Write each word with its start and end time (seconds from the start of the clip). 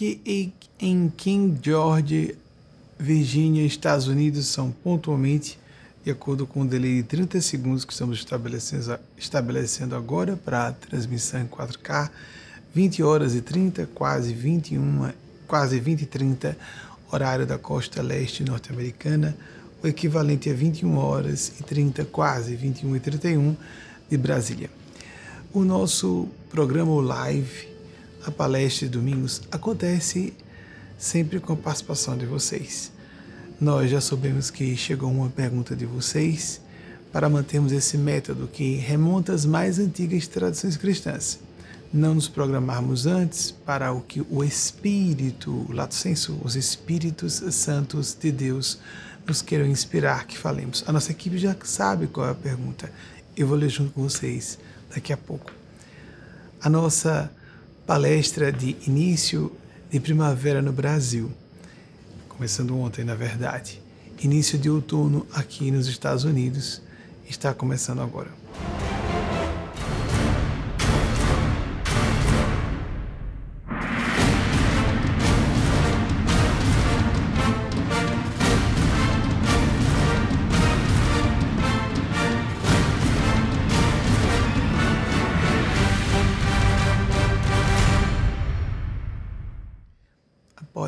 aqui 0.00 0.54
em 0.80 1.12
King 1.14 1.60
George, 1.62 2.34
Virgínia, 2.98 3.66
Estados 3.66 4.06
Unidos, 4.06 4.46
são 4.46 4.70
pontualmente, 4.70 5.58
de 6.02 6.10
acordo 6.10 6.46
com 6.46 6.62
o 6.62 6.66
delay 6.66 6.96
de 6.96 7.02
30 7.02 7.38
segundos 7.42 7.84
que 7.84 7.92
estamos 7.92 8.18
estabelecendo, 8.18 8.98
estabelecendo 9.18 9.94
agora 9.94 10.36
para 10.36 10.68
a 10.68 10.72
transmissão 10.72 11.42
em 11.42 11.46
4K, 11.46 12.08
20 12.74 13.02
horas 13.02 13.34
e 13.34 13.42
30, 13.42 13.90
quase 13.94 14.32
21, 14.32 15.10
quase 15.46 15.78
20 15.78 16.00
e 16.00 16.06
30, 16.06 16.56
horário 17.12 17.46
da 17.46 17.58
costa 17.58 18.00
leste 18.00 18.42
norte-americana, 18.42 19.36
o 19.82 19.86
equivalente 19.86 20.48
a 20.48 20.54
21 20.54 20.96
horas 20.96 21.52
e 21.60 21.62
30, 21.62 22.06
quase 22.06 22.56
21 22.56 22.96
e 22.96 23.00
31 23.00 23.56
de 24.08 24.16
Brasília. 24.16 24.70
O 25.52 25.62
nosso 25.62 26.26
programa 26.48 27.02
live, 27.02 27.69
a 28.26 28.30
palestra 28.30 28.86
de 28.86 28.92
domingos, 28.92 29.42
acontece 29.50 30.34
sempre 30.98 31.40
com 31.40 31.54
a 31.54 31.56
participação 31.56 32.16
de 32.16 32.26
vocês. 32.26 32.92
Nós 33.60 33.90
já 33.90 34.00
soubemos 34.00 34.50
que 34.50 34.76
chegou 34.76 35.10
uma 35.10 35.28
pergunta 35.28 35.74
de 35.74 35.86
vocês 35.86 36.60
para 37.12 37.28
mantermos 37.28 37.72
esse 37.72 37.98
método 37.98 38.46
que 38.46 38.76
remonta 38.76 39.32
às 39.32 39.44
mais 39.44 39.78
antigas 39.78 40.26
tradições 40.26 40.76
cristãs. 40.76 41.40
Não 41.92 42.14
nos 42.14 42.28
programarmos 42.28 43.06
antes 43.06 43.50
para 43.50 43.92
o 43.92 44.00
que 44.00 44.24
o 44.30 44.44
Espírito, 44.44 45.66
o 45.68 45.72
lato 45.72 45.94
senso, 45.94 46.38
os 46.44 46.54
Espíritos 46.54 47.42
Santos 47.50 48.16
de 48.18 48.30
Deus 48.30 48.78
nos 49.26 49.42
queiram 49.42 49.66
inspirar 49.66 50.26
que 50.26 50.38
falemos. 50.38 50.84
A 50.86 50.92
nossa 50.92 51.10
equipe 51.10 51.36
já 51.36 51.56
sabe 51.64 52.06
qual 52.06 52.28
é 52.28 52.30
a 52.30 52.34
pergunta. 52.34 52.92
Eu 53.36 53.46
vou 53.46 53.56
ler 53.56 53.70
junto 53.70 53.92
com 53.92 54.02
vocês 54.02 54.58
daqui 54.94 55.12
a 55.12 55.16
pouco. 55.16 55.52
A 56.62 56.68
nossa 56.68 57.30
palestra 57.90 58.52
de 58.52 58.76
início 58.86 59.50
de 59.90 59.98
primavera 59.98 60.62
no 60.62 60.70
Brasil, 60.70 61.28
começando 62.28 62.78
ontem, 62.78 63.04
na 63.04 63.16
verdade. 63.16 63.82
Início 64.22 64.56
de 64.56 64.70
outono 64.70 65.26
aqui 65.32 65.72
nos 65.72 65.88
Estados 65.88 66.22
Unidos 66.22 66.80
está 67.28 67.52
começando 67.52 68.00
agora. 68.00 68.30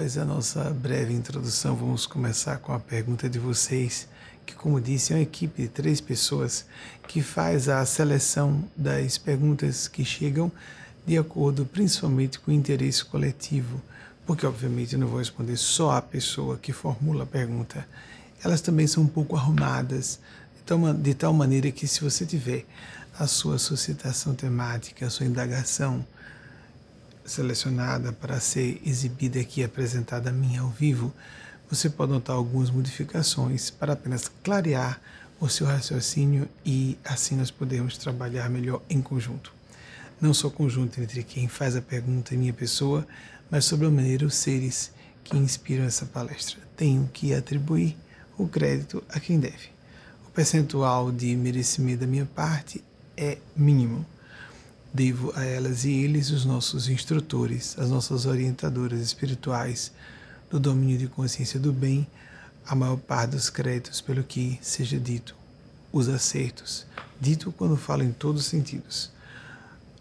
Após 0.02 0.18
a 0.18 0.24
nossa 0.24 0.64
breve 0.70 1.14
introdução, 1.14 1.76
vamos 1.76 2.06
começar 2.06 2.58
com 2.58 2.72
a 2.72 2.80
pergunta 2.80 3.28
de 3.28 3.38
vocês, 3.38 4.08
que, 4.44 4.52
como 4.52 4.80
disse, 4.80 5.12
é 5.12 5.16
uma 5.16 5.22
equipe 5.22 5.62
de 5.62 5.68
três 5.68 6.00
pessoas 6.00 6.66
que 7.06 7.22
faz 7.22 7.68
a 7.68 7.86
seleção 7.86 8.64
das 8.76 9.16
perguntas 9.16 9.86
que 9.86 10.04
chegam 10.04 10.50
de 11.06 11.16
acordo 11.16 11.64
principalmente 11.64 12.40
com 12.40 12.50
o 12.50 12.54
interesse 12.54 13.04
coletivo, 13.04 13.80
porque, 14.26 14.44
obviamente, 14.44 14.94
eu 14.94 14.98
não 14.98 15.06
vou 15.06 15.20
responder 15.20 15.56
só 15.56 15.92
a 15.92 16.02
pessoa 16.02 16.58
que 16.58 16.72
formula 16.72 17.22
a 17.22 17.26
pergunta. 17.26 17.86
Elas 18.42 18.60
também 18.60 18.88
são 18.88 19.04
um 19.04 19.08
pouco 19.08 19.36
arrumadas, 19.36 20.18
de 21.00 21.14
tal 21.14 21.32
maneira 21.32 21.70
que, 21.70 21.86
se 21.86 22.00
você 22.00 22.26
tiver 22.26 22.66
a 23.16 23.28
sua 23.28 23.56
suscitação 23.56 24.34
temática, 24.34 25.06
a 25.06 25.10
sua 25.10 25.26
indagação, 25.26 26.04
selecionada 27.32 28.12
para 28.12 28.38
ser 28.38 28.80
exibida 28.84 29.40
aqui 29.40 29.60
e 29.60 29.64
apresentada 29.64 30.30
a 30.30 30.32
mim 30.32 30.56
ao 30.58 30.68
vivo, 30.68 31.12
você 31.68 31.88
pode 31.88 32.12
notar 32.12 32.36
algumas 32.36 32.70
modificações 32.70 33.70
para 33.70 33.94
apenas 33.94 34.30
clarear 34.42 35.00
o 35.40 35.48
seu 35.48 35.66
raciocínio 35.66 36.48
e 36.64 36.98
assim 37.02 37.36
nós 37.36 37.50
podemos 37.50 37.96
trabalhar 37.96 38.48
melhor 38.50 38.82
em 38.88 39.00
conjunto. 39.00 39.52
Não 40.20 40.34
só 40.34 40.50
conjunto 40.50 41.00
entre 41.00 41.22
quem 41.22 41.48
faz 41.48 41.74
a 41.74 41.82
pergunta 41.82 42.34
e 42.34 42.36
minha 42.36 42.52
pessoa, 42.52 43.06
mas 43.50 43.64
sobre 43.64 43.86
a 43.86 43.90
maneira 43.90 44.26
os 44.26 44.34
seres 44.34 44.92
que 45.24 45.36
inspiram 45.36 45.84
essa 45.84 46.06
palestra. 46.06 46.58
Tenho 46.76 47.08
que 47.12 47.34
atribuir 47.34 47.96
o 48.36 48.46
crédito 48.46 49.02
a 49.08 49.18
quem 49.18 49.40
deve. 49.40 49.70
O 50.26 50.30
percentual 50.30 51.10
de 51.10 51.34
merecimento 51.34 52.02
da 52.02 52.06
minha 52.06 52.26
parte 52.26 52.84
é 53.16 53.38
mínimo 53.56 54.06
Devo 54.94 55.32
a 55.34 55.44
elas 55.44 55.84
e 55.84 55.90
eles 55.90 56.30
os 56.30 56.44
nossos 56.44 56.88
instrutores, 56.88 57.78
as 57.78 57.88
nossas 57.88 58.26
orientadoras 58.26 59.00
espirituais 59.00 59.90
do 60.50 60.60
domínio 60.60 60.98
de 60.98 61.06
consciência 61.06 61.58
do 61.58 61.72
bem, 61.72 62.06
a 62.66 62.74
maior 62.74 62.98
parte 62.98 63.30
dos 63.30 63.48
créditos 63.48 64.02
pelo 64.02 64.22
que 64.22 64.58
seja 64.60 65.00
dito, 65.00 65.34
os 65.90 66.08
acertos, 66.08 66.86
dito 67.18 67.50
quando 67.52 67.76
falo 67.76 68.02
em 68.02 68.12
todos 68.12 68.42
os 68.42 68.48
sentidos, 68.48 69.10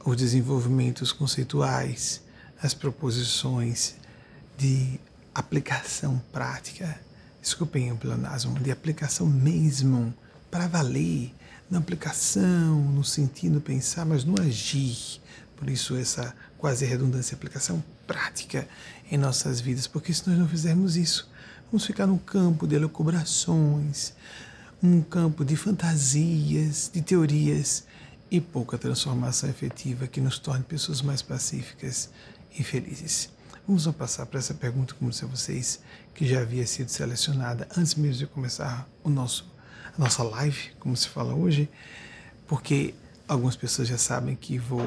os 0.06 0.18
desenvolvimentos 0.18 1.14
conceituais, 1.14 2.22
as 2.62 2.74
proposições 2.74 3.96
de 4.58 5.00
aplicação 5.34 6.22
prática, 6.34 7.00
desculpem 7.42 7.92
o 7.92 7.98
pleonasmo, 7.98 8.60
de 8.60 8.72
aplicação 8.72 9.26
mesmo, 9.26 10.14
para 10.52 10.68
valer, 10.68 11.34
na 11.72 11.80
aplicação, 11.80 12.76
no 12.92 13.04
sentido 13.04 13.62
pensar, 13.62 14.06
mas 14.06 14.26
no 14.26 14.40
agir. 14.42 15.22
Por 15.56 15.70
isso 15.70 15.96
essa 15.96 16.36
quase 16.58 16.86
redundância, 16.86 17.34
aplicação 17.34 17.82
prática 18.06 18.68
em 19.10 19.18
nossas 19.18 19.62
vidas, 19.62 19.88
porque 19.88 20.14
se 20.14 20.28
nós 20.28 20.38
não 20.38 20.48
fizermos 20.48 20.98
isso, 20.98 21.30
vamos 21.72 21.86
ficar 21.86 22.06
num 22.06 22.18
campo 22.18 22.68
de 22.68 22.76
elucubrações, 22.76 24.14
um 24.84 25.02
campo 25.02 25.46
de 25.46 25.56
fantasias, 25.56 26.92
de 26.94 27.02
teorias 27.02 27.86
e 28.30 28.42
pouca 28.42 28.78
transformação 28.78 29.50
efetiva 29.50 30.08
que 30.08 30.20
nos 30.20 30.40
torne 30.40 30.64
pessoas 30.64 31.02
mais 31.02 31.22
pacíficas 31.22 32.10
e 32.58 32.64
felizes. 32.64 33.30
Vamos 33.68 33.86
passar 33.88 34.26
para 34.26 34.40
essa 34.40 34.54
pergunta, 34.54 34.94
como 34.96 35.12
disse 35.12 35.24
a 35.24 35.28
vocês, 35.28 35.80
que 36.14 36.28
já 36.28 36.42
havia 36.42 36.66
sido 36.66 36.90
selecionada 36.90 37.68
antes 37.78 37.96
mesmo 37.96 38.18
de 38.18 38.28
começar 38.28 38.90
o 39.04 39.10
nosso 39.10 39.51
a 39.98 40.02
nossa 40.02 40.24
live, 40.24 40.72
como 40.80 40.96
se 40.96 41.08
fala 41.08 41.34
hoje, 41.34 41.70
porque 42.48 42.94
algumas 43.28 43.56
pessoas 43.56 43.88
já 43.88 43.98
sabem 43.98 44.36
que 44.36 44.58
vou 44.58 44.86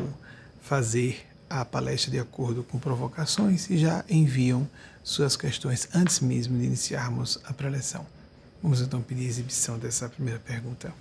fazer 0.62 1.26
a 1.48 1.64
palestra 1.64 2.10
de 2.10 2.18
acordo 2.18 2.62
com 2.62 2.78
provocações 2.78 3.68
e 3.70 3.78
já 3.78 4.04
enviam 4.08 4.68
suas 5.02 5.36
questões 5.36 5.88
antes 5.94 6.20
mesmo 6.20 6.58
de 6.58 6.64
iniciarmos 6.64 7.38
a 7.44 7.52
preleção. 7.52 8.06
Vamos 8.62 8.80
então 8.80 9.02
pedir 9.02 9.26
a 9.26 9.28
exibição 9.28 9.78
dessa 9.78 10.08
primeira 10.08 10.40
pergunta. 10.40 10.92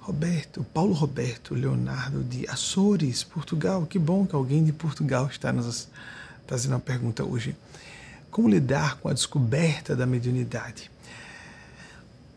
Roberto, 0.00 0.64
Paulo 0.74 0.92
Roberto 0.92 1.54
Leonardo 1.54 2.24
de 2.24 2.48
Açores, 2.48 3.22
Portugal. 3.22 3.86
Que 3.86 3.98
bom 3.98 4.26
que 4.26 4.34
alguém 4.34 4.64
de 4.64 4.72
Portugal 4.72 5.28
está 5.28 5.52
nos 5.52 5.88
trazendo 6.46 6.72
uma 6.72 6.80
pergunta 6.80 7.22
hoje. 7.22 7.54
Como 8.30 8.48
lidar 8.48 8.96
com 8.96 9.08
a 9.08 9.12
descoberta 9.12 9.94
da 9.94 10.06
mediunidade? 10.06 10.90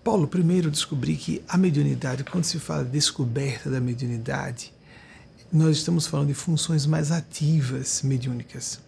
Paulo, 0.03 0.27
primeiro 0.27 0.69
descobri 0.69 1.15
que 1.15 1.41
a 1.47 1.57
mediunidade, 1.57 2.25
quando 2.25 2.43
se 2.43 2.59
fala 2.59 2.83
de 2.83 2.91
descoberta 2.91 3.69
da 3.69 3.79
mediunidade, 3.79 4.73
nós 5.49 5.77
estamos 5.77 6.05
falando 6.05 6.27
de 6.27 6.33
funções 6.33 6.85
mais 6.85 7.09
ativas 7.09 8.01
mediúnicas. 8.01 8.81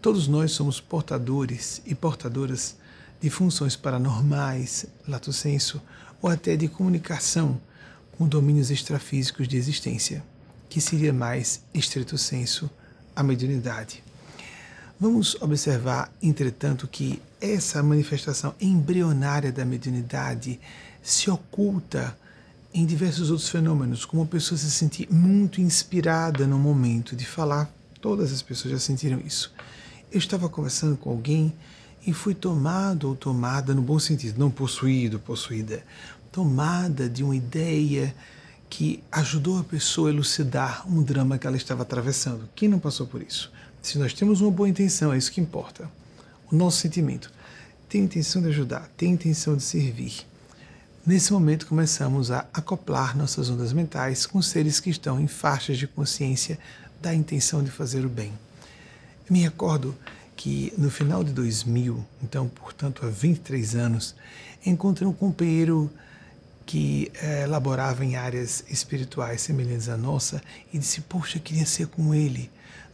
Todos 0.00 0.28
nós 0.28 0.52
somos 0.52 0.80
portadores 0.80 1.82
e 1.84 1.96
portadoras 1.96 2.76
de 3.20 3.28
funções 3.28 3.74
paranormais, 3.74 4.86
lato 5.08 5.32
senso, 5.32 5.82
ou 6.20 6.30
até 6.30 6.56
de 6.56 6.68
comunicação 6.68 7.60
com 8.16 8.28
domínios 8.28 8.70
extrafísicos 8.70 9.48
de 9.48 9.56
existência, 9.56 10.22
que 10.68 10.80
seria 10.80 11.12
mais, 11.12 11.64
estrito 11.74 12.16
senso, 12.16 12.70
a 13.16 13.22
mediunidade. 13.24 14.04
Vamos 15.02 15.36
observar, 15.40 16.12
entretanto, 16.22 16.86
que 16.86 17.20
essa 17.40 17.82
manifestação 17.82 18.54
embrionária 18.60 19.50
da 19.50 19.64
mediunidade 19.64 20.60
se 21.02 21.28
oculta 21.28 22.16
em 22.72 22.86
diversos 22.86 23.28
outros 23.28 23.48
fenômenos, 23.48 24.04
como 24.04 24.22
a 24.22 24.26
pessoa 24.26 24.56
se 24.56 24.70
sentir 24.70 25.12
muito 25.12 25.60
inspirada 25.60 26.46
no 26.46 26.56
momento 26.56 27.16
de 27.16 27.26
falar. 27.26 27.68
Todas 28.00 28.32
as 28.32 28.42
pessoas 28.42 28.74
já 28.74 28.78
sentiram 28.78 29.18
isso. 29.18 29.52
Eu 30.08 30.20
estava 30.20 30.48
conversando 30.48 30.96
com 30.96 31.10
alguém 31.10 31.52
e 32.06 32.12
fui 32.12 32.32
tomado 32.32 33.08
ou 33.08 33.16
tomada 33.16 33.74
no 33.74 33.82
bom 33.82 33.98
sentido, 33.98 34.38
não 34.38 34.52
possuído, 34.52 35.18
possuída, 35.18 35.82
tomada 36.30 37.08
de 37.08 37.24
uma 37.24 37.34
ideia 37.34 38.14
que 38.70 39.02
ajudou 39.10 39.58
a 39.58 39.64
pessoa 39.64 40.10
a 40.10 40.12
elucidar 40.12 40.88
um 40.88 41.02
drama 41.02 41.38
que 41.38 41.46
ela 41.48 41.56
estava 41.56 41.82
atravessando. 41.82 42.48
Quem 42.54 42.68
não 42.68 42.78
passou 42.78 43.04
por 43.04 43.20
isso? 43.20 43.50
Se 43.82 43.98
nós 43.98 44.14
temos 44.14 44.40
uma 44.40 44.50
boa 44.50 44.68
intenção, 44.68 45.12
é 45.12 45.18
isso 45.18 45.32
que 45.32 45.40
importa. 45.40 45.90
O 46.50 46.54
nosso 46.54 46.78
sentimento 46.78 47.32
tem 47.88 48.02
intenção 48.02 48.40
de 48.40 48.48
ajudar, 48.48 48.88
tem 48.96 49.10
intenção 49.10 49.56
de 49.56 49.62
servir. 49.64 50.24
Nesse 51.04 51.32
momento 51.32 51.66
começamos 51.66 52.30
a 52.30 52.46
acoplar 52.54 53.18
nossas 53.18 53.50
ondas 53.50 53.72
mentais 53.72 54.24
com 54.24 54.40
seres 54.40 54.78
que 54.78 54.88
estão 54.88 55.20
em 55.20 55.26
faixas 55.26 55.78
de 55.78 55.88
consciência 55.88 56.60
da 57.00 57.12
intenção 57.12 57.60
de 57.60 57.72
fazer 57.72 58.06
o 58.06 58.08
bem. 58.08 58.32
me 59.28 59.40
recordo 59.40 59.96
que 60.36 60.72
no 60.78 60.90
final 60.90 61.24
de 61.24 61.32
2000, 61.32 62.04
então, 62.22 62.48
portanto, 62.48 63.04
há 63.04 63.10
23 63.10 63.74
anos, 63.74 64.14
encontrei 64.64 65.08
um 65.08 65.12
companheiro 65.12 65.90
que 66.64 67.10
é, 67.20 67.46
laborava 67.46 68.04
em 68.04 68.14
áreas 68.14 68.64
espirituais 68.70 69.42
semelhantes 69.42 69.88
à 69.88 69.96
nossa 69.96 70.40
e 70.72 70.78
disse: 70.78 71.00
Poxa, 71.00 71.38
eu 71.38 71.42
queria 71.42 71.66
ser 71.66 71.88
como 71.88 72.14
ele. 72.14 72.48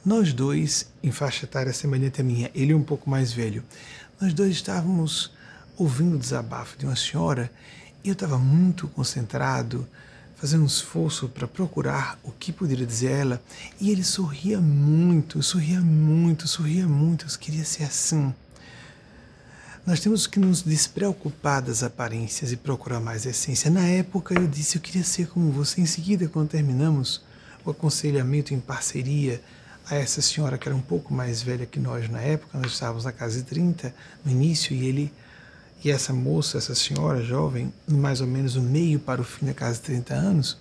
Nós 0.09 0.33
dois, 0.33 0.87
em 1.03 1.13
faixa 1.13 1.45
etária 1.45 1.71
semelhante 1.71 2.23
à 2.23 2.25
minha, 2.25 2.51
ele 2.55 2.73
um 2.73 2.83
pouco 2.83 3.11
mais 3.11 3.31
velho, 3.31 3.63
nós 4.19 4.33
dois 4.33 4.53
estávamos 4.53 5.31
ouvindo 5.77 6.17
o 6.17 6.19
desabafo 6.19 6.79
de 6.79 6.87
uma 6.87 6.97
senhora 6.97 7.53
e 8.03 8.09
eu 8.09 8.15
estava 8.15 8.39
muito 8.39 8.89
concentrado, 8.89 9.87
fazendo 10.37 10.63
um 10.63 10.67
esforço 10.67 11.29
para 11.29 11.47
procurar 11.47 12.19
o 12.25 12.33
que 12.33 12.53
poderia 12.53 12.87
dizer 12.87 13.09
a 13.09 13.17
ela, 13.19 13.43
e 13.79 13.91
ele 13.91 14.03
sorria 14.03 14.59
muito, 14.59 15.43
sorria 15.43 15.83
muito, 15.83 16.49
sorria 16.49 16.89
muito, 16.89 17.27
eu 17.27 17.39
queria 17.39 17.67
ser 17.67 17.85
assim. 17.85 18.33
Nós 19.85 20.01
temos 20.01 20.27
que 20.27 20.41
nos 20.41 20.63
despreocupar 20.63 21.61
das 21.61 21.83
aparências 21.83 22.51
e 22.51 22.57
procurar 22.57 22.99
mais 22.99 23.27
a 23.27 23.31
essência. 23.31 23.71
Na 23.71 23.87
época 23.87 24.33
eu 24.33 24.47
disse 24.47 24.77
eu 24.77 24.81
queria 24.81 25.05
ser 25.05 25.29
como 25.29 25.53
você. 25.53 25.83
Em 25.83 25.87
seguida, 25.87 26.27
quando 26.29 26.49
terminamos 26.49 27.21
o 27.63 27.71
aconselhamento 27.71 28.55
em 28.55 28.59
parceria 28.59 29.43
a 29.91 29.97
essa 29.97 30.21
senhora 30.21 30.59
que 30.59 30.69
era 30.69 30.77
um 30.77 30.81
pouco 30.81 31.13
mais 31.15 31.43
velha 31.43 31.65
que 31.67 31.81
nós 31.81 32.09
na 32.09 32.21
época, 32.21 32.59
nós 32.59 32.73
estávamos 32.73 33.05
na 33.05 33.13
casa 33.13 33.39
de 33.39 33.45
30 33.45 33.95
no 34.25 34.31
início 34.31 34.75
e 34.75 34.87
ele 34.87 35.13
e 35.83 35.91
essa 35.91 36.13
moça, 36.13 36.59
essa 36.59 36.75
senhora 36.75 37.23
jovem, 37.23 37.73
mais 37.87 38.21
ou 38.21 38.27
menos 38.27 38.57
o 38.57 38.61
meio 38.61 38.99
para 38.99 39.21
o 39.21 39.25
fim 39.25 39.47
da 39.47 39.55
casa 39.55 39.75
de 39.75 39.83
30 39.83 40.15
anos, 40.15 40.59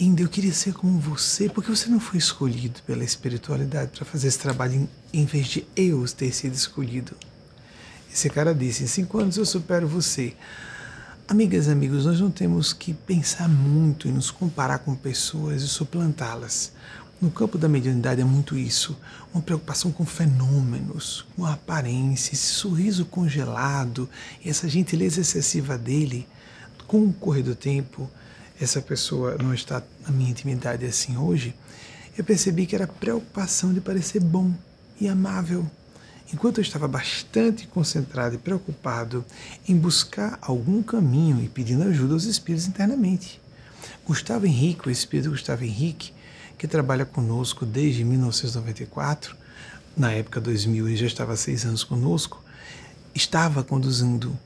ainda 0.00 0.22
eu 0.22 0.28
queria 0.28 0.52
ser 0.52 0.72
como 0.72 0.98
você, 0.98 1.48
porque 1.48 1.70
você 1.70 1.88
não 1.88 1.98
foi 1.98 2.18
escolhido 2.18 2.80
pela 2.86 3.02
espiritualidade 3.02 3.90
para 3.90 4.04
fazer 4.04 4.28
esse 4.28 4.38
trabalho 4.38 4.74
em, 5.12 5.20
em 5.22 5.24
vez 5.24 5.48
de 5.48 5.66
eu 5.74 6.06
ter 6.06 6.32
sido 6.32 6.54
escolhido. 6.54 7.16
Esse 8.12 8.30
cara 8.30 8.54
disse: 8.54 8.84
em 8.84 8.86
cinco 8.86 9.18
anos 9.18 9.36
eu 9.36 9.44
supero 9.44 9.88
você. 9.88 10.34
Amigas 11.26 11.66
e 11.66 11.70
amigos, 11.70 12.06
nós 12.06 12.20
não 12.20 12.30
temos 12.30 12.72
que 12.72 12.92
pensar 12.92 13.48
muito 13.48 14.08
em 14.08 14.12
nos 14.12 14.32
comparar 14.32 14.80
com 14.80 14.96
pessoas 14.96 15.62
e 15.62 15.68
suplantá-las. 15.68 16.72
No 17.20 17.30
campo 17.30 17.58
da 17.58 17.68
mediunidade 17.68 18.20
é 18.20 18.24
muito 18.24 18.56
isso, 18.56 18.96
uma 19.34 19.42
preocupação 19.42 19.92
com 19.92 20.06
fenômenos, 20.06 21.26
com 21.36 21.44
a 21.44 21.52
aparência, 21.52 22.32
esse 22.32 22.54
sorriso 22.54 23.04
congelado, 23.04 24.08
essa 24.44 24.68
gentileza 24.68 25.20
excessiva 25.20 25.76
dele. 25.76 26.26
Com 26.86 27.04
o 27.04 27.12
correr 27.12 27.42
do 27.42 27.54
tempo, 27.54 28.10
essa 28.58 28.80
pessoa 28.80 29.36
não 29.36 29.52
está 29.52 29.82
na 30.06 30.10
minha 30.10 30.30
intimidade 30.30 30.86
assim 30.86 31.16
hoje, 31.16 31.54
eu 32.16 32.24
percebi 32.24 32.66
que 32.66 32.74
era 32.74 32.86
preocupação 32.86 33.72
de 33.72 33.80
parecer 33.80 34.20
bom 34.20 34.52
e 35.00 35.06
amável 35.06 35.70
Enquanto 36.32 36.58
eu 36.58 36.62
estava 36.62 36.86
bastante 36.86 37.66
concentrado 37.66 38.36
e 38.36 38.38
preocupado 38.38 39.24
em 39.68 39.76
buscar 39.76 40.38
algum 40.40 40.80
caminho 40.80 41.42
e 41.42 41.48
pedindo 41.48 41.82
ajuda 41.82 42.14
aos 42.14 42.24
espíritos 42.24 42.68
internamente. 42.68 43.40
Gustavo 44.06 44.46
Henrique, 44.46 44.88
o 44.88 44.90
espírito 44.92 45.30
Gustavo 45.30 45.64
Henrique, 45.64 46.12
que 46.60 46.68
trabalha 46.68 47.06
conosco 47.06 47.64
desde 47.64 48.04
1994, 48.04 49.34
na 49.96 50.12
época 50.12 50.38
2000 50.38 50.88
ele 50.88 50.96
já 50.98 51.06
estava 51.06 51.32
há 51.32 51.36
seis 51.36 51.64
anos 51.64 51.82
conosco, 51.82 52.44
estava 53.14 53.64
conduzindo 53.64 54.38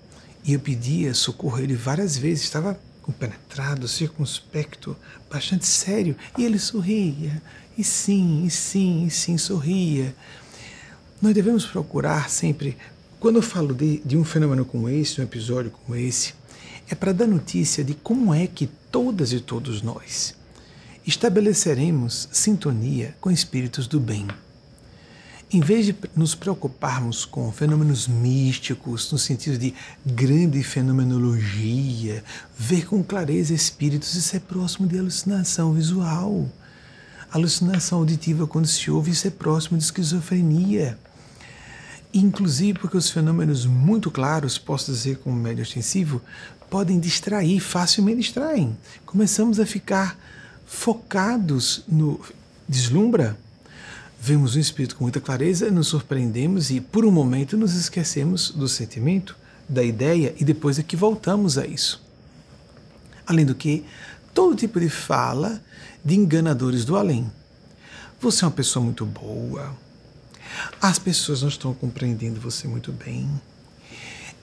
e 0.45 0.53
eu 0.53 0.61
pedia 0.61 1.13
socorro 1.13 1.57
a 1.57 1.63
ele 1.63 1.75
várias 1.75 2.17
vezes, 2.17 2.45
estava 2.45 2.79
compenetrado, 3.03 3.89
circunspecto, 3.89 4.97
bastante 5.29 5.67
sério, 5.67 6.17
e 6.39 6.45
ele 6.45 6.57
sorria, 6.57 7.43
e 7.77 7.83
sim, 7.83 8.45
e 8.45 8.51
sim, 8.51 9.07
e 9.07 9.11
sim, 9.11 9.37
sorria. 9.37 10.15
Nós 11.21 11.35
devemos 11.35 11.67
procurar 11.67 12.31
sempre, 12.31 12.77
quando 13.19 13.37
eu 13.37 13.43
falo 13.43 13.75
de, 13.75 13.99
de 14.05 14.17
um 14.17 14.23
fenômeno 14.23 14.65
como 14.65 14.89
esse, 14.89 15.21
um 15.21 15.25
episódio 15.25 15.73
como 15.73 15.97
esse, 15.97 16.33
é 16.89 16.95
para 16.95 17.11
dar 17.11 17.27
notícia 17.27 17.83
de 17.83 17.93
como 17.93 18.33
é 18.33 18.47
que 18.47 18.69
todas 18.93 19.33
e 19.33 19.41
todos 19.41 19.83
nós 19.83 20.44
estabeleceremos 21.07 22.29
sintonia 22.33 23.15
com 23.21 23.31
espíritos 23.31 23.87
do 23.87 24.01
bem. 24.01 24.27
Em 25.53 25.61
vez 25.61 25.87
de 25.87 25.95
nos 26.17 26.35
preocuparmos 26.35 27.25
com 27.25 27.53
fenômenos 27.53 28.09
místicos, 28.09 29.13
no 29.13 29.19
sentido 29.19 29.57
de 29.57 29.75
grande 30.05 30.63
fenomenologia, 30.63 32.25
ver 32.59 32.87
com 32.87 33.05
clareza 33.05 33.55
espíritos, 33.55 34.15
isso 34.15 34.35
é 34.35 34.41
próximo 34.41 34.87
de 34.89 34.99
alucinação 34.99 35.73
visual. 35.73 36.49
Alucinação 37.31 37.99
auditiva, 37.99 38.47
quando 38.47 38.67
se 38.67 38.91
ouve, 38.91 39.11
isso 39.11 39.27
é 39.27 39.31
próximo 39.31 39.79
de 39.79 39.85
esquizofrenia 39.85 40.99
inclusive 42.15 42.79
porque 42.79 42.97
os 42.97 43.11
fenômenos 43.11 43.67
muito 43.67 44.09
claros, 44.11 44.57
posso 44.57 44.93
dizer 44.93 45.19
como 45.19 45.35
médio 45.35 45.63
extensivo, 45.63 46.23
podem 46.71 47.01
distrair, 47.01 47.59
facilmente 47.59 48.21
distraem. 48.21 48.77
Começamos 49.05 49.59
a 49.59 49.67
ficar 49.67 50.17
focados 50.67 51.83
no 51.89 52.21
deslumbra. 52.69 53.39
Vemos 54.21 54.57
um 54.57 54.61
espírito 54.61 54.97
com 54.97 55.05
muita 55.05 55.21
clareza, 55.21 55.71
nos 55.71 55.89
surpreendemos 55.89 56.71
e 56.71 56.81
por 56.81 57.05
um 57.05 57.11
momento 57.11 57.57
nos 57.57 57.75
esquecemos 57.75 58.51
do 58.51 58.69
sentimento, 58.69 59.37
da 59.69 59.83
ideia 59.83 60.35
e 60.39 60.45
depois 60.45 60.79
é 60.79 60.83
que 60.83 60.97
voltamos 60.97 61.59
a 61.59 61.67
isso. 61.67 62.03
Além 63.27 63.45
do 63.45 63.55
que, 63.55 63.85
todo 64.33 64.57
tipo 64.57 64.81
de 64.81 64.89
fala 64.89 65.63
de 66.05 66.15
enganadores 66.15 66.85
do 66.85 66.97
além. 66.97 67.31
Você 68.21 68.45
é 68.45 68.49
uma 68.49 68.55
pessoa 68.55 68.85
muito 68.85 69.05
boa, 69.05 69.77
as 70.81 70.99
pessoas 70.99 71.43
não 71.43 71.49
estão 71.49 71.75
compreendendo 71.75 72.41
você 72.41 72.69
muito 72.69 72.93
bem. 72.93 73.29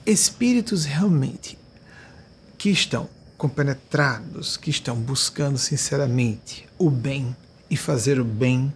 Espíritos 0.04 0.84
realmente 0.84 1.58
que 2.58 2.70
estão 2.70 3.08
compenetrados, 3.42 4.56
que 4.56 4.70
estão 4.70 4.94
buscando 4.94 5.58
sinceramente 5.58 6.64
o 6.78 6.88
bem 6.88 7.36
e 7.68 7.76
fazer 7.76 8.20
o 8.20 8.24
bem, 8.24 8.72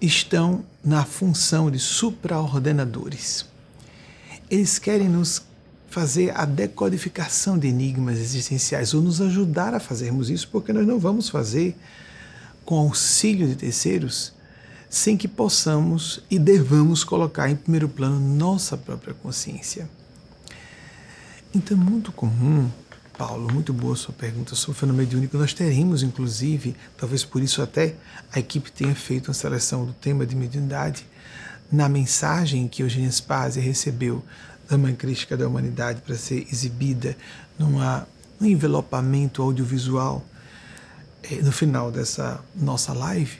estão 0.00 0.64
na 0.82 1.04
função 1.04 1.70
de 1.70 1.78
supraordenadores. 1.78 3.44
Eles 4.48 4.78
querem 4.78 5.10
nos 5.10 5.42
fazer 5.90 6.34
a 6.34 6.46
decodificação 6.46 7.58
de 7.58 7.68
enigmas 7.68 8.18
existenciais 8.18 8.94
ou 8.94 9.02
nos 9.02 9.20
ajudar 9.20 9.74
a 9.74 9.78
fazermos 9.78 10.30
isso, 10.30 10.48
porque 10.48 10.72
nós 10.72 10.86
não 10.86 10.98
vamos 10.98 11.28
fazer 11.28 11.76
com 12.64 12.78
auxílio 12.78 13.46
de 13.46 13.56
terceiros 13.56 14.32
sem 14.88 15.18
que 15.18 15.28
possamos 15.28 16.22
e 16.30 16.38
devamos 16.38 17.04
colocar 17.04 17.50
em 17.50 17.56
primeiro 17.56 17.90
plano 17.90 18.18
nossa 18.18 18.74
própria 18.74 19.12
consciência. 19.12 19.86
Então 21.54 21.76
é 21.76 21.80
muito 21.80 22.10
comum, 22.10 22.70
Paulo, 23.24 23.52
muito 23.52 23.72
boa 23.72 23.94
sua 23.94 24.12
pergunta 24.12 24.56
sobre 24.56 24.76
o 24.76 24.80
fenômeno 24.80 25.04
mediúnico. 25.04 25.38
Nós 25.38 25.54
teremos, 25.54 26.02
inclusive, 26.02 26.74
talvez 26.96 27.24
por 27.24 27.40
isso 27.40 27.62
até 27.62 27.94
a 28.32 28.40
equipe 28.40 28.72
tenha 28.72 28.96
feito 28.96 29.28
uma 29.28 29.34
seleção 29.34 29.84
do 29.84 29.92
tema 29.92 30.26
de 30.26 30.34
mediunidade, 30.34 31.06
na 31.70 31.88
mensagem 31.88 32.66
que 32.66 32.82
Eugênia 32.82 33.08
Spazia 33.12 33.62
recebeu 33.62 34.24
da 34.68 34.76
Mãe 34.76 34.92
Crítica 34.96 35.36
da 35.36 35.46
Humanidade 35.46 36.00
para 36.00 36.16
ser 36.16 36.48
exibida 36.50 37.16
numa, 37.56 38.08
num 38.40 38.48
envelopamento 38.48 39.40
audiovisual 39.40 40.26
eh, 41.22 41.36
no 41.42 41.52
final 41.52 41.92
dessa 41.92 42.44
nossa 42.56 42.92
live, 42.92 43.38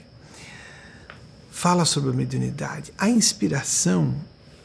fala 1.51 1.83
sobre 1.83 2.11
a 2.11 2.13
mediunidade. 2.13 2.93
A 2.97 3.09
inspiração 3.09 4.15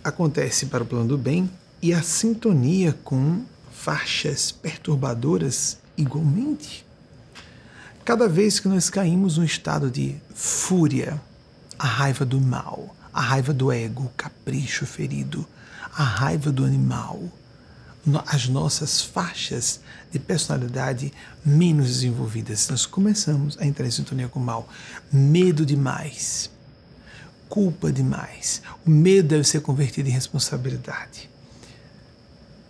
acontece 0.05 0.67
para 0.67 0.85
o 0.85 0.87
plano 0.87 1.09
do 1.09 1.19
bem 1.19 1.51
e 1.83 1.93
a 1.93 2.03
sintonia 2.03 2.97
com 3.03 3.43
faixas 3.89 4.53
perturbadoras 4.53 5.79
igualmente. 5.97 6.85
Cada 8.05 8.29
vez 8.29 8.61
que 8.61 8.69
nós 8.69 8.91
caímos 8.91 9.39
num 9.39 9.45
estado 9.45 9.91
de 9.91 10.15
fúria, 10.35 11.19
a 11.79 11.87
raiva 11.87 12.23
do 12.27 12.39
mal, 12.39 12.95
a 13.15 13.23
raiva 13.23 13.55
do 13.55 13.73
ego, 13.73 14.05
o 14.05 14.11
capricho 14.11 14.85
ferido, 14.85 15.49
a 15.97 16.03
raiva 16.03 16.53
do 16.53 16.67
animal, 16.67 17.33
as 18.27 18.47
nossas 18.47 19.01
faixas 19.01 19.81
de 20.13 20.19
personalidade 20.19 21.11
menos 21.43 21.87
desenvolvidas, 21.87 22.69
nós 22.69 22.85
começamos 22.85 23.57
a 23.59 23.65
entrar 23.65 23.87
em 23.87 23.91
sintonia 23.91 24.29
com 24.29 24.39
o 24.39 24.45
mal. 24.45 24.69
Medo 25.11 25.65
demais 25.65 26.51
culpa 27.49 27.91
demais. 27.91 28.61
O 28.87 28.91
medo 28.91 29.29
deve 29.29 29.45
ser 29.45 29.63
convertido 29.63 30.11
em 30.11 30.13
responsabilidade. 30.13 31.31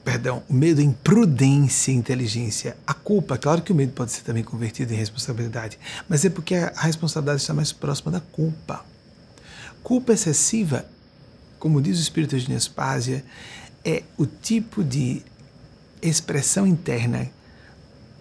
Perdão, 0.08 0.42
o 0.48 0.54
medo 0.54 0.80
em 0.80 0.90
prudência 0.90 1.92
e 1.92 1.94
inteligência. 1.94 2.78
A 2.86 2.94
culpa, 2.94 3.36
claro 3.36 3.60
que 3.60 3.72
o 3.72 3.74
medo 3.74 3.92
pode 3.92 4.10
ser 4.10 4.22
também 4.22 4.42
convertido 4.42 4.90
em 4.94 4.96
responsabilidade, 4.96 5.78
mas 6.08 6.24
é 6.24 6.30
porque 6.30 6.54
a 6.54 6.80
responsabilidade 6.80 7.42
está 7.42 7.52
mais 7.52 7.72
próxima 7.72 8.10
da 8.10 8.18
culpa. 8.18 8.86
Culpa 9.82 10.14
excessiva, 10.14 10.86
como 11.58 11.82
diz 11.82 11.98
o 11.98 12.00
Espírito 12.00 12.38
de 12.38 12.48
Nespásia, 12.48 13.22
é 13.84 14.02
o 14.16 14.24
tipo 14.24 14.82
de 14.82 15.22
expressão 16.00 16.66
interna 16.66 17.30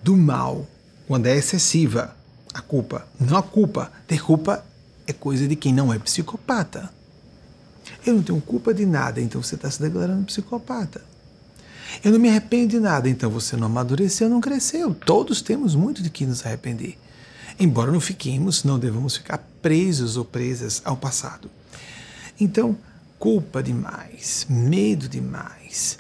do 0.03 0.17
mal 0.17 0.67
quando 1.07 1.27
é 1.27 1.37
excessiva. 1.37 2.13
A 2.53 2.59
culpa, 2.59 3.07
não 3.17 3.37
a 3.37 3.41
culpa. 3.41 3.93
Ter 4.05 4.21
culpa 4.21 4.61
é 5.07 5.13
coisa 5.13 5.47
de 5.47 5.55
quem 5.55 5.73
não 5.73 5.93
é 5.93 5.97
psicopata. 5.97 6.93
Eu 8.05 8.15
não 8.15 8.23
tenho 8.23 8.41
culpa 8.41 8.73
de 8.73 8.85
nada, 8.85 9.21
então 9.21 9.41
você 9.41 9.55
está 9.55 9.71
se 9.71 9.81
declarando 9.81 10.25
psicopata. 10.25 11.01
Eu 12.03 12.11
não 12.11 12.19
me 12.19 12.29
arrependo 12.29 12.69
de 12.69 12.79
nada, 12.79 13.09
então 13.09 13.29
você 13.29 13.55
não 13.55 13.67
amadureceu, 13.67 14.29
não 14.29 14.41
cresceu. 14.41 14.93
Todos 14.93 15.41
temos 15.41 15.75
muito 15.75 16.01
de 16.01 16.09
que 16.09 16.25
nos 16.25 16.45
arrepender. 16.45 16.97
Embora 17.59 17.91
não 17.91 17.99
fiquemos, 17.99 18.63
não 18.63 18.77
devemos 18.77 19.17
ficar 19.17 19.39
presos 19.61 20.15
ou 20.15 20.23
presas 20.23 20.81
ao 20.85 20.95
passado. 20.95 21.49
Então, 22.39 22.77
culpa 23.17 23.63
demais, 23.63 24.45
medo 24.47 25.09
demais, 25.09 25.97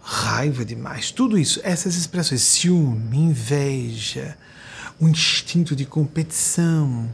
raiva 0.00 0.64
demais, 0.64 1.12
tudo 1.12 1.38
isso, 1.38 1.60
essas 1.62 1.94
expressões, 1.94 2.42
ciúme, 2.42 3.18
inveja, 3.18 4.36
o 4.98 5.06
instinto 5.06 5.76
de 5.76 5.84
competição. 5.84 7.08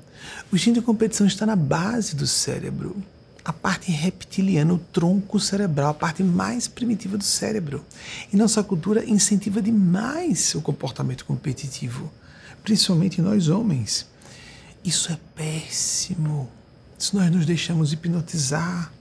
O 0.50 0.56
instinto 0.56 0.80
de 0.80 0.86
competição 0.86 1.26
está 1.26 1.44
na 1.44 1.56
base 1.56 2.16
do 2.16 2.26
cérebro 2.26 2.96
a 3.44 3.52
parte 3.52 3.90
reptiliana, 3.90 4.72
o 4.72 4.78
tronco 4.78 5.40
cerebral, 5.40 5.90
a 5.90 5.94
parte 5.94 6.22
mais 6.22 6.68
primitiva 6.68 7.18
do 7.18 7.24
cérebro. 7.24 7.84
E 8.32 8.36
nossa 8.36 8.62
cultura 8.62 9.04
incentiva 9.04 9.60
demais 9.60 10.54
o 10.54 10.62
comportamento 10.62 11.24
competitivo, 11.24 12.12
principalmente 12.62 13.20
nós 13.20 13.48
homens. 13.48 14.06
Isso 14.84 15.12
é 15.12 15.18
péssimo. 15.34 16.48
Se 16.98 17.16
nós 17.16 17.30
nos 17.30 17.44
deixamos 17.44 17.92
hipnotizar. 17.92 18.92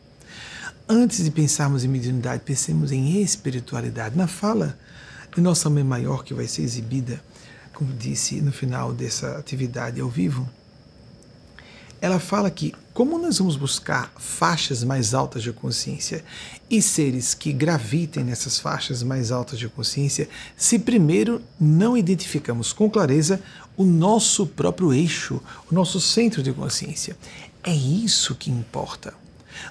Antes 0.89 1.23
de 1.23 1.31
pensarmos 1.31 1.83
em 1.83 1.87
mediunidade, 1.87 2.43
pensemos 2.43 2.91
em 2.91 3.21
espiritualidade. 3.21 4.17
Na 4.17 4.27
fala 4.27 4.77
de 5.33 5.39
nossa 5.39 5.69
mãe 5.69 5.83
maior, 5.83 6.23
que 6.23 6.33
vai 6.33 6.47
ser 6.47 6.63
exibida, 6.63 7.23
como 7.73 7.93
disse 7.93 8.41
no 8.41 8.51
final 8.51 8.91
dessa 8.91 9.37
atividade 9.37 10.01
ao 10.01 10.09
vivo, 10.09 10.49
ela 12.01 12.19
fala 12.19 12.49
que, 12.49 12.73
como 12.95 13.19
nós 13.19 13.37
vamos 13.37 13.55
buscar 13.55 14.11
faixas 14.17 14.83
mais 14.83 15.13
altas 15.13 15.43
de 15.43 15.53
consciência 15.53 16.25
e 16.67 16.81
seres 16.81 17.35
que 17.35 17.53
gravitem 17.53 18.23
nessas 18.23 18.59
faixas 18.59 19.03
mais 19.03 19.31
altas 19.31 19.59
de 19.59 19.69
consciência, 19.69 20.27
se 20.57 20.79
primeiro 20.79 21.39
não 21.59 21.95
identificamos 21.95 22.73
com 22.73 22.89
clareza 22.89 23.39
o 23.77 23.85
nosso 23.85 24.47
próprio 24.47 24.91
eixo, 24.91 25.39
o 25.71 25.75
nosso 25.75 26.01
centro 26.01 26.41
de 26.41 26.51
consciência? 26.51 27.15
É 27.63 27.73
isso 27.73 28.33
que 28.33 28.49
importa. 28.49 29.13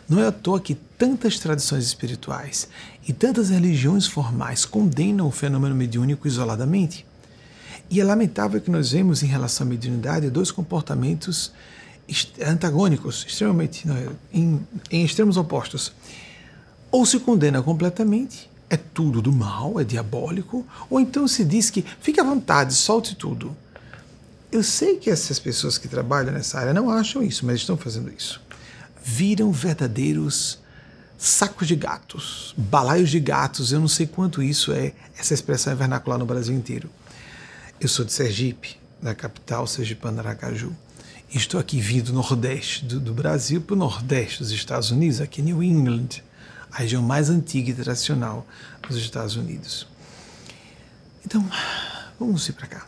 Não 0.08 0.20
é 0.20 0.26
à 0.28 0.32
toa 0.32 0.60
que 0.60 0.76
tantas 0.76 1.36
tradições 1.40 1.84
espirituais 1.84 2.68
e 3.08 3.12
tantas 3.12 3.50
religiões 3.50 4.06
formais 4.06 4.64
condenam 4.64 5.26
o 5.26 5.32
fenômeno 5.32 5.74
mediúnico 5.74 6.28
isoladamente. 6.28 7.04
E 7.90 8.00
é 8.00 8.04
lamentável 8.04 8.60
que 8.60 8.70
nós 8.70 8.92
vemos 8.92 9.24
em 9.24 9.26
relação 9.26 9.66
à 9.66 9.70
mediunidade 9.70 10.30
dois 10.30 10.52
comportamentos 10.52 11.52
antagônicos, 12.46 13.24
extremamente 13.26 13.86
em, 14.32 14.60
em 14.90 15.04
extremos 15.04 15.36
opostos. 15.36 15.92
Ou 16.90 17.06
se 17.06 17.20
condena 17.20 17.62
completamente, 17.62 18.50
é 18.68 18.76
tudo 18.76 19.20
do 19.22 19.32
mal, 19.32 19.80
é 19.80 19.84
diabólico, 19.84 20.66
ou 20.88 21.00
então 21.00 21.26
se 21.26 21.44
diz 21.44 21.70
que 21.70 21.84
fique 22.00 22.20
à 22.20 22.24
vontade, 22.24 22.74
solte 22.74 23.14
tudo. 23.14 23.56
Eu 24.50 24.62
sei 24.62 24.96
que 24.96 25.10
essas 25.10 25.38
pessoas 25.38 25.78
que 25.78 25.88
trabalham 25.88 26.32
nessa 26.32 26.58
área 26.58 26.74
não 26.74 26.90
acham 26.90 27.22
isso, 27.22 27.46
mas 27.46 27.56
estão 27.56 27.76
fazendo 27.76 28.12
isso. 28.12 28.40
Viram 29.02 29.52
verdadeiros 29.52 30.58
sacos 31.16 31.68
de 31.68 31.76
gatos, 31.76 32.54
balaios 32.56 33.10
de 33.10 33.20
gatos, 33.20 33.72
eu 33.72 33.80
não 33.80 33.88
sei 33.88 34.06
quanto 34.06 34.42
isso 34.42 34.72
é, 34.72 34.92
essa 35.18 35.34
expressão 35.34 35.72
é 35.72 35.76
vernacular 35.76 36.18
no 36.18 36.26
Brasil 36.26 36.54
inteiro. 36.54 36.90
Eu 37.80 37.88
sou 37.88 38.04
de 38.04 38.12
Sergipe, 38.12 38.80
na 39.02 39.14
capital 39.14 39.66
sergipana 39.66 40.20
Aracaju. 40.20 40.74
Estou 41.32 41.60
aqui 41.60 41.80
vindo 41.80 42.06
do 42.06 42.12
Nordeste 42.12 42.84
do, 42.84 42.98
do 42.98 43.14
Brasil 43.14 43.60
para 43.60 43.74
o 43.74 43.78
Nordeste 43.78 44.40
dos 44.40 44.50
Estados 44.50 44.90
Unidos, 44.90 45.20
aqui 45.20 45.40
em 45.40 45.44
New 45.44 45.62
England, 45.62 46.24
a 46.72 46.78
região 46.78 47.00
mais 47.00 47.30
antiga 47.30 47.70
e 47.70 47.74
tradicional 47.74 48.44
dos 48.82 48.96
Estados 48.96 49.36
Unidos. 49.36 49.86
Então, 51.24 51.48
vamos 52.18 52.48
ir 52.48 52.54
para 52.54 52.66
cá. 52.66 52.86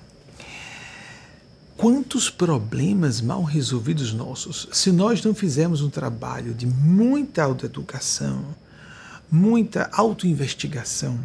Quantos 1.76 2.30
problemas 2.30 3.20
mal 3.20 3.44
resolvidos 3.44 4.12
nossos, 4.12 4.68
se 4.72 4.90
nós 4.90 5.22
não 5.22 5.36
fizermos 5.36 5.80
um 5.80 5.88
trabalho 5.88 6.52
de 6.52 6.66
muita 6.66 7.44
autoeducação, 7.44 8.44
muita 9.30 9.88
autoinvestigação, 9.92 11.16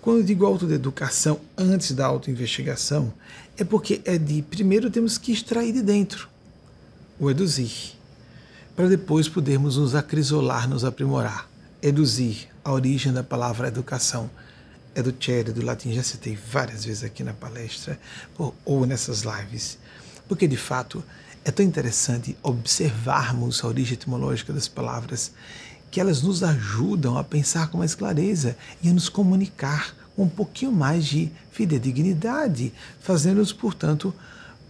quando 0.00 0.18
eu 0.18 0.22
digo 0.24 0.46
autoeducação 0.46 1.40
antes 1.58 1.92
da 1.92 2.06
autoinvestigação, 2.06 3.12
é 3.60 3.64
porque 3.64 4.00
é 4.06 4.16
de 4.16 4.40
primeiro 4.40 4.90
temos 4.90 5.18
que 5.18 5.30
extrair 5.30 5.74
de 5.74 5.82
dentro 5.82 6.30
o 7.18 7.30
eduzir, 7.30 7.92
para 8.74 8.88
depois 8.88 9.28
podermos 9.28 9.76
nos 9.76 9.94
acrisolar, 9.94 10.66
nos 10.66 10.82
aprimorar. 10.82 11.46
Eduzir, 11.82 12.48
a 12.64 12.72
origem 12.72 13.12
da 13.12 13.22
palavra 13.22 13.68
educação, 13.68 14.30
é 14.94 15.02
do 15.02 15.14
Chere, 15.20 15.52
do 15.52 15.62
latim, 15.62 15.92
já 15.92 16.02
citei 16.02 16.38
várias 16.50 16.86
vezes 16.86 17.04
aqui 17.04 17.22
na 17.22 17.34
palestra 17.34 18.00
ou 18.64 18.86
nessas 18.86 19.20
lives, 19.20 19.76
porque 20.26 20.48
de 20.48 20.56
fato 20.56 21.04
é 21.44 21.50
tão 21.50 21.64
interessante 21.64 22.34
observarmos 22.42 23.62
a 23.62 23.66
origem 23.66 23.92
etimológica 23.92 24.54
das 24.54 24.68
palavras 24.68 25.32
que 25.90 26.00
elas 26.00 26.22
nos 26.22 26.42
ajudam 26.42 27.18
a 27.18 27.24
pensar 27.24 27.68
com 27.68 27.76
mais 27.76 27.94
clareza 27.94 28.56
e 28.82 28.88
a 28.88 28.92
nos 28.94 29.10
comunicar 29.10 29.94
com 30.16 30.22
um 30.22 30.28
pouquinho 30.28 30.72
mais 30.72 31.04
de 31.04 31.30
fidedignidade, 31.60 32.72
fazendo-nos, 33.00 33.52
portanto, 33.52 34.14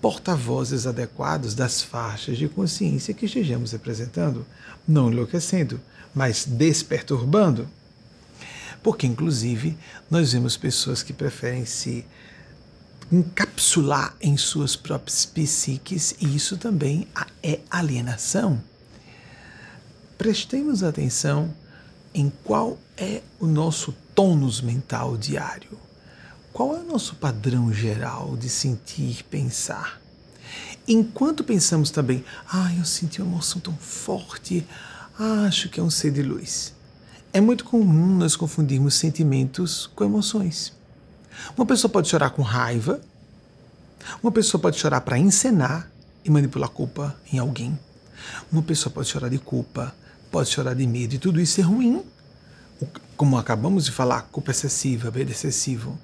porta-vozes 0.00 0.86
adequados 0.86 1.54
das 1.54 1.82
faixas 1.82 2.36
de 2.36 2.48
consciência 2.48 3.14
que 3.14 3.26
estejamos 3.26 3.72
representando, 3.72 4.44
não 4.86 5.10
enlouquecendo, 5.12 5.80
mas 6.14 6.44
desperturbando. 6.44 7.68
Porque, 8.82 9.06
inclusive, 9.06 9.76
nós 10.10 10.32
vemos 10.32 10.56
pessoas 10.56 11.02
que 11.02 11.12
preferem 11.12 11.64
se 11.64 12.04
encapsular 13.12 14.16
em 14.20 14.36
suas 14.36 14.74
próprias 14.74 15.26
psiques, 15.26 16.14
e 16.20 16.34
isso 16.34 16.56
também 16.56 17.06
é 17.42 17.60
alienação 17.70 18.60
prestemos 20.20 20.82
atenção 20.82 21.50
em 22.12 22.30
qual 22.44 22.78
é 22.94 23.22
o 23.40 23.46
nosso 23.46 23.90
tônus 24.14 24.60
mental 24.60 25.16
diário. 25.16 25.78
Qual 26.52 26.76
é 26.76 26.80
o 26.80 26.84
nosso 26.84 27.14
padrão 27.16 27.72
geral 27.72 28.36
de 28.36 28.48
sentir, 28.48 29.24
pensar? 29.24 30.00
Enquanto 30.86 31.44
pensamos 31.44 31.90
também, 31.90 32.24
ah, 32.52 32.72
eu 32.76 32.84
senti 32.84 33.22
uma 33.22 33.32
emoção 33.32 33.60
tão 33.60 33.76
forte, 33.76 34.66
acho 35.46 35.68
que 35.68 35.78
é 35.78 35.82
um 35.82 35.90
ser 35.90 36.10
de 36.10 36.22
luz. 36.22 36.74
É 37.32 37.40
muito 37.40 37.64
comum 37.64 38.16
nós 38.16 38.34
confundirmos 38.34 38.94
sentimentos 38.94 39.86
com 39.94 40.04
emoções. 40.04 40.72
Uma 41.56 41.64
pessoa 41.64 41.90
pode 41.90 42.08
chorar 42.08 42.30
com 42.30 42.42
raiva, 42.42 43.00
uma 44.22 44.32
pessoa 44.32 44.60
pode 44.60 44.78
chorar 44.78 45.02
para 45.02 45.18
encenar 45.18 45.90
e 46.24 46.30
manipular 46.30 46.68
culpa 46.68 47.16
em 47.32 47.38
alguém. 47.38 47.78
Uma 48.50 48.62
pessoa 48.62 48.92
pode 48.92 49.08
chorar 49.08 49.28
de 49.28 49.38
culpa 49.38 49.94
pode 50.30 50.48
chorar 50.48 50.74
de 50.74 50.86
medo, 50.86 51.14
e 51.14 51.18
tudo 51.18 51.40
isso 51.40 51.60
é 51.60 51.64
ruim. 51.64 52.02
Como 53.16 53.36
acabamos 53.36 53.84
de 53.84 53.92
falar, 53.92 54.22
culpa 54.30 54.52
excessiva, 54.52 55.10
medo 55.10 55.30
excessivo. 55.30 55.98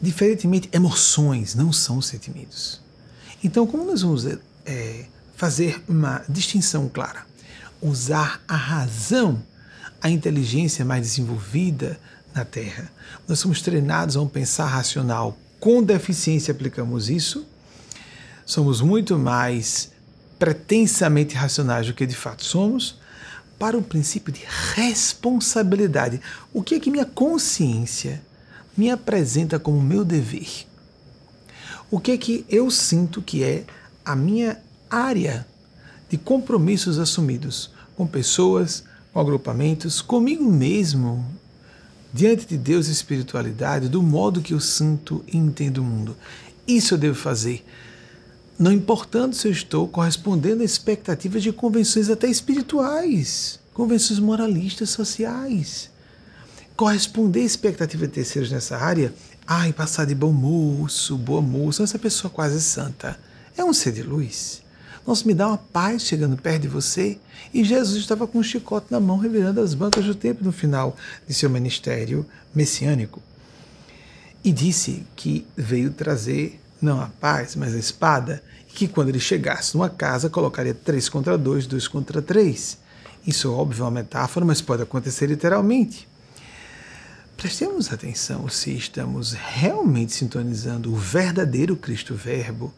Diferentemente, 0.00 0.68
emoções 0.72 1.54
não 1.54 1.72
são 1.72 2.00
sentimentos. 2.00 2.80
Então, 3.42 3.66
como 3.66 3.84
nós 3.84 4.02
vamos 4.02 4.26
é, 4.64 5.04
fazer 5.36 5.82
uma 5.88 6.22
distinção 6.28 6.88
clara? 6.88 7.26
Usar 7.80 8.40
a 8.46 8.56
razão, 8.56 9.42
a 10.00 10.08
inteligência 10.08 10.84
mais 10.84 11.02
desenvolvida 11.02 11.98
na 12.34 12.44
Terra. 12.44 12.90
Nós 13.26 13.38
somos 13.40 13.60
treinados 13.60 14.16
a 14.16 14.20
um 14.20 14.28
pensar 14.28 14.66
racional. 14.66 15.36
Com 15.58 15.82
deficiência 15.82 16.52
aplicamos 16.52 17.10
isso. 17.10 17.46
Somos 18.46 18.80
muito 18.80 19.18
mais 19.18 19.90
pretensamente 20.38 21.34
racionais 21.34 21.86
do 21.88 21.94
que 21.94 22.06
de 22.06 22.14
fato 22.14 22.44
somos 22.44 22.98
para 23.58 23.76
o 23.76 23.82
princípio 23.82 24.32
de 24.32 24.44
responsabilidade. 24.74 26.20
O 26.52 26.62
que 26.62 26.76
é 26.76 26.80
que 26.80 26.90
minha 26.90 27.04
consciência 27.04 28.22
me 28.78 28.90
apresenta 28.90 29.58
como 29.58 29.82
meu 29.82 30.04
dever? 30.04 30.66
O 31.90 31.98
que 31.98 32.12
é 32.12 32.16
que 32.16 32.46
eu 32.48 32.70
sinto 32.70 33.20
que 33.20 33.42
é 33.42 33.64
a 34.04 34.14
minha 34.14 34.56
área 34.88 35.44
de 36.08 36.16
compromissos 36.16 36.98
assumidos 36.98 37.70
com 37.96 38.06
pessoas, 38.06 38.84
com 39.12 39.18
agrupamentos, 39.18 40.00
comigo 40.00 40.44
mesmo, 40.44 41.26
diante 42.14 42.46
de 42.46 42.56
Deus 42.56 42.86
e 42.86 42.92
espiritualidade, 42.92 43.88
do 43.88 44.00
modo 44.00 44.40
que 44.40 44.54
eu 44.54 44.60
sinto 44.60 45.24
e 45.26 45.36
entendo 45.36 45.78
o 45.78 45.84
mundo. 45.84 46.16
Isso 46.66 46.94
eu 46.94 46.98
devo 46.98 47.18
fazer 47.18 47.64
não 48.58 48.72
importando 48.72 49.34
se 49.34 49.46
eu 49.46 49.52
estou 49.52 49.86
correspondendo 49.86 50.62
a 50.62 50.64
expectativas 50.64 51.42
de 51.42 51.52
convenções 51.52 52.10
até 52.10 52.28
espirituais, 52.28 53.60
convenções 53.72 54.18
moralistas 54.18 54.90
sociais. 54.90 55.90
Corresponder 56.78 57.40
a 57.40 57.44
expectativas 57.44 58.06
de 58.06 58.14
terceiros 58.14 58.52
nessa 58.52 58.76
área, 58.76 59.12
ai, 59.44 59.72
passar 59.72 60.04
de 60.04 60.14
bom 60.14 60.30
moço, 60.30 61.18
boa 61.18 61.42
moça, 61.42 61.82
essa 61.82 61.98
pessoa 61.98 62.30
quase 62.30 62.62
santa, 62.62 63.18
é 63.56 63.64
um 63.64 63.72
ser 63.72 63.90
de 63.90 64.04
luz. 64.04 64.62
Nossa, 65.04 65.26
me 65.26 65.34
dá 65.34 65.48
uma 65.48 65.58
paz 65.58 66.02
chegando 66.02 66.36
perto 66.36 66.62
de 66.62 66.68
você. 66.68 67.18
E 67.52 67.64
Jesus 67.64 67.98
estava 67.98 68.28
com 68.28 68.38
um 68.38 68.44
chicote 68.44 68.86
na 68.92 69.00
mão, 69.00 69.18
revirando 69.18 69.60
as 69.60 69.74
bancas 69.74 70.04
do 70.04 70.14
templo 70.14 70.44
no 70.44 70.52
final 70.52 70.96
de 71.26 71.34
seu 71.34 71.50
ministério 71.50 72.24
messiânico. 72.54 73.20
E 74.44 74.52
disse 74.52 75.04
que 75.16 75.44
veio 75.56 75.90
trazer 75.90 76.60
não 76.80 77.00
a 77.00 77.06
paz, 77.06 77.56
mas 77.56 77.74
a 77.74 77.78
espada, 77.78 78.40
e 78.68 78.72
que 78.72 78.86
quando 78.86 79.08
ele 79.08 79.18
chegasse 79.18 79.74
numa 79.74 79.90
casa 79.90 80.30
colocaria 80.30 80.74
três 80.74 81.08
contra 81.08 81.36
dois, 81.36 81.66
dois 81.66 81.88
contra 81.88 82.22
três. 82.22 82.78
Isso, 83.26 83.52
óbvio, 83.52 83.82
é 83.82 83.84
uma 83.86 83.90
metáfora, 83.90 84.46
mas 84.46 84.62
pode 84.62 84.84
acontecer 84.84 85.26
literalmente. 85.26 86.06
Prestemos 87.38 87.92
atenção 87.92 88.48
se 88.48 88.76
estamos 88.76 89.30
realmente 89.32 90.12
sintonizando 90.12 90.92
o 90.92 90.96
verdadeiro 90.96 91.76
Cristo 91.76 92.16
Verbo, 92.16 92.74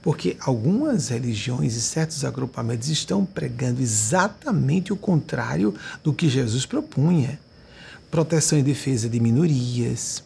porque 0.00 0.36
algumas 0.38 1.08
religiões 1.08 1.74
e 1.74 1.80
certos 1.80 2.24
agrupamentos 2.24 2.88
estão 2.88 3.24
pregando 3.24 3.82
exatamente 3.82 4.92
o 4.92 4.96
contrário 4.96 5.74
do 6.00 6.12
que 6.12 6.28
Jesus 6.28 6.64
propunha. 6.64 7.40
Proteção 8.08 8.56
e 8.56 8.62
defesa 8.62 9.08
de 9.08 9.18
minorias, 9.18 10.22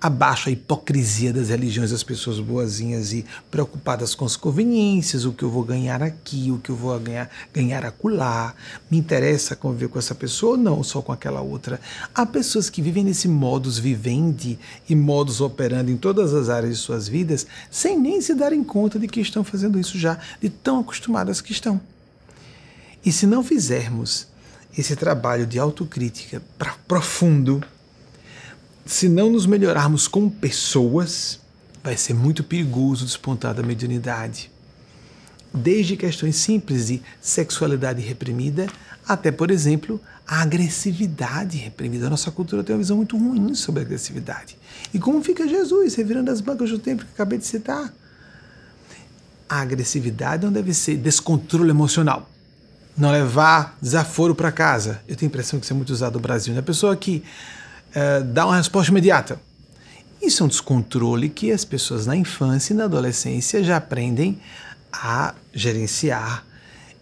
abaixo 0.00 0.48
a 0.48 0.52
hipocrisia 0.52 1.32
das 1.32 1.48
religiões 1.48 1.90
das 1.90 2.02
pessoas 2.02 2.40
boazinhas 2.40 3.12
e 3.12 3.24
preocupadas 3.50 4.14
com 4.14 4.24
as 4.24 4.36
conveniências, 4.36 5.24
o 5.24 5.32
que 5.32 5.42
eu 5.42 5.50
vou 5.50 5.62
ganhar 5.62 6.02
aqui, 6.02 6.50
o 6.50 6.58
que 6.58 6.70
eu 6.70 6.76
vou 6.76 6.98
ganhar, 6.98 7.30
ganhar 7.52 7.84
acolá. 7.84 8.54
Me 8.90 8.98
interessa 8.98 9.54
conviver 9.54 9.88
com 9.88 9.98
essa 9.98 10.14
pessoa 10.14 10.52
ou 10.52 10.58
não, 10.58 10.82
só 10.82 11.00
com 11.00 11.12
aquela 11.12 11.40
outra. 11.40 11.80
Há 12.14 12.26
pessoas 12.26 12.68
que 12.68 12.82
vivem 12.82 13.04
nesse 13.04 13.28
modus 13.28 13.78
vivendi 13.78 14.58
e 14.88 14.94
modus 14.94 15.40
operandi 15.40 15.92
em 15.92 15.96
todas 15.96 16.34
as 16.34 16.48
áreas 16.48 16.76
de 16.76 16.82
suas 16.82 17.08
vidas, 17.08 17.46
sem 17.70 17.98
nem 17.98 18.20
se 18.20 18.34
darem 18.34 18.64
conta 18.64 18.98
de 18.98 19.06
que 19.06 19.20
estão 19.20 19.44
fazendo 19.44 19.78
isso 19.78 19.98
já, 19.98 20.18
de 20.40 20.48
tão 20.48 20.80
acostumadas 20.80 21.40
que 21.40 21.52
estão. 21.52 21.80
E 23.04 23.10
se 23.10 23.26
não 23.26 23.42
fizermos 23.42 24.28
esse 24.76 24.96
trabalho 24.96 25.46
de 25.46 25.58
autocrítica 25.58 26.42
profundo, 26.86 27.62
se 28.84 29.08
não 29.08 29.30
nos 29.30 29.46
melhorarmos 29.46 30.08
como 30.08 30.30
pessoas, 30.30 31.40
vai 31.82 31.96
ser 31.96 32.14
muito 32.14 32.42
perigoso 32.42 33.04
despontar 33.04 33.54
da 33.54 33.62
mediunidade. 33.62 34.50
Desde 35.52 35.96
questões 35.96 36.36
simples 36.36 36.86
de 36.86 37.02
sexualidade 37.20 38.00
reprimida 38.00 38.66
até, 39.06 39.30
por 39.30 39.50
exemplo, 39.50 40.00
a 40.26 40.42
agressividade 40.42 41.58
reprimida. 41.58 42.06
A 42.06 42.10
nossa 42.10 42.30
cultura 42.30 42.62
tem 42.62 42.74
uma 42.74 42.80
visão 42.80 42.96
muito 42.96 43.16
ruim 43.18 43.54
sobre 43.54 43.82
a 43.82 43.84
agressividade. 43.84 44.56
E 44.94 44.98
como 44.98 45.22
fica 45.22 45.46
Jesus 45.46 45.94
revirando 45.94 46.30
as 46.30 46.40
bancas 46.40 46.70
do 46.70 46.78
tempo 46.78 47.04
que 47.04 47.10
acabei 47.12 47.38
de 47.38 47.46
citar? 47.46 47.92
A 49.48 49.60
agressividade 49.60 50.44
não 50.44 50.52
deve 50.52 50.72
ser 50.72 50.96
descontrole 50.96 51.70
emocional. 51.70 52.30
Não 52.96 53.10
levar 53.10 53.76
desaforo 53.82 54.34
para 54.34 54.52
casa. 54.52 55.00
Eu 55.08 55.16
tenho 55.16 55.28
a 55.28 55.32
impressão 55.32 55.58
que 55.58 55.66
isso 55.66 55.72
é 55.72 55.76
muito 55.76 55.90
usado 55.90 56.14
no 56.14 56.20
Brasil. 56.20 56.54
Né? 56.54 56.60
A 56.60 56.62
pessoa 56.62 56.94
que 56.96 57.22
uh, 57.94 58.24
dar 58.24 58.46
uma 58.46 58.56
resposta 58.56 58.90
imediata. 58.90 59.40
Isso 60.20 60.42
é 60.42 60.46
um 60.46 60.48
descontrole 60.48 61.28
que 61.28 61.50
as 61.50 61.64
pessoas 61.64 62.06
na 62.06 62.14
infância 62.14 62.72
e 62.72 62.76
na 62.76 62.84
adolescência 62.84 63.62
já 63.62 63.76
aprendem 63.76 64.40
a 64.92 65.34
gerenciar. 65.52 66.44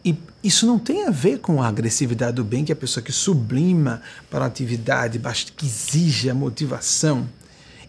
E 0.03 0.16
isso 0.42 0.66
não 0.66 0.79
tem 0.79 1.07
a 1.07 1.11
ver 1.11 1.38
com 1.38 1.62
a 1.62 1.68
agressividade 1.68 2.37
do 2.37 2.44
bem, 2.44 2.64
que 2.64 2.72
é 2.72 2.74
a 2.74 2.76
pessoa 2.76 3.05
que 3.05 3.12
sublima 3.12 4.00
para 4.31 4.40
uma 4.40 4.46
atividade 4.46 5.20
que 5.55 5.66
exige 5.66 6.31
a 6.31 6.35
motivação, 6.35 7.29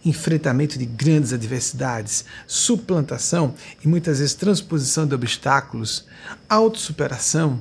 enfrentamento 0.04 0.78
de 0.78 0.84
grandes 0.84 1.32
adversidades, 1.32 2.26
suplantação 2.46 3.54
e 3.82 3.88
muitas 3.88 4.18
vezes 4.18 4.34
transposição 4.34 5.06
de 5.06 5.14
obstáculos, 5.14 6.04
autossuperação 6.48 7.58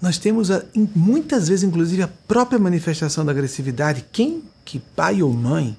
nós 0.00 0.18
temos 0.18 0.50
a, 0.50 0.62
muitas 0.94 1.48
vezes, 1.48 1.64
inclusive, 1.64 2.02
a 2.02 2.08
própria 2.08 2.58
manifestação 2.58 3.24
da 3.24 3.32
agressividade. 3.32 4.04
Quem 4.12 4.42
que 4.64 4.78
pai 4.78 5.22
ou 5.22 5.32
mãe, 5.32 5.76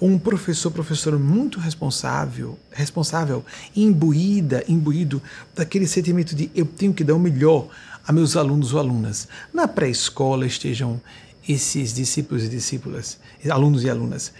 ou 0.00 0.08
um 0.08 0.18
professor, 0.18 0.70
professora 0.70 1.16
muito 1.16 1.60
responsável, 1.60 2.58
responsável, 2.72 3.44
imbuída, 3.76 4.64
imbuído 4.66 5.22
daquele 5.54 5.86
sentimento 5.86 6.34
de 6.34 6.50
eu 6.54 6.66
tenho 6.66 6.92
que 6.92 7.04
dar 7.04 7.14
o 7.14 7.20
melhor 7.20 7.68
a 8.04 8.12
meus 8.12 8.36
alunos 8.36 8.72
ou 8.72 8.80
alunas. 8.80 9.28
Na 9.54 9.68
pré-escola 9.68 10.44
estejam 10.44 11.00
esses 11.48 11.92
discípulos 11.92 12.44
e 12.44 12.48
discípulas, 12.48 13.18
alunos 13.48 13.84
e 13.84 13.90
alunas, 13.90 14.32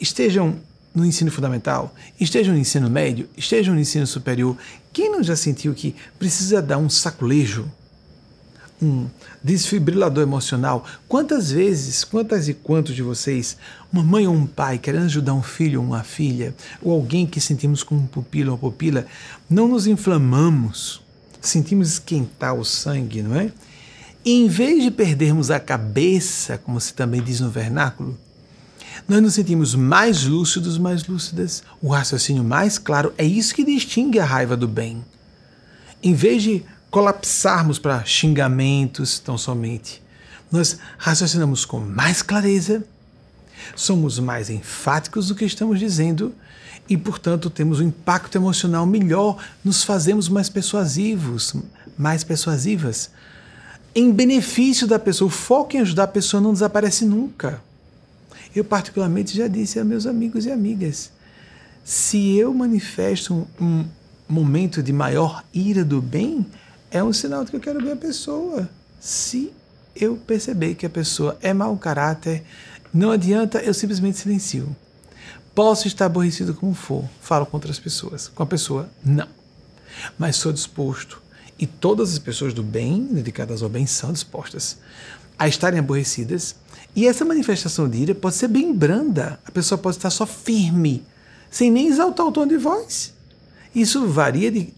estejam 0.00 0.56
no 0.94 1.04
ensino 1.04 1.30
fundamental, 1.30 1.92
estejam 2.20 2.54
no 2.54 2.60
ensino 2.60 2.88
médio, 2.88 3.28
estejam 3.36 3.74
no 3.74 3.80
ensino 3.80 4.06
superior. 4.06 4.56
Quem 4.92 5.10
não 5.10 5.24
já 5.24 5.34
sentiu 5.34 5.74
que 5.74 5.96
precisa 6.18 6.62
dar 6.62 6.78
um 6.78 6.88
saculejo 6.88 7.68
um 8.82 9.06
desfibrilador 9.42 10.22
emocional. 10.22 10.84
Quantas 11.08 11.50
vezes, 11.50 12.04
quantas 12.04 12.48
e 12.48 12.54
quantos 12.54 12.94
de 12.94 13.02
vocês, 13.02 13.56
uma 13.92 14.02
mãe 14.02 14.26
ou 14.26 14.34
um 14.34 14.46
pai 14.46 14.78
querendo 14.78 15.04
ajudar 15.04 15.34
um 15.34 15.42
filho 15.42 15.80
ou 15.80 15.86
uma 15.86 16.02
filha, 16.02 16.54
ou 16.82 16.92
alguém 16.92 17.26
que 17.26 17.40
sentimos 17.40 17.82
como 17.82 18.02
um 18.02 18.06
pupilo 18.06 18.52
ou 18.52 18.58
pupila, 18.58 19.06
não 19.48 19.68
nos 19.68 19.86
inflamamos, 19.86 21.02
sentimos 21.40 21.88
esquentar 21.92 22.54
o 22.54 22.64
sangue, 22.64 23.22
não 23.22 23.36
é? 23.36 23.50
E 24.24 24.32
em 24.32 24.48
vez 24.48 24.82
de 24.82 24.90
perdermos 24.90 25.50
a 25.50 25.60
cabeça, 25.60 26.56
como 26.56 26.80
se 26.80 26.94
também 26.94 27.22
diz 27.22 27.40
no 27.40 27.50
vernáculo, 27.50 28.18
nós 29.06 29.20
nos 29.20 29.34
sentimos 29.34 29.74
mais 29.74 30.24
lúcidos, 30.24 30.78
mais 30.78 31.06
lúcidas, 31.06 31.62
o 31.82 31.88
raciocínio 31.88 32.42
mais 32.42 32.78
claro. 32.78 33.12
É 33.18 33.24
isso 33.24 33.54
que 33.54 33.64
distingue 33.64 34.18
a 34.18 34.24
raiva 34.24 34.56
do 34.56 34.66
bem. 34.66 35.04
Em 36.02 36.14
vez 36.14 36.42
de 36.42 36.64
colapsarmos 36.94 37.76
para 37.76 38.04
xingamentos 38.04 39.18
tão 39.18 39.36
somente. 39.36 40.00
Nós 40.48 40.78
raciocinamos 40.96 41.64
com 41.64 41.80
mais 41.80 42.22
clareza, 42.22 42.84
somos 43.74 44.20
mais 44.20 44.48
enfáticos 44.48 45.26
do 45.26 45.34
que 45.34 45.44
estamos 45.44 45.80
dizendo 45.80 46.32
e, 46.88 46.96
portanto, 46.96 47.50
temos 47.50 47.80
um 47.80 47.88
impacto 47.88 48.38
emocional 48.38 48.86
melhor, 48.86 49.44
nos 49.64 49.82
fazemos 49.82 50.28
mais 50.28 50.48
persuasivos, 50.48 51.56
mais 51.98 52.22
persuasivas. 52.22 53.10
Em 53.92 54.12
benefício 54.12 54.86
da 54.86 54.96
pessoa, 54.96 55.26
o 55.26 55.32
foco 55.32 55.76
em 55.76 55.80
ajudar 55.80 56.04
a 56.04 56.06
pessoa 56.06 56.40
não 56.40 56.52
desaparece 56.52 57.04
nunca. 57.04 57.60
Eu, 58.54 58.62
particularmente, 58.62 59.36
já 59.36 59.48
disse 59.48 59.80
a 59.80 59.84
meus 59.84 60.06
amigos 60.06 60.46
e 60.46 60.52
amigas: 60.52 61.10
se 61.82 62.36
eu 62.36 62.54
manifesto 62.54 63.34
um, 63.60 63.64
um 63.64 63.84
momento 64.28 64.80
de 64.80 64.92
maior 64.92 65.42
ira 65.52 65.84
do 65.84 66.00
bem, 66.00 66.46
é 66.94 67.02
um 67.02 67.12
sinal 67.12 67.44
de 67.44 67.50
que 67.50 67.56
eu 67.56 67.60
quero 67.60 67.82
ver 67.82 67.92
a 67.92 67.96
pessoa. 67.96 68.70
Se 69.00 69.52
eu 69.96 70.16
perceber 70.16 70.76
que 70.76 70.86
a 70.86 70.90
pessoa 70.90 71.36
é 71.42 71.52
mau 71.52 71.76
caráter, 71.76 72.44
não 72.92 73.10
adianta, 73.10 73.58
eu 73.58 73.74
simplesmente 73.74 74.16
silencio. 74.16 74.74
Posso 75.56 75.88
estar 75.88 76.06
aborrecido 76.06 76.54
como 76.54 76.72
for, 76.72 77.04
falo 77.20 77.44
com 77.46 77.56
outras 77.56 77.80
pessoas. 77.80 78.28
Com 78.28 78.44
a 78.44 78.46
pessoa, 78.46 78.88
não. 79.04 79.26
Mas 80.16 80.36
sou 80.36 80.52
disposto, 80.52 81.20
e 81.58 81.66
todas 81.66 82.12
as 82.12 82.18
pessoas 82.20 82.54
do 82.54 82.62
bem, 82.62 83.08
dedicadas 83.10 83.60
ao 83.60 83.68
bem, 83.68 83.86
são 83.86 84.12
dispostas 84.12 84.78
a 85.36 85.48
estarem 85.48 85.80
aborrecidas. 85.80 86.54
E 86.94 87.08
essa 87.08 87.24
manifestação 87.24 87.88
de 87.88 87.98
ira 87.98 88.14
pode 88.14 88.36
ser 88.36 88.46
bem 88.46 88.72
branda. 88.72 89.40
A 89.44 89.50
pessoa 89.50 89.76
pode 89.76 89.96
estar 89.96 90.10
só 90.10 90.24
firme, 90.24 91.04
sem 91.50 91.72
nem 91.72 91.88
exaltar 91.88 92.24
o 92.24 92.30
tom 92.30 92.46
de 92.46 92.56
voz. 92.56 93.12
Isso 93.74 94.06
varia 94.06 94.52
de 94.52 94.72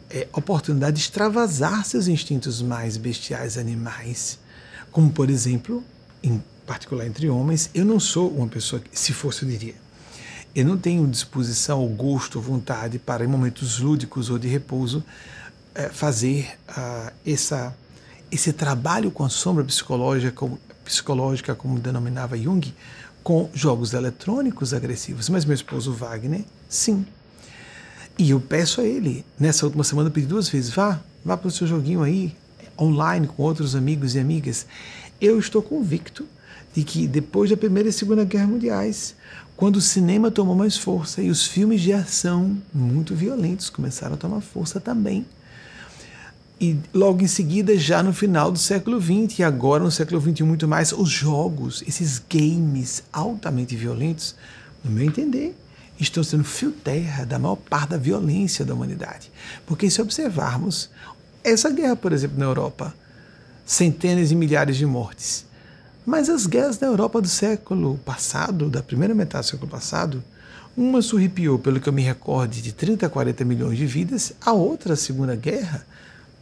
é, 0.09 0.27
oportunidade 0.33 0.97
de 0.97 1.03
extravasar 1.03 1.85
seus 1.85 2.09
instintos 2.09 2.61
mais 2.61 2.97
bestiais 2.97 3.57
animais. 3.57 4.37
Como, 4.91 5.09
por 5.09 5.29
exemplo, 5.29 5.81
em 6.21 6.43
particular 6.69 7.07
entre 7.07 7.27
homens, 7.27 7.71
eu 7.73 7.83
não 7.83 7.99
sou 7.99 8.29
uma 8.29 8.47
pessoa 8.47 8.79
que, 8.79 8.97
se 8.97 9.11
fosse, 9.11 9.41
eu 9.41 9.49
diria, 9.49 9.73
eu 10.55 10.63
não 10.63 10.77
tenho 10.77 11.07
disposição, 11.07 11.79
ou 11.79 11.89
gosto, 11.89 12.35
ou 12.35 12.43
vontade 12.43 12.99
para, 12.99 13.25
em 13.25 13.27
momentos 13.27 13.79
lúdicos 13.79 14.29
ou 14.29 14.37
de 14.37 14.47
repouso, 14.47 15.03
é, 15.73 15.89
fazer 15.89 16.47
uh, 16.69 17.11
essa, 17.25 17.75
esse 18.31 18.53
trabalho 18.53 19.09
com 19.09 19.25
a 19.25 19.29
sombra 19.29 19.63
psicológica, 19.63 20.31
como, 20.31 20.59
psicológica, 20.85 21.55
como 21.55 21.79
denominava 21.79 22.37
Jung, 22.37 22.71
com 23.23 23.49
jogos 23.51 23.93
eletrônicos 23.93 24.71
agressivos. 24.71 25.27
Mas 25.27 25.45
meu 25.45 25.55
esposo 25.55 25.91
Wagner, 25.91 26.45
sim. 26.69 27.03
E 28.15 28.29
eu 28.29 28.39
peço 28.39 28.79
a 28.79 28.83
ele, 28.83 29.25
nessa 29.39 29.65
última 29.65 29.83
semana 29.83 30.09
eu 30.09 30.13
pedi 30.13 30.27
duas 30.27 30.47
vezes, 30.47 30.69
vá, 30.69 30.99
vá 31.25 31.35
para 31.35 31.47
o 31.47 31.51
seu 31.51 31.65
joguinho 31.65 32.03
aí, 32.03 32.35
online, 32.79 33.25
com 33.25 33.41
outros 33.41 33.75
amigos 33.75 34.13
e 34.13 34.19
amigas. 34.19 34.67
Eu 35.19 35.39
estou 35.39 35.63
convicto 35.63 36.27
de 36.79 36.85
que 36.85 37.07
depois 37.07 37.49
da 37.49 37.57
Primeira 37.57 37.89
e 37.89 37.93
Segunda 37.93 38.23
Guerra 38.23 38.47
Mundiais, 38.47 39.13
quando 39.57 39.75
o 39.75 39.81
cinema 39.81 40.31
tomou 40.31 40.55
mais 40.55 40.77
força 40.77 41.21
e 41.21 41.29
os 41.29 41.45
filmes 41.45 41.81
de 41.81 41.91
ação 41.91 42.57
muito 42.73 43.13
violentos 43.13 43.69
começaram 43.69 44.13
a 44.13 44.17
tomar 44.17 44.39
força 44.39 44.79
também, 44.79 45.25
e 46.61 46.77
logo 46.93 47.21
em 47.21 47.27
seguida, 47.27 47.77
já 47.77 48.03
no 48.03 48.13
final 48.13 48.51
do 48.51 48.59
século 48.59 49.01
XX, 49.01 49.39
e 49.39 49.43
agora 49.43 49.83
no 49.83 49.91
século 49.91 50.21
XXI 50.21 50.43
muito 50.43 50.67
mais, 50.67 50.91
os 50.91 51.09
jogos, 51.09 51.83
esses 51.87 52.21
games 52.29 53.03
altamente 53.13 53.75
violentos, 53.75 54.35
no 54.83 54.91
meu 54.91 55.05
entender, 55.05 55.55
estão 55.99 56.23
sendo 56.23 56.43
fio 56.43 56.71
terra 56.71 57.25
da 57.25 57.39
maior 57.39 57.55
parte 57.55 57.91
da 57.91 57.97
violência 57.97 58.65
da 58.65 58.73
humanidade. 58.73 59.31
Porque 59.65 59.89
se 59.89 60.01
observarmos 60.01 60.89
essa 61.43 61.69
guerra, 61.69 61.95
por 61.95 62.11
exemplo, 62.11 62.37
na 62.37 62.45
Europa, 62.45 62.93
centenas 63.65 64.31
e 64.31 64.35
milhares 64.35 64.75
de 64.75 64.85
mortes, 64.85 65.45
mas 66.09 66.27
as 66.27 66.47
guerras 66.47 66.79
na 66.79 66.87
Europa 66.87 67.21
do 67.21 67.27
século 67.27 67.99
passado, 68.03 68.67
da 68.67 68.81
primeira 68.81 69.13
metade 69.13 69.45
do 69.45 69.51
século 69.51 69.69
passado, 69.69 70.23
uma 70.75 71.03
surripiou, 71.03 71.59
pelo 71.59 71.79
que 71.79 71.87
eu 71.87 71.93
me 71.93 72.01
recorde, 72.01 72.63
de 72.63 72.73
30 72.73 73.05
a 73.05 73.09
40 73.09 73.45
milhões 73.45 73.77
de 73.77 73.85
vidas, 73.85 74.33
a 74.41 74.51
outra, 74.51 74.93
a 74.93 74.97
Segunda 74.97 75.35
Guerra, 75.35 75.85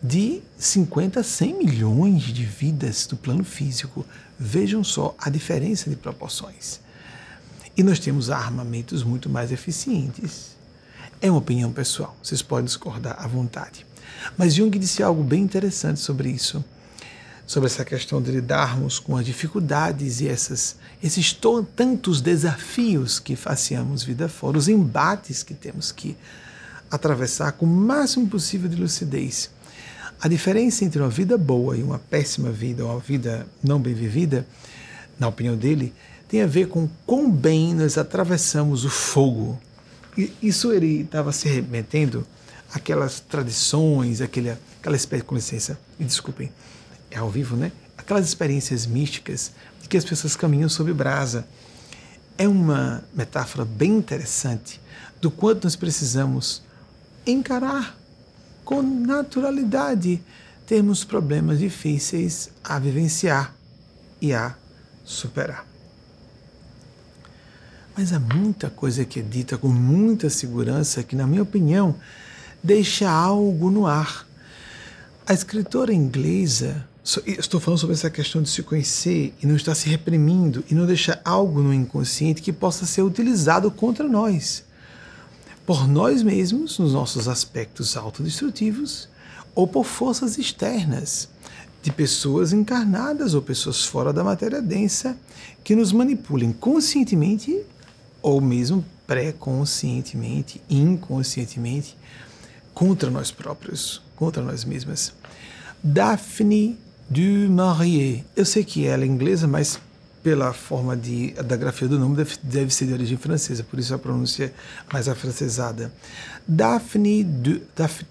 de 0.01 0.41
50 0.57 1.19
a 1.19 1.23
100 1.23 1.57
milhões 1.57 2.23
de 2.23 2.45
vidas 2.45 3.05
do 3.07 3.17
plano 3.17 3.43
físico. 3.43 4.05
Vejam 4.39 4.85
só 4.85 5.13
a 5.19 5.29
diferença 5.29 5.89
de 5.89 5.97
proporções. 5.97 6.79
E 7.75 7.83
nós 7.83 7.99
temos 7.99 8.29
armamentos 8.29 9.03
muito 9.03 9.29
mais 9.29 9.51
eficientes. 9.51 10.55
É 11.21 11.29
uma 11.29 11.39
opinião 11.39 11.73
pessoal, 11.73 12.15
vocês 12.23 12.41
podem 12.41 12.63
discordar 12.63 13.17
à 13.19 13.27
vontade. 13.27 13.85
Mas 14.37 14.55
Jung 14.55 14.79
disse 14.79 15.03
algo 15.03 15.23
bem 15.23 15.43
interessante 15.43 15.99
sobre 15.99 16.29
isso, 16.29 16.63
sobre 17.47 17.67
essa 17.67 17.83
questão 17.83 18.21
de 18.21 18.29
lidarmos 18.29 18.99
com 18.99 19.17
as 19.17 19.25
dificuldades 19.25 20.21
e 20.21 20.27
essas, 20.27 20.75
esses 21.01 21.33
tantos 21.33 22.21
desafios 22.21 23.17
que 23.17 23.35
faceamos 23.35 24.03
vida 24.03 24.29
fora, 24.29 24.57
os 24.57 24.67
embates 24.67 25.41
que 25.41 25.55
temos 25.55 25.91
que 25.91 26.15
atravessar 26.91 27.53
com 27.53 27.65
o 27.65 27.69
máximo 27.69 28.27
possível 28.27 28.69
de 28.69 28.75
lucidez 28.75 29.49
a 30.19 30.27
diferença 30.27 30.83
entre 30.83 30.99
uma 30.99 31.09
vida 31.09 31.37
boa 31.37 31.77
e 31.77 31.83
uma 31.83 31.99
péssima 31.99 32.49
vida, 32.49 32.83
ou 32.83 32.91
uma 32.91 32.99
vida 32.99 33.45
não 33.63 33.79
bem 33.79 33.93
vivida, 33.93 34.47
na 35.19 35.27
opinião 35.27 35.55
dele, 35.55 35.93
tem 36.27 36.41
a 36.41 36.47
ver 36.47 36.67
com 36.67 36.89
quão 37.05 37.29
bem 37.29 37.75
nós 37.75 37.97
atravessamos 37.97 38.83
o 38.83 38.89
fogo. 38.89 39.59
E 40.17 40.33
isso 40.41 40.73
ele 40.73 41.01
estava 41.01 41.31
se 41.31 41.47
remetendo 41.47 42.25
àquelas 42.73 43.19
tradições, 43.19 44.19
aquela, 44.19 44.59
aquela 44.79 44.95
espécie, 44.95 45.23
com 45.23 45.35
licença, 45.35 45.79
e 45.99 46.03
desculpem, 46.03 46.51
é 47.11 47.17
ao 47.17 47.29
vivo, 47.29 47.55
né? 47.55 47.71
Aquelas 47.97 48.27
experiências 48.27 48.85
místicas 48.85 49.51
de 49.81 49.87
que 49.87 49.97
as 49.97 50.05
pessoas 50.05 50.35
caminham 50.35 50.69
sob 50.69 50.91
brasa. 50.93 51.47
É 52.37 52.47
uma 52.47 53.03
metáfora 53.13 53.65
bem 53.65 53.97
interessante 53.97 54.79
do 55.19 55.31
quanto 55.31 55.63
nós 55.63 55.75
precisamos 55.75 56.61
encarar 57.25 57.97
com 58.63 58.81
naturalidade 58.81 60.21
temos 60.67 61.05
problemas 61.05 61.59
difíceis 61.59 62.49
a 62.61 62.77
vivenciar 62.77 63.55
e 64.21 64.33
a 64.33 64.53
superar. 65.05 65.65
Mas 67.95 68.11
há 68.11 68.19
muita 68.19 68.69
coisa 68.69 69.05
que 69.05 69.21
é 69.21 69.23
dita 69.23 69.57
com 69.57 69.69
muita 69.69 70.29
segurança 70.29 71.01
que, 71.01 71.15
na 71.15 71.25
minha 71.25 71.41
opinião, 71.41 71.95
deixa 72.61 73.09
algo 73.09 73.71
no 73.71 73.87
ar. 73.87 74.27
A 75.25 75.33
escritora 75.33 75.93
inglesa, 75.93 76.86
estou 77.25 77.59
falando 77.59 77.79
sobre 77.79 77.95
essa 77.95 78.09
questão 78.09 78.41
de 78.41 78.49
se 78.49 78.61
conhecer 78.63 79.33
e 79.41 79.47
não 79.47 79.55
estar 79.55 79.75
se 79.75 79.87
reprimindo 79.87 80.63
e 80.69 80.75
não 80.75 80.85
deixar 80.85 81.21
algo 81.23 81.61
no 81.61 81.73
inconsciente 81.73 82.41
que 82.41 82.51
possa 82.51 82.85
ser 82.85 83.01
utilizado 83.01 83.71
contra 83.71 84.07
nós 84.07 84.65
por 85.67 85.85
nós 85.85 86.23
mesmos, 86.23 86.79
nos 86.79 86.93
nossos 86.93 87.27
aspectos 87.27 87.97
autodestrutivos, 87.97 89.09
ou 89.53 89.67
por 89.67 89.83
forças 89.83 90.37
externas, 90.37 91.27
de 91.83 91.91
pessoas 91.91 92.53
encarnadas 92.53 93.33
ou 93.33 93.41
pessoas 93.41 93.83
fora 93.83 94.13
da 94.13 94.23
matéria 94.23 94.61
densa, 94.61 95.17
que 95.65 95.75
nos 95.75 95.91
manipulem 95.91 96.53
conscientemente 96.53 97.61
ou 98.21 98.39
mesmo 98.39 98.83
pré-conscientemente, 99.05 100.61
inconscientemente, 100.69 101.97
contra 102.73 103.11
nós 103.11 103.29
próprios, 103.29 104.01
contra 104.15 104.41
nós 104.41 104.63
mesmas. 104.63 105.13
Daphne 105.83 106.77
du 107.09 107.49
Maurier. 107.49 108.23
Eu 108.35 108.45
sei 108.45 108.63
que 108.63 108.85
ela 108.85 109.03
é 109.03 109.07
inglesa, 109.07 109.47
mas 109.47 109.79
pela 110.27 110.51
forma 110.51 110.95
de, 110.97 111.31
da 111.33 111.55
grafia 111.55 111.87
do 111.87 111.97
nome, 111.97 112.17
deve, 112.17 112.35
deve 112.43 112.73
ser 112.73 112.85
de 112.85 112.93
origem 112.93 113.17
francesa, 113.17 113.63
por 113.63 113.79
isso 113.79 113.93
a 113.93 113.97
pronúncia 113.97 114.53
mais 114.91 115.07
afrancesada. 115.07 115.89
Daphne 116.45 117.23
du, 117.23 117.61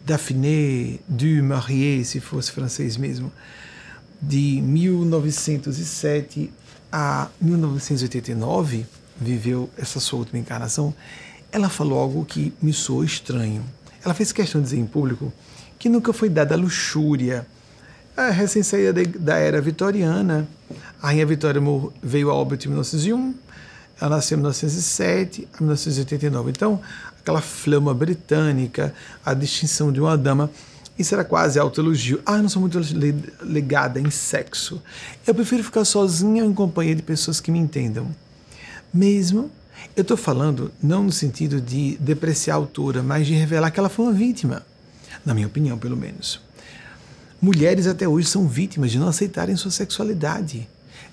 Daphne 0.05 1.01
du 1.07 1.27
se 2.05 2.21
fosse 2.21 2.53
francês 2.53 2.97
mesmo, 2.97 3.31
de 4.21 4.63
1907 4.63 6.51
a 6.91 7.29
1989, 7.39 8.87
viveu 9.21 9.69
essa 9.77 10.01
sua 10.01 10.21
última 10.21 10.39
encarnação, 10.39 10.95
ela 11.53 11.69
falou 11.69 11.99
algo 11.99 12.25
que 12.25 12.53
me 12.63 12.73
soou 12.73 13.05
estranho. 13.05 13.63
Ela 14.03 14.15
fez 14.15 14.33
questão 14.33 14.61
de 14.61 14.69
dizer 14.69 14.79
em 14.79 14.87
público 14.87 15.31
que 15.79 15.91
nunca 15.91 16.13
foi 16.15 16.31
dada 16.31 16.55
a 16.55 16.59
luxúria 16.59 17.47
a 18.17 18.31
recém-saída 18.31 19.05
da 19.19 19.37
era 19.37 19.61
vitoriana. 19.61 20.49
A 21.03 21.09
Rainha 21.09 21.27
Vitória 21.27 21.61
veio 22.03 22.31
a 22.31 22.35
óbito 22.35 22.67
em 22.67 22.71
1901, 22.71 23.35
ela 24.01 24.17
nasceu 24.17 24.37
em 24.37 24.41
1907 24.41 25.49
a 25.53 25.57
1989. 25.59 26.51
Então, 26.51 26.81
aquela 27.21 27.41
flama 27.41 27.93
britânica, 27.93 28.95
a 29.25 29.35
distinção 29.35 29.93
de 29.93 30.01
uma 30.01 30.17
dama, 30.17 30.51
isso 30.99 31.15
era 31.15 31.25
quase 31.25 31.59
autoelogio. 31.59 32.23
Ah, 32.25 32.37
eu 32.37 32.43
não 32.43 32.49
sou 32.49 32.61
muito 32.61 32.81
ligada 33.43 34.01
em 34.01 34.11
sexo. 34.11 34.83
Eu 35.27 35.35
prefiro 35.35 35.63
ficar 35.63 35.85
sozinha 35.85 36.45
em 36.45 36.55
companhia 36.55 36.95
de 36.95 37.03
pessoas 37.03 37.39
que 37.39 37.51
me 37.51 37.59
entendam. 37.59 38.09
Mesmo, 38.93 39.51
eu 39.95 40.03
estou 40.03 40.17
falando 40.17 40.73
não 40.83 41.03
no 41.05 41.13
sentido 41.13 41.61
de 41.61 41.99
depreciar 41.99 42.55
a 42.55 42.59
autora, 42.59 43.03
mas 43.03 43.27
de 43.27 43.35
revelar 43.35 43.71
que 43.71 43.79
ela 43.79 43.91
foi 43.91 44.07
uma 44.07 44.13
vítima, 44.13 44.63
na 45.25 45.35
minha 45.35 45.47
opinião, 45.47 45.77
pelo 45.77 45.97
menos. 45.97 46.46
Mulheres 47.41 47.87
até 47.87 48.09
hoje 48.09 48.29
são 48.29 48.49
vítimas 48.49 48.91
de 48.91 48.99
não 48.99 49.09
aceitarem 49.09 49.57
sua 49.57 49.71
sexualidade, 49.71 50.69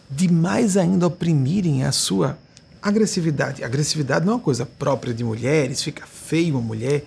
de 0.09 0.31
mais 0.31 0.77
ainda 0.77 1.07
oprimirem 1.07 1.83
a 1.83 1.91
sua 1.91 2.37
agressividade. 2.81 3.63
Agressividade 3.63 4.25
não 4.25 4.33
é 4.33 4.35
uma 4.37 4.41
coisa 4.41 4.65
própria 4.65 5.13
de 5.13 5.23
mulheres, 5.23 5.83
fica 5.83 6.05
feio 6.05 6.55
uma 6.55 6.61
mulher 6.61 7.03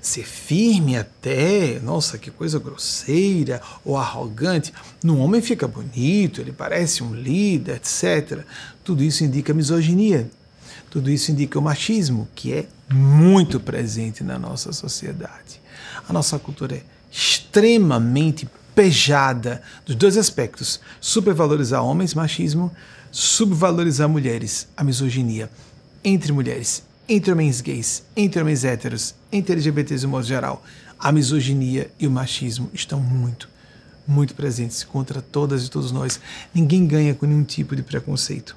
ser 0.00 0.24
firme 0.24 0.96
até, 0.96 1.80
nossa, 1.80 2.18
que 2.18 2.30
coisa 2.30 2.58
grosseira 2.58 3.60
ou 3.84 3.96
arrogante. 3.96 4.72
No 5.02 5.18
homem 5.18 5.40
fica 5.40 5.66
bonito, 5.66 6.40
ele 6.40 6.52
parece 6.52 7.02
um 7.02 7.14
líder, 7.14 7.76
etc. 7.76 8.44
Tudo 8.84 9.02
isso 9.02 9.24
indica 9.24 9.52
misoginia. 9.52 10.30
Tudo 10.90 11.10
isso 11.10 11.30
indica 11.30 11.58
o 11.58 11.62
machismo, 11.62 12.28
que 12.34 12.52
é 12.52 12.66
muito 12.90 13.60
presente 13.60 14.24
na 14.24 14.38
nossa 14.38 14.72
sociedade. 14.72 15.60
A 16.08 16.12
nossa 16.12 16.38
cultura 16.38 16.76
é 16.76 16.82
extremamente 17.10 18.48
pejada 18.74 19.62
dos 19.84 19.96
dois 19.96 20.16
aspectos: 20.16 20.80
supervalorizar 21.00 21.82
homens, 21.82 22.14
machismo, 22.14 22.72
subvalorizar 23.10 24.08
mulheres, 24.08 24.68
a 24.76 24.84
misoginia 24.84 25.50
entre 26.04 26.32
mulheres, 26.32 26.82
entre 27.08 27.32
homens 27.32 27.60
gays, 27.60 28.02
entre 28.16 28.40
homens 28.40 28.64
héteros, 28.64 29.14
entre 29.32 29.54
LGBTs 29.54 30.00
de 30.00 30.06
modo 30.06 30.26
geral. 30.26 30.64
A 30.98 31.12
misoginia 31.12 31.90
e 31.98 32.06
o 32.06 32.10
machismo 32.10 32.70
estão 32.72 33.00
muito, 33.00 33.48
muito 34.06 34.34
presentes 34.34 34.82
contra 34.82 35.22
todas 35.22 35.64
e 35.64 35.70
todos 35.70 35.92
nós. 35.92 36.20
Ninguém 36.52 36.86
ganha 36.86 37.14
com 37.14 37.26
nenhum 37.26 37.44
tipo 37.44 37.76
de 37.76 37.82
preconceito. 37.82 38.56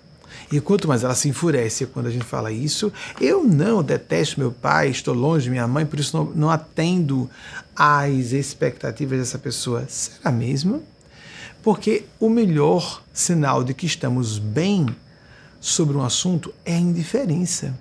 E 0.51 0.61
quanto 0.61 0.87
mais 0.87 1.03
ela 1.03 1.15
se 1.15 1.27
enfurece 1.27 1.85
quando 1.87 2.05
a 2.05 2.09
gente 2.09 2.23
fala 2.23 2.51
isso, 2.51 2.91
eu 3.19 3.43
não 3.43 3.83
detesto 3.83 4.39
meu 4.39 4.51
pai, 4.51 4.89
estou 4.89 5.13
longe 5.13 5.45
de 5.45 5.49
minha 5.49 5.67
mãe, 5.67 5.85
por 5.85 5.99
isso 5.99 6.15
não, 6.15 6.25
não 6.33 6.49
atendo 6.49 7.29
às 7.75 8.31
expectativas 8.31 9.19
dessa 9.19 9.37
pessoa. 9.37 9.85
Será 9.89 10.31
mesmo? 10.31 10.83
Porque 11.61 12.05
o 12.17 12.29
melhor 12.29 13.03
sinal 13.13 13.61
de 13.61 13.73
que 13.73 13.85
estamos 13.85 14.39
bem 14.39 14.85
sobre 15.59 15.97
um 15.97 16.03
assunto 16.03 16.53
é 16.63 16.75
a 16.75 16.79
indiferença. 16.79 17.77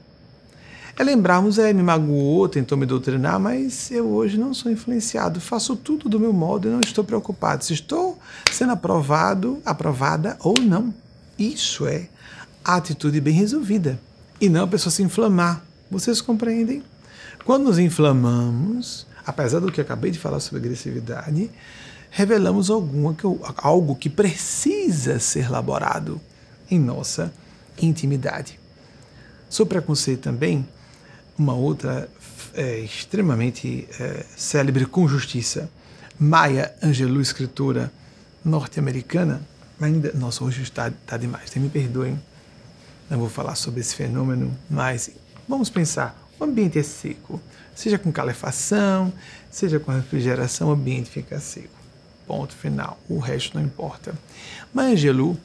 É 0.99 1.05
lembrarmos, 1.05 1.59
é, 1.59 1.75
me 1.75 1.83
magoou, 1.83 2.49
tentou 2.49 2.79
me 2.79 2.87
doutrinar, 2.87 3.39
mas 3.39 3.91
eu 3.91 4.09
hoje 4.09 4.39
não 4.39 4.55
sou 4.55 4.73
influenciado, 4.73 5.43
faço 5.43 5.77
tudo 5.77 6.09
do 6.09 6.19
meu 6.19 6.33
modo 6.33 6.69
e 6.69 6.71
não 6.71 6.81
estou 6.81 7.05
preocupado 7.05 7.63
se 7.63 7.75
estou 7.75 8.19
sendo 8.51 8.73
aprovado, 8.73 9.61
aprovada 9.63 10.39
ou 10.41 10.55
não. 10.59 10.95
Isso 11.39 11.87
é 11.87 12.09
a 12.65 12.77
atitude 12.77 13.21
bem 13.21 13.35
resolvida 13.35 14.01
e 14.41 14.49
não 14.49 14.65
a 14.65 14.67
pessoa 14.67 14.91
se 14.91 15.03
inflamar. 15.03 15.63
Vocês 15.91 16.23
compreendem? 16.23 16.83
Quando 17.45 17.65
nos 17.65 17.79
inflamamos, 17.79 19.07
apesar 19.27 19.61
do 19.61 19.71
que 19.71 19.83
acabei 19.83 20.11
de 20.11 20.19
falar 20.19 20.41
sobre 20.41 20.61
agressividade, 20.61 21.51
revelamos 22.11 22.71
alguma, 22.71 23.15
algo 23.59 23.95
que 23.97 24.09
precisa 24.09 25.19
ser 25.19 25.45
elaborado 25.45 26.19
em 26.71 26.81
nossa 26.81 27.31
intimidade. 27.83 28.59
Sobre 29.51 29.75
preconceito 29.75 30.23
também, 30.23 30.67
uma 31.39 31.55
outra 31.55 32.09
é, 32.55 32.79
extremamente 32.79 33.87
é, 34.01 34.25
célebre 34.37 34.87
com 34.87 35.07
justiça, 35.07 35.71
Maya 36.19 36.75
Angelou, 36.83 37.21
escritora 37.21 37.93
norte-americana, 38.45 39.43
ainda, 39.81 40.13
nossa, 40.15 40.43
hoje 40.43 40.63
está, 40.63 40.89
está 40.89 41.17
demais, 41.17 41.55
me 41.57 41.69
perdoem, 41.69 42.19
não 43.11 43.19
vou 43.19 43.29
falar 43.29 43.55
sobre 43.55 43.81
esse 43.81 43.95
fenômeno, 43.95 44.57
mas 44.71 45.11
vamos 45.49 45.69
pensar, 45.69 46.19
o 46.39 46.45
ambiente 46.45 46.79
é 46.79 46.83
seco, 46.83 47.41
seja 47.75 47.99
com 47.99 48.11
calefação, 48.11 49.13
seja 49.51 49.79
com 49.79 49.93
refrigeração, 49.93 50.69
o 50.69 50.73
ambiente 50.73 51.11
fica 51.11 51.39
seco, 51.39 51.75
ponto 52.27 52.55
final, 52.55 52.99
o 53.09 53.19
resto 53.19 53.59
não 53.59 53.65
importa. 53.65 54.15
Maya 54.73 54.95
Angelou, 54.95 55.37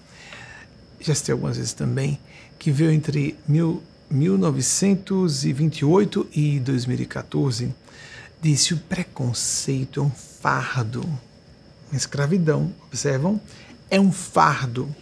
já 1.00 1.14
citei 1.14 1.34
algumas 1.34 1.58
vezes 1.58 1.74
também, 1.74 2.20
que 2.58 2.72
veio 2.72 2.92
entre 2.92 3.38
mil 3.48 3.84
1928 4.12 6.28
e 6.34 6.60
2014, 6.60 7.74
disse: 8.42 8.74
o 8.74 8.78
preconceito 8.78 10.00
é 10.00 10.04
um 10.04 10.12
fardo. 10.12 11.08
A 11.92 11.96
escravidão, 11.96 12.74
observam, 12.88 13.42
é 13.90 14.00
um 14.00 14.12
fardo 14.12 14.94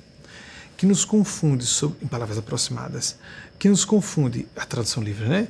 que 0.76 0.86
nos 0.86 1.04
confunde, 1.04 1.66
em 2.02 2.08
palavras 2.08 2.38
aproximadas, 2.38 3.18
que 3.60 3.68
nos 3.68 3.84
confunde, 3.84 4.48
a 4.56 4.66
tradução 4.66 5.04
livre, 5.04 5.28
né? 5.28 5.50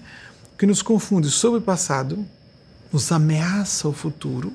Que 0.57 0.65
nos 0.65 0.81
confunde 0.81 1.29
sobre 1.29 1.59
o 1.59 1.61
passado, 1.61 2.25
nos 2.91 3.11
ameaça 3.11 3.87
o 3.87 3.93
futuro 3.93 4.51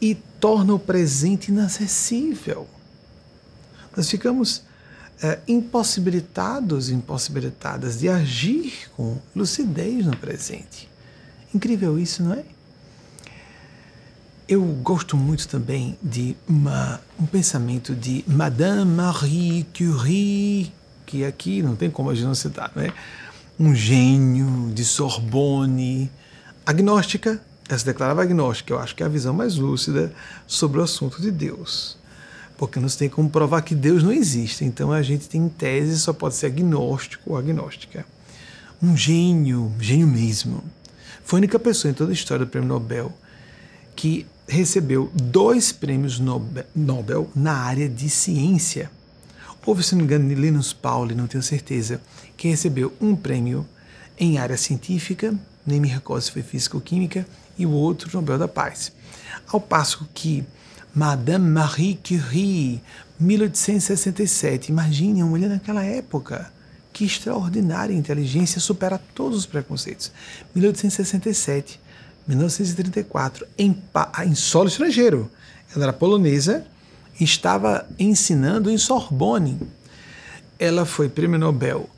e 0.00 0.14
torna 0.14 0.72
o 0.72 0.78
presente 0.78 1.50
inacessível. 1.50 2.68
Nós 3.96 4.08
ficamos 4.08 4.62
é, 5.22 5.38
impossibilitados, 5.46 6.88
impossibilitadas 6.88 7.98
de 7.98 8.08
agir 8.08 8.90
com 8.96 9.18
lucidez 9.36 10.06
no 10.06 10.16
presente. 10.16 10.88
Incrível 11.54 11.98
isso, 11.98 12.22
não 12.22 12.32
é? 12.32 12.44
Eu 14.48 14.62
gosto 14.82 15.16
muito 15.16 15.46
também 15.46 15.96
de 16.02 16.36
uma, 16.48 17.00
um 17.20 17.26
pensamento 17.26 17.94
de 17.94 18.24
Madame 18.26 18.90
Marie 18.90 19.66
Curie, 19.76 20.72
que 21.06 21.24
aqui 21.24 21.62
não 21.62 21.76
tem 21.76 21.90
como 21.90 22.10
a 22.10 22.14
gente 22.14 22.24
não 22.24 22.34
citar, 22.34 22.72
né? 22.74 22.92
Um 23.58 23.74
gênio 23.74 24.72
de 24.74 24.84
Sorbonne, 24.84 26.10
agnóstica, 26.64 27.40
ela 27.68 27.78
se 27.78 27.84
declarava 27.84 28.22
agnóstica, 28.22 28.72
eu 28.72 28.78
acho 28.80 28.96
que 28.96 29.02
é 29.02 29.06
a 29.06 29.08
visão 29.08 29.34
mais 29.34 29.56
lúcida 29.56 30.12
sobre 30.46 30.80
o 30.80 30.82
assunto 30.82 31.20
de 31.20 31.30
Deus 31.30 31.99
porque 32.60 32.78
não 32.78 32.90
se 32.90 32.98
tem 32.98 33.08
como 33.08 33.30
provar 33.30 33.62
que 33.62 33.74
Deus 33.74 34.02
não 34.02 34.12
existe. 34.12 34.66
Então 34.66 34.92
a 34.92 35.00
gente 35.00 35.26
tem 35.30 35.48
tese, 35.48 35.98
só 35.98 36.12
pode 36.12 36.34
ser 36.34 36.44
agnóstico 36.44 37.30
ou 37.30 37.38
agnóstica. 37.38 38.04
Um 38.82 38.94
gênio, 38.94 39.72
gênio 39.80 40.06
mesmo. 40.06 40.62
Foi 41.24 41.38
a 41.38 41.40
única 41.40 41.58
pessoa 41.58 41.90
em 41.90 41.94
toda 41.94 42.10
a 42.10 42.12
história 42.12 42.44
do 42.44 42.50
prêmio 42.50 42.68
Nobel 42.68 43.10
que 43.96 44.26
recebeu 44.46 45.10
dois 45.14 45.72
prêmios 45.72 46.20
Nobel 46.20 47.30
na 47.34 47.54
área 47.54 47.88
de 47.88 48.10
ciência. 48.10 48.90
Houve, 49.64 49.82
se 49.82 49.94
não 49.94 50.00
me 50.00 50.04
engano, 50.04 50.30
Linus 50.30 50.74
Pauling, 50.74 51.14
não 51.14 51.26
tenho 51.26 51.42
certeza, 51.42 51.98
que 52.36 52.46
recebeu 52.48 52.92
um 53.00 53.16
prêmio 53.16 53.66
em 54.18 54.36
área 54.36 54.58
científica, 54.58 55.34
nem 55.66 55.80
me 55.80 55.88
recordo 55.88 56.20
se 56.20 56.30
foi 56.30 56.42
física 56.42 56.76
ou 56.76 56.82
química, 56.82 57.26
e 57.56 57.64
o 57.64 57.70
outro 57.70 58.10
Nobel 58.12 58.36
da 58.36 58.48
Paz. 58.48 58.92
Ao 59.50 59.58
passo 59.58 60.06
que 60.12 60.44
Madame 60.94 61.48
Marie 61.48 61.98
Curie, 62.02 62.82
1867. 63.18 64.70
Imagine 64.70 65.22
uma 65.22 65.30
mulher 65.30 65.48
naquela 65.48 65.84
época. 65.84 66.52
Que 66.92 67.04
extraordinária 67.04 67.94
inteligência 67.94 68.60
supera 68.60 69.00
todos 69.14 69.38
os 69.38 69.46
preconceitos. 69.46 70.10
1867, 70.54 71.80
1934, 72.26 73.46
em, 73.56 73.80
em 74.26 74.34
solo 74.34 74.68
estrangeiro. 74.68 75.30
Ela 75.74 75.84
era 75.84 75.92
polonesa 75.92 76.66
estava 77.20 77.86
ensinando 77.98 78.70
em 78.70 78.76
Sorbonne. 78.76 79.60
Ela 80.58 80.84
foi 80.84 81.08
prêmio 81.08 81.38
Nobel 81.38 81.88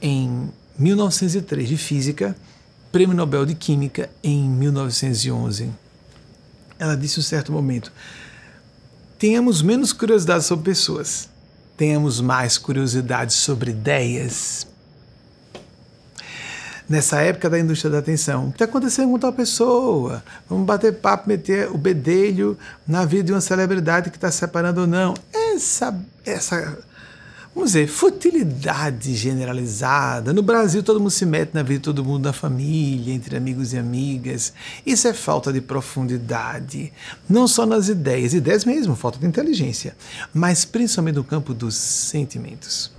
em 0.00 0.50
1903 0.78 1.68
de 1.68 1.76
Física 1.76 2.36
Prêmio 2.94 3.16
Nobel 3.16 3.44
de 3.44 3.56
Química 3.56 4.08
em 4.22 4.48
1911. 4.48 5.68
Ela 6.78 6.96
disse 6.96 7.18
em 7.18 7.20
um 7.20 7.22
certo 7.24 7.50
momento: 7.50 7.90
tenhamos 9.24 9.62
menos 9.62 9.90
curiosidade 9.90 10.44
sobre 10.44 10.66
pessoas, 10.66 11.30
tenhamos 11.78 12.20
mais 12.20 12.58
curiosidade 12.58 13.32
sobre 13.32 13.70
ideias. 13.70 14.66
Nessa 16.86 17.22
época 17.22 17.48
da 17.48 17.58
indústria 17.58 17.90
da 17.90 18.00
atenção, 18.00 18.44
o 18.44 18.46
que 18.48 18.56
está 18.56 18.66
acontecendo 18.66 19.10
com 19.10 19.18
tal 19.18 19.32
pessoa? 19.32 20.22
Vamos 20.46 20.66
bater 20.66 20.96
papo, 20.96 21.26
meter 21.26 21.70
o 21.70 21.78
bedelho 21.78 22.58
na 22.86 23.06
vida 23.06 23.22
de 23.22 23.32
uma 23.32 23.40
celebridade 23.40 24.10
que 24.10 24.18
está 24.18 24.30
separando 24.30 24.82
ou 24.82 24.86
não. 24.86 25.14
Essa, 25.32 25.98
essa 26.26 26.78
vamos 27.54 27.70
dizer, 27.70 27.86
futilidade 27.86 29.14
generalizada. 29.14 30.32
No 30.32 30.42
Brasil, 30.42 30.82
todo 30.82 30.98
mundo 30.98 31.10
se 31.10 31.24
mete 31.24 31.54
na 31.54 31.62
vida 31.62 31.78
de 31.78 31.84
todo 31.84 32.04
mundo, 32.04 32.24
na 32.24 32.32
família, 32.32 33.14
entre 33.14 33.36
amigos 33.36 33.72
e 33.72 33.78
amigas. 33.78 34.52
Isso 34.84 35.06
é 35.06 35.14
falta 35.14 35.52
de 35.52 35.60
profundidade. 35.60 36.92
Não 37.28 37.46
só 37.46 37.64
nas 37.64 37.88
ideias, 37.88 38.34
ideias 38.34 38.64
mesmo, 38.64 38.96
falta 38.96 39.18
de 39.18 39.26
inteligência, 39.26 39.96
mas 40.32 40.64
principalmente 40.64 41.14
no 41.14 41.24
campo 41.24 41.54
dos 41.54 41.76
sentimentos. 41.76 42.92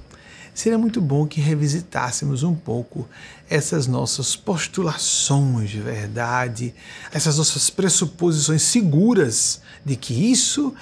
Seria 0.54 0.78
muito 0.78 1.02
bom 1.02 1.28
que 1.28 1.42
revisitássemos 1.42 2.42
um 2.42 2.56
pouco 2.56 3.06
essas 3.50 3.88
nossas 3.88 4.38
postulações 4.38 5.70
de 5.70 5.82
verdade, 5.82 6.74
essas 7.12 7.38
nossas 7.38 7.70
pressuposições 7.70 8.62
seguras 8.62 9.60
de 9.84 9.98
que 9.98 10.14
isso 10.14 10.74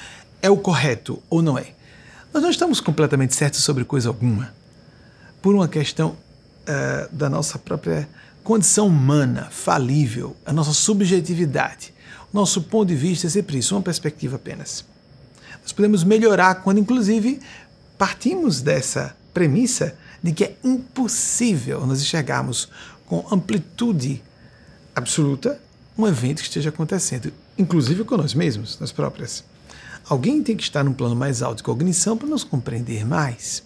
é 0.44 0.50
o 0.50 0.58
correto 0.58 1.20
ou 1.28 1.42
não 1.42 1.58
é. 1.58 1.74
Nós 2.34 2.42
não 2.42 2.50
estamos 2.50 2.82
completamente 2.82 3.36
certos 3.36 3.64
sobre 3.64 3.86
coisa 3.86 4.10
alguma, 4.10 4.52
por 5.40 5.54
uma 5.54 5.68
questão 5.68 6.18
uh, 6.64 7.16
da 7.16 7.30
nossa 7.30 7.60
própria 7.60 8.10
condição 8.44 8.88
humana, 8.88 9.50
falível, 9.52 10.36
a 10.44 10.52
nossa 10.52 10.74
subjetividade. 10.74 11.94
Nosso 12.34 12.64
ponto 12.64 12.88
de 12.88 12.96
vista 12.96 13.28
é 13.28 13.30
sempre 13.30 13.60
isso, 13.60 13.76
uma 13.76 13.84
perspectiva 13.84 14.38
apenas. 14.38 14.84
Nós 15.62 15.72
podemos 15.72 16.04
melhorar 16.04 16.56
quando, 16.56 16.80
inclusive, 16.80 17.40
partimos 18.00 18.62
dessa 18.62 19.16
premissa 19.32 19.96
de 20.24 20.32
que 20.32 20.44
é 20.44 20.56
impossível 20.64 21.86
nós 21.86 22.02
enxergarmos 22.02 22.68
com 23.06 23.24
amplitude 23.32 24.24
absoluta 24.96 25.62
um 25.96 26.08
evento 26.08 26.38
que 26.38 26.48
esteja 26.48 26.70
acontecendo, 26.70 27.32
inclusive 27.60 28.04
com 28.04 28.18
nós 28.18 28.34
mesmos, 28.34 28.80
nós 28.80 28.92
próprias. 28.92 29.44
Alguém 30.08 30.44
tem 30.44 30.56
que 30.58 30.64
estar 30.64 30.84
num 30.84 30.94
plano 30.94 31.16
mais 31.16 31.42
alto 31.42 31.58
de 31.58 31.64
cognição 31.64 32.18
para 32.18 32.28
nos 32.28 32.44
compreender 32.44 33.06
mais. 33.06 33.64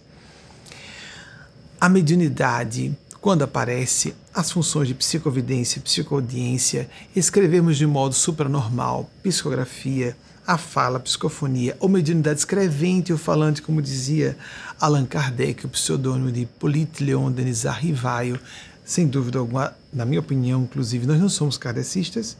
A 1.81 1.89
mediunidade, 1.89 2.95
quando 3.19 3.43
aparece, 3.43 4.13
as 4.33 4.51
funções 4.51 4.87
de 4.87 4.93
psicovidência, 4.93 5.81
psicoaudiência, 5.81 6.89
escrevermos 7.15 7.77
de 7.77 7.87
modo 7.87 8.13
supranormal, 8.13 9.09
psicografia, 9.23 10.15
a 10.45 10.57
fala, 10.57 10.97
a 10.97 11.01
psicofonia, 11.01 11.75
ou 11.79 11.89
mediunidade 11.89 12.39
escrevente 12.39 13.11
ou 13.11 13.17
falante, 13.17 13.61
como 13.61 13.81
dizia 13.81 14.37
Allan 14.79 15.05
Kardec, 15.05 15.65
o 15.65 15.69
pseudônimo 15.69 16.31
de 16.31 16.45
Polite 16.45 17.03
Leon 17.03 17.31
Denis 17.31 17.63
Rivaio, 17.63 18.39
sem 18.85 19.05
dúvida 19.07 19.39
alguma, 19.39 19.75
na 19.91 20.05
minha 20.05 20.21
opinião, 20.21 20.61
inclusive, 20.61 21.05
nós 21.05 21.19
não 21.19 21.27
somos 21.27 21.57
kardecistas, 21.57 22.37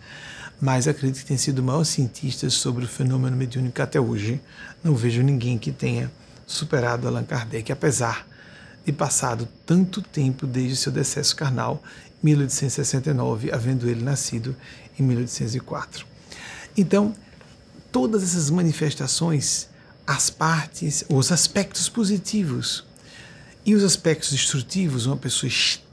mas 0.59 0.87
acredito 0.87 1.19
que 1.19 1.25
tem 1.25 1.37
sido 1.37 1.59
o 1.59 1.63
maior 1.63 1.83
cientista 1.83 2.49
sobre 2.49 2.85
o 2.85 2.87
fenômeno 2.87 3.37
mediúnico 3.37 3.81
até 3.81 3.99
hoje. 3.99 4.41
Não 4.83 4.95
vejo 4.95 5.21
ninguém 5.21 5.57
que 5.57 5.71
tenha 5.71 6.11
superado 6.45 7.07
Allan 7.07 7.23
Kardec, 7.23 7.71
apesar 7.71 8.27
de 8.85 8.91
passado 8.91 9.47
tanto 9.65 10.01
tempo 10.01 10.47
desde 10.47 10.77
seu 10.77 10.91
decesso 10.91 11.35
carnal, 11.35 11.83
1869, 12.23 13.51
havendo 13.51 13.87
ele 13.89 14.03
nascido 14.03 14.55
em 14.97 15.03
1804. 15.03 16.05
Então, 16.75 17.13
todas 17.91 18.23
essas 18.23 18.49
manifestações, 18.49 19.67
as 20.05 20.29
partes, 20.29 21.03
os 21.09 21.31
aspectos 21.31 21.89
positivos 21.89 22.85
e 23.65 23.75
os 23.75 23.83
aspectos 23.83 24.31
destrutivos, 24.31 25.05
uma 25.05 25.17
pessoa 25.17 25.47
extremamente 25.49 25.87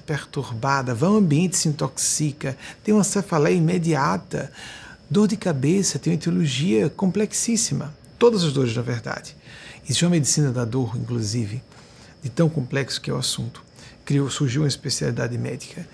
perturbada, 0.00 0.94
vai 0.94 1.08
ao 1.08 1.16
ambiente, 1.16 1.56
se 1.56 1.68
intoxica, 1.68 2.56
tem 2.82 2.92
uma 2.92 3.04
cefaleia 3.04 3.54
imediata, 3.54 4.50
dor 5.08 5.28
de 5.28 5.36
cabeça, 5.36 5.98
tem 5.98 6.12
uma 6.12 6.16
etiologia 6.16 6.90
complexíssima. 6.90 7.94
Todas 8.18 8.44
as 8.44 8.52
dores, 8.52 8.74
na 8.74 8.82
verdade. 8.82 9.36
Existe 9.84 10.04
uma 10.04 10.10
medicina 10.10 10.50
da 10.52 10.64
dor, 10.64 10.96
inclusive, 10.96 11.62
de 12.22 12.28
tão 12.28 12.48
complexo 12.48 13.00
que 13.00 13.10
é 13.10 13.14
o 13.14 13.16
assunto. 13.16 13.62
Criou, 14.04 14.30
surgiu 14.30 14.62
uma 14.62 14.68
especialidade 14.68 15.36
médica. 15.38 15.86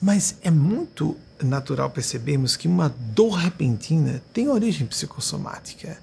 Mas 0.00 0.36
é 0.42 0.50
muito 0.50 1.16
natural 1.42 1.88
percebermos 1.90 2.56
que 2.56 2.68
uma 2.68 2.92
dor 3.14 3.34
repentina 3.34 4.22
tem 4.32 4.48
origem 4.48 4.86
psicossomática. 4.86 5.96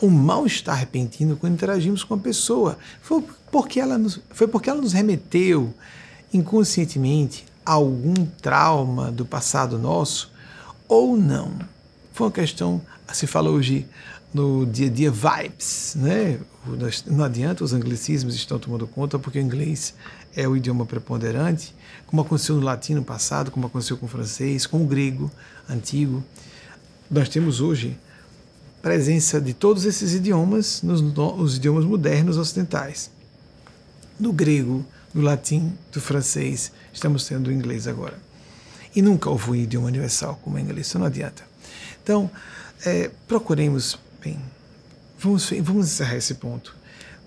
O 0.00 0.08
mal-estar 0.08 0.76
repentino, 0.76 1.36
quando 1.36 1.54
interagimos 1.54 2.02
com 2.04 2.14
a 2.14 2.18
pessoa, 2.18 2.78
foi 3.00 3.24
porque 3.50 3.78
ela 3.80 3.98
nos, 3.98 4.20
foi 4.30 4.48
porque 4.48 4.70
ela 4.70 4.80
nos 4.80 4.92
remeteu 4.92 5.74
inconscientemente 6.32 7.44
algum 7.64 8.26
trauma 8.40 9.10
do 9.10 9.24
passado 9.24 9.78
nosso 9.78 10.32
ou 10.88 11.16
não. 11.16 11.52
Foi 12.12 12.26
uma 12.26 12.32
questão, 12.32 12.80
se 13.12 13.26
fala 13.26 13.50
hoje 13.50 13.86
no 14.32 14.64
dia 14.66 14.86
a 14.86 14.90
dia, 14.90 15.10
vibes, 15.10 15.94
né? 15.96 16.38
Não 17.06 17.24
adianta, 17.24 17.62
os 17.62 17.72
anglicismos 17.72 18.34
estão 18.34 18.58
tomando 18.58 18.86
conta, 18.86 19.18
porque 19.18 19.38
o 19.38 19.42
inglês 19.42 19.94
é 20.34 20.48
o 20.48 20.56
idioma 20.56 20.86
preponderante, 20.86 21.74
como 22.06 22.22
aconteceu 22.22 22.56
no 22.56 22.62
latim 22.62 22.94
no 22.94 23.04
passado, 23.04 23.50
como 23.50 23.66
aconteceu 23.66 23.96
com 23.96 24.06
o 24.06 24.08
francês, 24.08 24.66
com 24.66 24.82
o 24.82 24.86
grego 24.86 25.30
antigo. 25.68 26.24
Nós 27.10 27.28
temos 27.28 27.60
hoje 27.60 27.98
presença 28.80 29.40
de 29.40 29.52
todos 29.52 29.84
esses 29.84 30.12
idiomas 30.14 30.82
nos, 30.82 31.00
nos 31.00 31.56
idiomas 31.56 31.84
modernos 31.84 32.36
ocidentais. 32.36 33.10
Do 34.18 34.32
grego, 34.32 34.84
do 35.12 35.20
latim, 35.20 35.72
do 35.92 36.00
francês, 36.00 36.72
estamos 36.92 37.26
tendo 37.26 37.48
o 37.48 37.52
inglês 37.52 37.86
agora. 37.86 38.18
E 38.94 39.02
nunca 39.02 39.30
houve 39.30 39.50
um 39.50 39.54
idioma 39.54 39.86
universal 39.86 40.38
como 40.42 40.56
o 40.56 40.58
inglês, 40.58 40.86
isso 40.86 40.98
não 40.98 41.06
adianta. 41.06 41.44
Então, 42.02 42.30
é, 42.84 43.10
procuremos, 43.28 43.98
bem, 44.22 44.38
vamos, 45.18 45.50
vamos 45.62 45.86
encerrar 45.86 46.16
esse 46.16 46.34
ponto. 46.34 46.74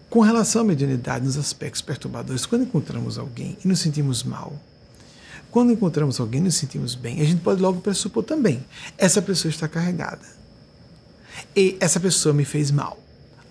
Com 0.09 0.21
relação 0.21 0.61
à 0.61 0.65
mediunidade 0.65 1.25
nos 1.25 1.37
aspectos 1.37 1.81
perturbadores, 1.81 2.45
quando 2.45 2.63
encontramos 2.63 3.17
alguém 3.17 3.57
e 3.63 3.67
nos 3.67 3.79
sentimos 3.79 4.23
mal, 4.23 4.53
quando 5.51 5.71
encontramos 5.71 6.19
alguém 6.19 6.41
e 6.41 6.43
nos 6.43 6.55
sentimos 6.55 6.95
bem, 6.95 7.21
a 7.21 7.23
gente 7.23 7.41
pode 7.41 7.61
logo 7.61 7.81
pressupor 7.81 8.23
também: 8.23 8.65
essa 8.97 9.21
pessoa 9.21 9.49
está 9.49 9.67
carregada. 9.67 10.25
E 11.55 11.77
essa 11.79 11.99
pessoa 11.99 12.33
me 12.33 12.45
fez 12.45 12.71
mal 12.71 13.04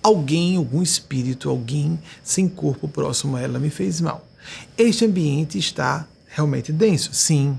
alguém, 0.04 0.56
algum 0.56 0.82
espírito, 0.82 1.48
alguém 1.48 1.98
sem 2.22 2.46
corpo 2.46 2.86
próximo 2.86 3.36
a 3.36 3.40
ela 3.40 3.58
me 3.58 3.70
fez 3.70 4.02
mal. 4.02 4.28
Este 4.76 5.06
ambiente 5.06 5.58
está 5.58 6.06
realmente 6.28 6.70
denso? 6.70 7.14
Sim, 7.14 7.58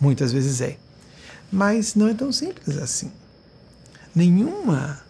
muitas 0.00 0.30
vezes 0.32 0.60
é. 0.60 0.76
Mas 1.50 1.96
não 1.96 2.08
é 2.08 2.14
tão 2.14 2.30
simples 2.30 2.78
assim. 2.78 3.10
Nenhuma 4.14 5.00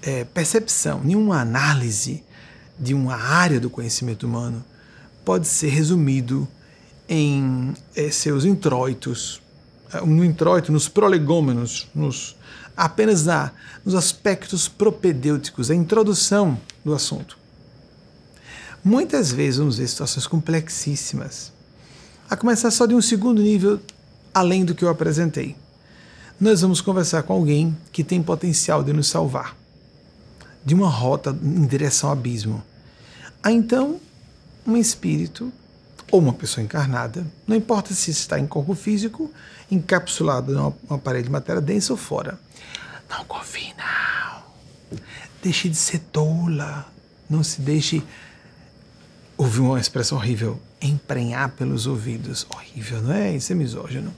é, 0.00 0.24
percepção, 0.24 1.02
nenhuma 1.04 1.42
análise 1.42 2.24
de 2.78 2.94
uma 2.94 3.14
área 3.14 3.60
do 3.60 3.68
conhecimento 3.68 4.26
humano 4.26 4.64
pode 5.26 5.46
ser 5.46 5.68
resumido 5.68 6.48
em 7.06 7.74
é, 7.94 8.10
seus 8.10 8.46
introitos, 8.46 9.42
é, 9.92 10.00
no 10.00 10.24
introito, 10.24 10.72
nos 10.72 10.88
prolegômenos, 10.88 11.86
nos 11.94 12.37
apenas 12.78 13.26
na, 13.26 13.50
nos 13.84 13.96
aspectos 13.96 14.68
propedêuticos, 14.68 15.68
a 15.68 15.74
introdução 15.74 16.56
do 16.84 16.94
assunto. 16.94 17.36
Muitas 18.84 19.32
vezes 19.32 19.58
vamos 19.58 19.78
ver 19.78 19.88
situações 19.88 20.28
complexíssimas, 20.28 21.52
a 22.30 22.36
começar 22.36 22.70
só 22.70 22.86
de 22.86 22.94
um 22.94 23.02
segundo 23.02 23.42
nível 23.42 23.80
além 24.32 24.64
do 24.64 24.76
que 24.76 24.84
eu 24.84 24.88
apresentei. 24.88 25.56
Nós 26.40 26.60
vamos 26.60 26.80
conversar 26.80 27.24
com 27.24 27.32
alguém 27.32 27.76
que 27.90 28.04
tem 28.04 28.22
potencial 28.22 28.84
de 28.84 28.92
nos 28.92 29.08
salvar 29.08 29.56
de 30.64 30.74
uma 30.74 30.88
rota 30.88 31.36
em 31.42 31.66
direção 31.66 32.10
ao 32.10 32.16
abismo. 32.16 32.62
Há 33.42 33.50
então 33.50 33.98
um 34.66 34.76
espírito 34.76 35.52
ou 36.10 36.20
uma 36.20 36.32
pessoa 36.32 36.64
encarnada, 36.64 37.26
não 37.46 37.56
importa 37.56 37.92
se 37.92 38.10
está 38.10 38.38
em 38.38 38.46
corpo 38.46 38.74
físico, 38.74 39.30
encapsulado 39.70 40.52
num 40.52 40.94
aparelho 40.94 41.24
de 41.24 41.30
matéria 41.30 41.60
densa 41.60 41.92
ou 41.92 41.96
fora. 41.96 42.38
Não 43.08 43.24
confie, 43.24 43.72
não. 43.76 44.98
Deixe 45.42 45.68
de 45.68 45.76
ser 45.76 45.98
tola. 45.98 46.86
Não 47.28 47.42
se 47.42 47.60
deixe. 47.60 48.02
Ouvi 49.36 49.60
uma 49.60 49.80
expressão 49.80 50.18
horrível. 50.18 50.60
Emprenhar 50.80 51.50
pelos 51.50 51.86
ouvidos. 51.86 52.46
Horrível, 52.50 53.02
não 53.02 53.12
é? 53.12 53.34
Isso 53.34 53.52
é 53.52 53.54
misógino. 53.54 54.14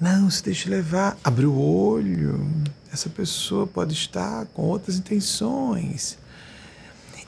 Não 0.00 0.30
se 0.30 0.42
deixe 0.42 0.68
levar. 0.68 1.16
Abre 1.22 1.46
o 1.46 1.56
olho. 1.56 2.46
Essa 2.92 3.08
pessoa 3.08 3.66
pode 3.66 3.94
estar 3.94 4.46
com 4.46 4.62
outras 4.62 4.96
intenções. 4.96 6.18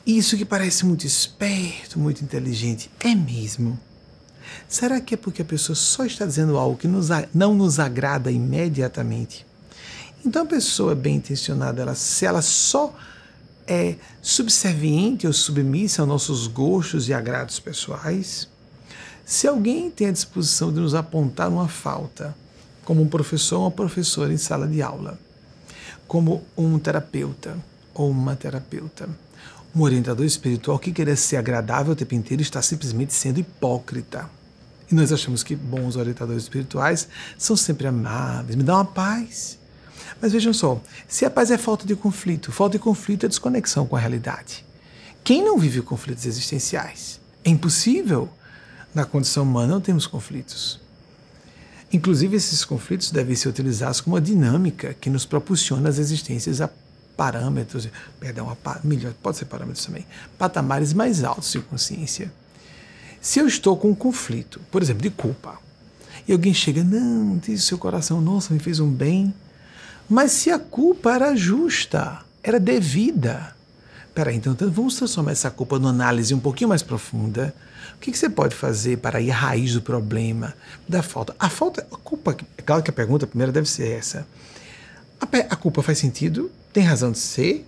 Isso 0.06 0.36
que 0.36 0.44
parece 0.44 0.84
muito 0.84 1.06
esperto, 1.06 1.98
muito 1.98 2.24
inteligente, 2.24 2.90
é 3.00 3.14
mesmo. 3.14 3.78
Será 4.68 5.00
que 5.00 5.14
é 5.14 5.16
porque 5.16 5.42
a 5.42 5.44
pessoa 5.44 5.76
só 5.76 6.04
está 6.04 6.26
dizendo 6.26 6.56
algo 6.56 6.76
que 6.76 6.88
nos, 6.88 7.08
não 7.32 7.54
nos 7.54 7.78
agrada 7.78 8.30
imediatamente? 8.30 9.46
Então 10.24 10.42
a 10.42 10.46
pessoa 10.46 10.94
bem 10.94 11.16
intencionada, 11.16 11.82
ela, 11.82 11.94
se 11.94 12.26
ela 12.26 12.42
só 12.42 12.94
é 13.66 13.94
subserviente 14.20 15.26
ou 15.26 15.32
submissa 15.32 16.02
aos 16.02 16.08
nossos 16.08 16.46
gostos 16.48 17.08
e 17.08 17.14
agrados 17.14 17.60
pessoais, 17.60 18.48
se 19.24 19.46
alguém 19.46 19.90
tem 19.90 20.08
a 20.08 20.12
disposição 20.12 20.72
de 20.72 20.80
nos 20.80 20.94
apontar 20.94 21.48
uma 21.48 21.68
falta, 21.68 22.34
como 22.84 23.02
um 23.02 23.08
professor 23.08 23.56
ou 23.58 23.62
uma 23.62 23.70
professora 23.70 24.32
em 24.32 24.36
sala 24.36 24.66
de 24.66 24.82
aula, 24.82 25.18
como 26.08 26.42
um 26.56 26.78
terapeuta 26.78 27.56
ou 27.94 28.10
uma 28.10 28.34
terapeuta, 28.34 29.08
um 29.74 29.82
orientador 29.82 30.26
espiritual 30.26 30.78
que 30.78 30.92
querer 30.92 31.16
ser 31.16 31.36
agradável 31.36 31.92
o 31.92 31.96
tempo 31.96 32.14
inteiro 32.14 32.42
está 32.42 32.60
simplesmente 32.60 33.14
sendo 33.14 33.40
hipócrita. 33.40 34.28
E 34.90 34.94
nós 34.94 35.12
achamos 35.12 35.42
que 35.42 35.56
bons 35.56 35.96
orientadores 35.96 36.42
espirituais 36.42 37.08
são 37.38 37.56
sempre 37.56 37.86
amáveis, 37.86 38.54
me 38.54 38.62
dão 38.62 38.76
uma 38.76 38.84
paz. 38.84 39.58
Mas 40.20 40.32
vejam 40.32 40.52
só, 40.52 40.80
se 41.08 41.24
a 41.24 41.30
paz 41.30 41.50
é 41.50 41.56
falta 41.56 41.86
de 41.86 41.96
conflito, 41.96 42.52
falta 42.52 42.76
de 42.76 42.84
conflito 42.84 43.24
é 43.24 43.28
desconexão 43.28 43.86
com 43.86 43.96
a 43.96 43.98
realidade. 43.98 44.64
Quem 45.24 45.42
não 45.42 45.58
vive 45.58 45.80
conflitos 45.80 46.26
existenciais? 46.26 47.20
É 47.44 47.50
impossível. 47.50 48.28
Na 48.94 49.04
condição 49.04 49.44
humana 49.44 49.72
não 49.72 49.80
temos 49.80 50.06
conflitos. 50.06 50.78
Inclusive, 51.92 52.36
esses 52.36 52.64
conflitos 52.64 53.10
devem 53.10 53.34
ser 53.34 53.48
utilizados 53.48 54.00
como 54.00 54.16
uma 54.16 54.20
dinâmica 54.20 54.94
que 54.94 55.10
nos 55.10 55.24
proporciona 55.24 55.88
as 55.88 55.98
existências 55.98 56.60
a 56.60 56.68
parâmetros, 57.16 57.88
perdão, 58.18 58.56
melhor, 58.82 59.12
pode 59.22 59.36
ser 59.38 59.44
parâmetros 59.44 59.84
também, 59.84 60.06
patamares 60.38 60.92
mais 60.92 61.24
altos 61.24 61.52
de 61.52 61.60
consciência. 61.60 62.32
Se 63.20 63.38
eu 63.38 63.46
estou 63.46 63.76
com 63.76 63.90
um 63.90 63.94
conflito, 63.94 64.60
por 64.70 64.82
exemplo, 64.82 65.02
de 65.02 65.10
culpa, 65.10 65.58
e 66.26 66.32
alguém 66.32 66.54
chega, 66.54 66.82
não, 66.84 67.38
diz 67.38 67.62
o 67.62 67.66
seu 67.66 67.78
coração, 67.78 68.20
nossa, 68.20 68.52
me 68.52 68.60
fez 68.60 68.80
um 68.80 68.90
bem, 68.90 69.34
mas 70.08 70.32
se 70.32 70.50
a 70.50 70.58
culpa 70.58 71.12
era 71.14 71.34
justa, 71.36 72.20
era 72.42 72.58
devida. 72.58 73.54
Peraí, 74.14 74.36
então, 74.36 74.52
então 74.52 74.70
vamos 74.70 74.96
transformar 74.96 75.32
essa 75.32 75.50
culpa 75.50 75.78
numa 75.78 75.90
análise 75.90 76.34
um 76.34 76.40
pouquinho 76.40 76.68
mais 76.68 76.82
profunda. 76.82 77.54
O 77.94 77.98
que, 77.98 78.10
que, 78.10 78.18
você 78.18 78.28
pode 78.28 78.54
fazer 78.54 78.98
para 78.98 79.20
ir 79.20 79.30
à 79.30 79.34
raiz 79.34 79.72
do 79.72 79.80
problema, 79.80 80.54
da 80.88 81.02
falta? 81.02 81.34
A 81.38 81.48
falta, 81.48 81.86
a 81.90 81.96
culpa, 81.96 82.36
é 82.58 82.62
claro 82.62 82.82
que 82.82 82.90
a 82.90 82.92
pergunta 82.92 83.26
primeira 83.26 83.52
deve 83.52 83.68
ser 83.68 83.90
essa. 83.90 84.26
A, 85.20 85.26
a 85.50 85.56
culpa 85.56 85.82
faz 85.82 85.98
sentido? 85.98 86.50
Tem 86.72 86.82
razão 86.82 87.12
de 87.12 87.18
ser? 87.18 87.66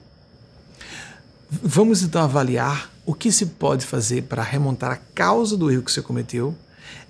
Vamos 1.51 2.03
então 2.03 2.23
avaliar 2.23 2.91
o 3.05 3.13
que 3.13 3.31
se 3.31 3.47
pode 3.47 3.85
fazer 3.85 4.23
para 4.23 4.43
remontar 4.43 4.93
a 4.93 4.99
causa 5.15 5.57
do 5.57 5.71
erro 5.71 5.83
que 5.83 5.93
você 5.93 6.01
cometeu, 6.01 6.55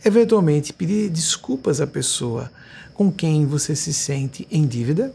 eventualmente 0.04 0.72
pedir 0.72 1.08
desculpas 1.08 1.80
à 1.80 1.86
pessoa 1.86 2.50
com 2.94 3.12
quem 3.12 3.46
você 3.46 3.76
se 3.76 3.92
sente 3.92 4.46
em 4.50 4.66
dívida 4.66 5.14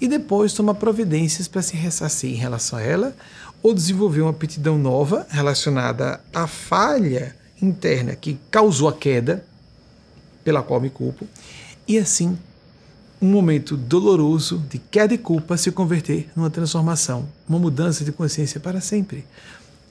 e 0.00 0.06
depois 0.06 0.52
tomar 0.52 0.74
providências 0.74 1.48
para 1.48 1.60
se 1.60 1.76
ressarcir 1.76 2.30
em 2.30 2.36
relação 2.36 2.78
a 2.78 2.82
ela 2.82 3.16
ou 3.60 3.74
desenvolver 3.74 4.20
uma 4.20 4.30
aptidão 4.30 4.78
nova 4.78 5.26
relacionada 5.28 6.20
à 6.32 6.46
falha 6.46 7.34
interna 7.60 8.14
que 8.14 8.38
causou 8.50 8.88
a 8.88 8.92
queda 8.92 9.44
pela 10.44 10.62
qual 10.62 10.80
me 10.80 10.90
culpo 10.90 11.26
e 11.86 11.98
assim 11.98 12.38
um 13.22 13.26
momento 13.26 13.76
doloroso 13.76 14.58
de 14.68 14.78
queda 14.78 15.14
e 15.14 15.18
culpa 15.18 15.56
se 15.56 15.70
converter 15.70 16.28
numa 16.34 16.50
transformação, 16.50 17.28
uma 17.48 17.58
mudança 17.58 18.04
de 18.04 18.10
consciência 18.10 18.58
para 18.58 18.80
sempre. 18.80 19.24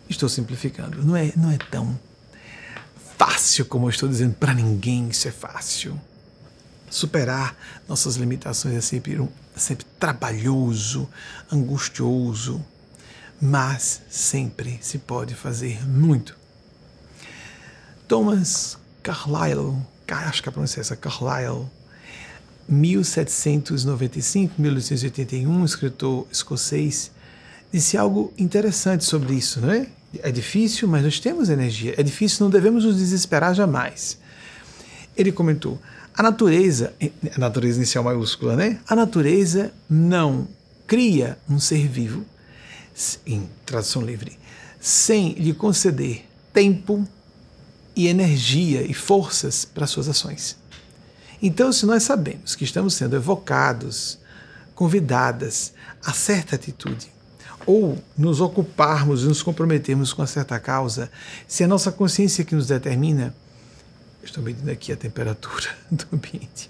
Estou 0.10 0.28
simplificando, 0.28 1.02
não 1.02 1.16
é, 1.16 1.32
não 1.38 1.50
é 1.50 1.58
tão 1.58 1.98
fácil 3.18 3.64
como 3.66 3.86
eu 3.86 3.90
estou 3.90 4.10
dizendo, 4.10 4.34
para 4.34 4.54
ninguém 4.54 5.08
isso 5.08 5.30
é 5.30 5.32
fácil. 5.32 6.00
Superar 6.90 7.56
nossas 7.88 8.18
limitações 8.18 8.76
é 8.76 8.82
sempre, 8.82 9.26
sempre 9.56 9.86
trabalhoso, 9.98 11.08
angustioso, 11.50 12.62
mas 13.42 14.02
sempre 14.10 14.78
se 14.82 14.98
pode 14.98 15.36
fazer 15.36 15.88
muito. 15.88 16.36
Thomas 18.10 18.78
Carlyle, 19.02 19.78
acho 20.06 20.44
que 20.44 20.50
a 20.50 20.52
pronúncia 20.52 20.80
é 20.80 20.82
essa, 20.82 20.98
Carlyle, 20.98 21.70
1795, 22.68 24.62
1881, 24.62 25.66
escritor 25.66 26.28
escocês, 26.32 27.12
disse 27.72 27.98
algo 27.98 28.34
interessante 28.38 29.04
sobre 29.04 29.34
isso, 29.34 29.62
não 29.62 29.72
é? 29.72 29.88
É 30.20 30.32
difícil, 30.32 30.88
mas 30.88 31.04
nós 31.04 31.20
temos 31.20 31.50
energia. 31.50 31.96
É 31.98 32.04
difícil, 32.04 32.44
não 32.44 32.52
devemos 32.52 32.84
nos 32.84 32.98
desesperar 32.98 33.54
jamais. 33.54 34.18
Ele 35.16 35.32
comentou: 35.32 35.80
a 36.14 36.22
natureza, 36.22 36.94
a 37.34 37.40
natureza 37.40 37.78
inicial 37.78 38.04
maiúscula, 38.04 38.56
né? 38.56 38.80
A 38.88 38.96
natureza 38.96 39.72
não 39.90 40.48
cria 40.86 41.38
um 41.50 41.60
ser 41.60 41.88
vivo, 41.88 42.26
em 43.26 43.50
tradução 43.66 44.02
livre, 44.02 44.38
sem 44.80 45.34
lhe 45.34 45.54
conceder 45.54 46.26
tempo 46.54 47.08
e 47.96 48.08
energia 48.08 48.82
e 48.82 48.94
forças 48.94 49.64
para 49.64 49.88
suas 49.88 50.10
ações. 50.10 50.58
Então, 51.42 51.72
se 51.72 51.86
nós 51.86 52.04
sabemos 52.04 52.56
que 52.56 52.64
estamos 52.64 52.94
sendo 52.94 53.16
evocados, 53.16 54.20
convidadas 54.76 55.74
a 56.06 56.14
certa 56.14 56.56
atitude, 56.56 57.12
ou 57.66 57.98
nos 58.18 58.42
ocuparmos 58.42 59.24
e 59.24 59.28
nos 59.28 59.42
comprometermos 59.42 60.14
com 60.14 60.22
a 60.22 60.28
certa 60.28 60.60
causa, 60.60 61.12
se 61.48 61.64
a 61.64 61.68
nossa 61.68 61.92
consciência 61.92 62.44
que 62.44 62.56
nos 62.56 62.68
determina, 62.68 63.34
estou 64.24 64.44
medindo 64.44 64.70
aqui 64.70 64.92
a 64.92 64.98
temperatura 64.98 65.70
do 65.90 66.06
ambiente. 66.14 66.70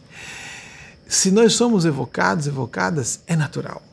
Se 1.07 1.31
nós 1.31 1.53
somos 1.53 1.85
evocados, 1.85 2.47
evocadas, 2.47 3.19
é 3.27 3.35
natural. 3.35 3.83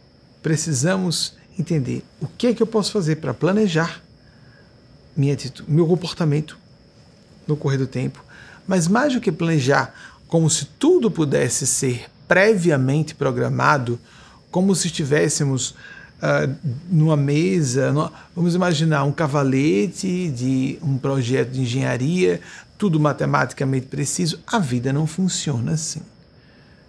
Precisamos 0.42 1.36
entender 1.58 2.04
o 2.20 2.28
que 2.28 2.48
é 2.48 2.54
que 2.54 2.62
eu 2.62 2.66
posso 2.66 2.92
fazer 2.92 3.16
para 3.16 3.34
planejar 3.34 4.00
minha 5.16 5.34
atitude, 5.34 5.68
meu 5.68 5.86
comportamento 5.86 6.56
no 7.46 7.56
correr 7.56 7.78
do 7.78 7.88
tempo, 7.88 8.24
mas 8.68 8.86
mais 8.86 9.14
do 9.14 9.20
que 9.20 9.32
planejar, 9.32 9.92
como 10.28 10.48
se 10.48 10.66
tudo 10.78 11.10
pudesse 11.10 11.66
ser 11.66 12.04
previamente 12.28 13.14
programado, 13.14 13.98
como 14.50 14.74
se 14.74 14.86
estivéssemos 14.86 15.70
uh, 15.70 16.54
numa 16.90 17.16
mesa, 17.16 17.92
vamos 18.36 18.54
imaginar 18.54 19.04
um 19.04 19.12
cavalete 19.12 20.28
de 20.28 20.78
um 20.82 20.98
projeto 20.98 21.50
de 21.50 21.62
engenharia, 21.62 22.40
tudo 22.76 23.00
matematicamente 23.00 23.86
preciso, 23.86 24.38
a 24.46 24.58
vida 24.58 24.92
não 24.92 25.06
funciona 25.06 25.72
assim. 25.72 26.02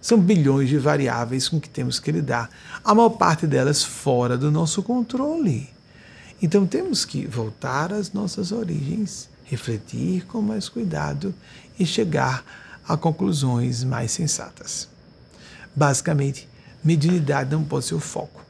São 0.00 0.18
bilhões 0.18 0.68
de 0.68 0.78
variáveis 0.78 1.48
com 1.48 1.60
que 1.60 1.68
temos 1.68 1.98
que 1.98 2.12
lidar, 2.12 2.48
a 2.84 2.94
maior 2.94 3.10
parte 3.10 3.46
delas 3.46 3.82
fora 3.82 4.36
do 4.36 4.50
nosso 4.50 4.82
controle. 4.82 5.68
Então 6.42 6.66
temos 6.66 7.04
que 7.04 7.26
voltar 7.26 7.92
às 7.92 8.12
nossas 8.12 8.52
origens, 8.52 9.28
refletir 9.44 10.24
com 10.26 10.40
mais 10.40 10.68
cuidado 10.68 11.34
e 11.78 11.84
chegar 11.84 12.44
a 12.90 12.96
conclusões 12.96 13.84
mais 13.84 14.10
sensatas. 14.10 14.88
Basicamente, 15.76 16.48
mediunidade 16.82 17.48
não 17.52 17.62
pode 17.62 17.84
ser 17.84 17.94
o 17.94 18.00
foco. 18.00 18.44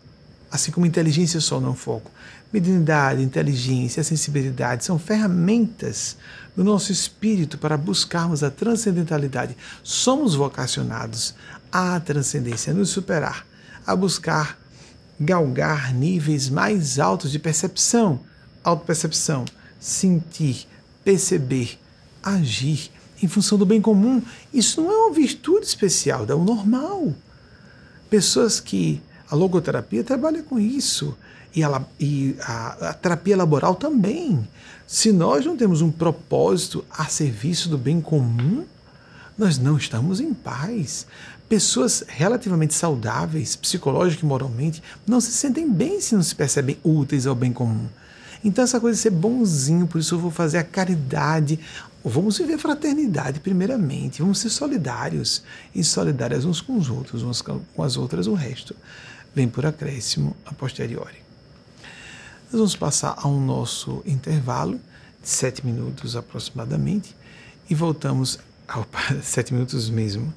Assim 0.51 0.73
como 0.73 0.87
inteligência 0.87 1.43
só 1.43 1.61
não 1.61 1.69
é 1.69 1.73
o 1.73 1.75
foco. 1.75 2.11
Mediunidade, 2.51 3.23
inteligência, 3.23 4.03
sensibilidade 4.03 4.83
são 4.83 4.99
ferramentas 4.99 6.17
do 6.57 6.65
nosso 6.65 6.91
espírito 6.91 7.59
para 7.59 7.77
buscarmos 7.77 8.43
a 8.43 8.51
transcendentalidade. 8.51 9.55
Somos 9.83 10.35
vocacionados 10.35 11.35
à 11.71 12.01
transcendência, 12.01 12.73
a 12.73 12.75
nos 12.75 12.89
superar, 12.89 13.47
a 13.87 13.95
buscar 13.95 14.59
galgar 15.21 15.93
níveis 15.93 16.49
mais 16.49 16.99
altos 16.99 17.31
de 17.31 17.39
percepção, 17.39 18.21
autopercepção, 18.65 19.45
sentir, 19.79 20.67
perceber, 21.05 21.79
agir 22.23 22.91
em 23.23 23.29
função 23.29 23.59
do 23.59 23.67
bem 23.67 23.81
comum. 23.81 24.23
Isso 24.53 24.81
não 24.81 24.91
é 24.91 24.97
uma 24.97 25.15
virtude 25.15 25.67
especial, 25.67 26.27
é 26.29 26.35
o 26.35 26.45
normal. 26.45 27.15
Pessoas 28.09 28.61
que 28.61 29.01
a 29.31 29.37
logoterapia 29.37 30.03
trabalha 30.03 30.43
com 30.43 30.59
isso. 30.59 31.17
E, 31.55 31.65
a, 31.65 31.83
e 31.99 32.37
a, 32.41 32.91
a, 32.91 32.95
terapia 32.95 33.37
laboral 33.37 33.75
também. 33.75 34.47
Se 34.87 35.13
nós 35.13 35.45
não 35.45 35.57
temos 35.57 35.81
um 35.81 35.91
propósito 35.91 36.85
a 36.91 37.07
serviço 37.07 37.69
do 37.69 37.77
bem 37.77 38.01
comum, 38.01 38.65
nós 39.37 39.59
não 39.59 39.77
estamos 39.77 40.21
em 40.21 40.33
paz. 40.33 41.07
Pessoas 41.49 42.05
relativamente 42.07 42.75
saudáveis, 42.75 43.57
psicológica 43.57 44.25
e 44.25 44.29
moralmente, 44.29 44.83
não 45.05 45.21
se 45.21 45.33
sentem 45.33 45.69
bem 45.69 46.01
se 46.01 46.15
não 46.15 46.23
se 46.23 46.35
percebem 46.35 46.79
úteis 46.85 47.27
ao 47.27 47.35
bem 47.35 47.53
comum. 47.53 47.89
Então, 48.45 48.65
essa 48.65 48.81
coisa 48.81 48.97
de 48.97 49.03
ser 49.03 49.11
bonzinho, 49.11 49.87
por 49.87 49.99
isso 49.99 50.15
eu 50.15 50.19
vou 50.19 50.31
fazer 50.31 50.59
a 50.59 50.65
caridade. 50.65 51.59
Vamos 52.03 52.39
viver 52.39 52.59
fraternidade, 52.59 53.41
primeiramente. 53.41 54.23
Vamos 54.23 54.39
ser 54.39 54.49
solidários 54.49 55.43
e 55.75 55.85
solidários 55.85 56.45
uns 56.45 56.61
com 56.61 56.77
os 56.77 56.89
outros, 56.89 57.23
uns 57.23 57.43
com 57.43 57.83
as 57.83 57.97
outras, 57.97 58.27
o 58.27 58.35
resto 58.35 58.75
vem 59.35 59.49
por 59.49 59.67
acréscimo 59.67 60.37
a 60.45 60.53
posteriori. 60.53 61.19
Nós 62.45 62.59
vamos 62.59 62.77
passar 62.77 63.15
a 63.17 63.29
um 63.29 63.45
nosso 63.45 64.03
intervalo 64.05 64.81
de 65.23 65.29
sete 65.29 65.65
minutos 65.65 66.17
aproximadamente 66.17 67.15
e 67.69 67.75
voltamos 67.75 68.39
sete 69.23 69.53
minutos 69.53 69.91
mesmo, 69.91 70.33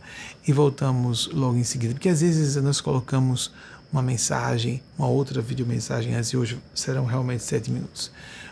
e 0.48 0.52
voltamos 0.52 1.28
logo 1.28 1.56
em 1.56 1.64
seguida, 1.64 1.94
porque 1.94 2.10
às 2.10 2.22
vezes 2.22 2.56
nós 2.58 2.82
colocamos 2.82 3.52
uma 3.92 4.02
mensagem, 4.02 4.82
uma 4.98 5.08
outra 5.08 5.42
videomensagem, 5.42 6.16
as 6.16 6.32
de 6.32 6.38
hoje 6.38 6.60
serão 6.74 7.06
realmente 7.06 7.44
sete 7.44 7.70
minutos. 7.70 8.12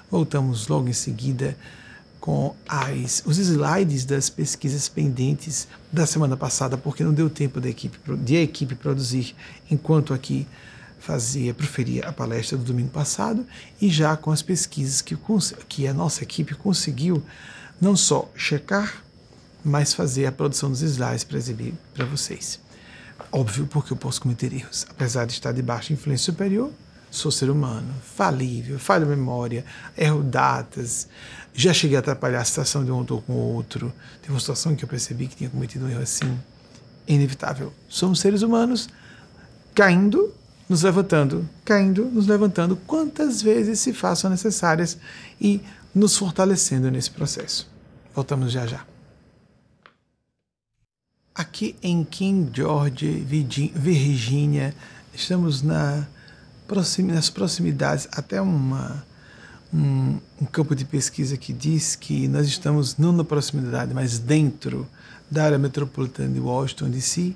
Voltamos 0.09 0.67
logo 0.67 0.87
em 0.87 0.93
seguida 0.93 1.57
com 2.21 2.55
as, 2.69 3.23
os 3.25 3.39
slides 3.39 4.05
das 4.05 4.29
pesquisas 4.29 4.87
pendentes 4.87 5.67
da 5.91 6.05
semana 6.05 6.37
passada, 6.37 6.77
porque 6.77 7.03
não 7.03 7.11
deu 7.11 7.29
tempo 7.31 7.59
da 7.59 7.67
equipe, 7.67 7.97
de 8.17 8.37
a 8.37 8.41
equipe 8.43 8.75
produzir 8.75 9.35
enquanto 9.69 10.13
aqui 10.13 10.47
fazia, 10.99 11.51
proferia 11.51 12.07
a 12.07 12.13
palestra 12.13 12.55
do 12.55 12.63
domingo 12.63 12.91
passado, 12.91 13.43
e 13.81 13.89
já 13.89 14.15
com 14.15 14.31
as 14.31 14.43
pesquisas 14.43 15.01
que, 15.01 15.17
que 15.67 15.87
a 15.87 15.93
nossa 15.93 16.23
equipe 16.23 16.53
conseguiu 16.53 17.23
não 17.81 17.97
só 17.97 18.29
checar, 18.35 19.03
mas 19.65 19.91
fazer 19.91 20.27
a 20.27 20.31
produção 20.31 20.69
dos 20.69 20.83
slides 20.83 21.23
para 21.23 21.39
exibir 21.39 21.73
para 21.91 22.05
vocês. 22.05 22.59
Óbvio, 23.31 23.65
porque 23.65 23.93
eu 23.93 23.97
posso 23.97 24.21
cometer 24.21 24.53
erros. 24.53 24.85
Apesar 24.89 25.25
de 25.25 25.33
estar 25.33 25.51
de 25.51 25.61
baixa 25.63 25.91
influência 25.91 26.31
superior, 26.31 26.71
sou 27.11 27.29
ser 27.29 27.49
humano, 27.49 27.93
falível, 28.01 28.79
falho 28.79 29.05
memória, 29.05 29.65
erro 29.97 30.23
datas. 30.23 31.09
Já 31.53 31.73
cheguei 31.73 31.97
a 31.97 31.99
atrapalhar 31.99 32.39
a 32.39 32.45
situação 32.45 32.85
de 32.85 32.91
um 32.91 32.95
autor 32.95 33.21
com 33.23 33.33
o 33.33 33.53
outro. 33.53 33.93
Teve 34.21 34.33
uma 34.33 34.39
situação 34.39 34.73
que 34.75 34.85
eu 34.85 34.87
percebi 34.87 35.27
que 35.27 35.35
tinha 35.35 35.49
cometido 35.49 35.85
um 35.85 35.89
erro 35.89 36.01
assim. 36.01 36.39
Inevitável. 37.05 37.73
Somos 37.89 38.21
seres 38.21 38.41
humanos 38.41 38.87
caindo, 39.75 40.33
nos 40.69 40.83
levantando, 40.83 41.47
caindo, 41.65 42.05
nos 42.05 42.27
levantando, 42.27 42.77
quantas 42.87 43.41
vezes 43.41 43.79
se 43.81 43.91
façam 43.91 44.29
necessárias 44.29 44.97
e 45.39 45.61
nos 45.93 46.15
fortalecendo 46.15 46.89
nesse 46.89 47.11
processo. 47.11 47.69
Voltamos 48.15 48.53
já 48.53 48.65
já. 48.65 48.85
Aqui 51.35 51.75
em 51.83 52.03
King 52.03 52.49
George, 52.53 53.25
Virgínia, 53.75 54.73
estamos 55.13 55.61
na, 55.61 56.07
nas 57.03 57.29
proximidades, 57.29 58.07
até 58.11 58.41
uma, 58.41 59.05
um, 59.73 60.17
um, 60.41 60.45
campo 60.45 60.75
de 60.75 60.85
pesquisa 60.85 61.35
que 61.35 61.51
diz 61.51 61.95
que 61.95 62.27
nós 62.27 62.47
estamos 62.47 62.97
não 62.97 63.11
na 63.11 63.23
proximidade, 63.23 63.93
mas 63.93 64.19
dentro 64.19 64.87
da 65.29 65.45
área 65.45 65.57
metropolitana 65.57 66.29
de 66.29 66.39
Washington, 66.39 66.89
D.C., 66.89 67.35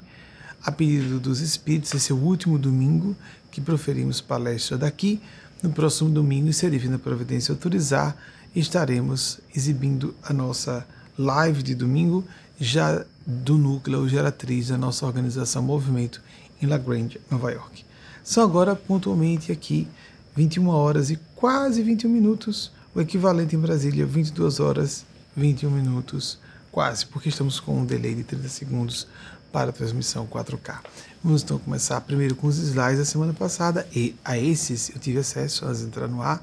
a 0.63 0.71
pedido 0.71 1.19
dos 1.19 1.41
espíritos. 1.41 1.93
Esse 1.93 2.11
é 2.11 2.15
o 2.15 2.17
último 2.17 2.57
domingo 2.57 3.15
que 3.51 3.61
proferimos 3.61 4.19
palestra 4.19 4.77
daqui. 4.77 5.21
No 5.61 5.69
próximo 5.69 6.09
domingo, 6.09 6.51
se 6.51 6.65
a 6.65 6.69
Divina 6.69 6.97
Providência 6.97 7.51
autorizar, 7.51 8.17
estaremos 8.55 9.39
exibindo 9.55 10.15
a 10.23 10.33
nossa 10.33 10.85
live 11.17 11.61
de 11.61 11.75
domingo 11.75 12.23
já 12.59 13.05
do 13.25 13.57
núcleo 13.57 14.07
geratriz 14.07 14.69
da 14.69 14.77
nossa 14.77 15.05
organização 15.05 15.61
Movimento 15.61 16.21
em 16.61 16.65
La 16.65 16.77
Grande, 16.77 17.19
Nova 17.29 17.51
York. 17.51 17.84
São 18.25 18.43
agora 18.43 18.75
pontualmente 18.75 19.51
aqui 19.51 19.87
21 20.35 20.67
horas 20.69 21.11
e 21.11 21.19
quase 21.35 21.83
21 21.83 22.09
minutos, 22.09 22.71
o 22.95 22.99
equivalente 22.99 23.55
em 23.55 23.59
Brasília 23.59 24.03
22 24.03 24.59
horas 24.59 25.05
21 25.37 25.69
minutos, 25.69 26.39
quase, 26.71 27.05
porque 27.05 27.29
estamos 27.29 27.59
com 27.59 27.81
um 27.81 27.85
delay 27.85 28.15
de 28.15 28.23
30 28.23 28.49
segundos 28.49 29.07
para 29.51 29.69
a 29.69 29.73
transmissão 29.73 30.25
4K. 30.25 30.79
Vamos 31.23 31.43
então 31.43 31.59
começar 31.59 32.01
primeiro 32.01 32.35
com 32.35 32.47
os 32.47 32.57
slides 32.57 32.97
da 32.97 33.05
semana 33.05 33.31
passada 33.31 33.87
e 33.95 34.15
a 34.25 34.35
esses 34.39 34.89
eu 34.89 34.97
tive 34.97 35.19
acesso 35.19 35.63
antes 35.63 35.81
de 35.81 35.85
entrar 35.85 36.07
no 36.07 36.23
ar, 36.23 36.41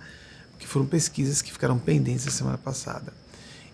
que 0.60 0.68
foram 0.68 0.86
pesquisas 0.86 1.42
que 1.42 1.50
ficaram 1.50 1.80
pendentes 1.80 2.26
da 2.26 2.30
semana 2.30 2.58
passada 2.58 3.12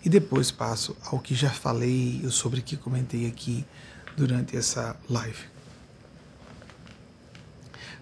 e 0.02 0.08
depois 0.08 0.50
passo 0.50 0.96
ao 1.04 1.18
que 1.18 1.34
já 1.34 1.50
falei, 1.50 2.24
sobre 2.30 2.60
o 2.60 2.62
que 2.62 2.74
comentei 2.74 3.26
aqui 3.26 3.66
durante 4.16 4.56
essa 4.56 4.96
live. 5.10 5.57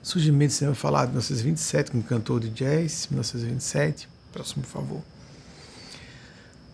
Surgimento 0.06 0.52
do 0.52 0.56
cinema 0.56 0.74
falado, 0.76 1.08
1927, 1.08 1.90
com 1.90 2.00
cantor 2.00 2.38
de 2.38 2.48
jazz, 2.50 3.08
1927. 3.10 4.08
Próximo, 4.32 4.62
por 4.62 4.68
favor. 4.68 5.02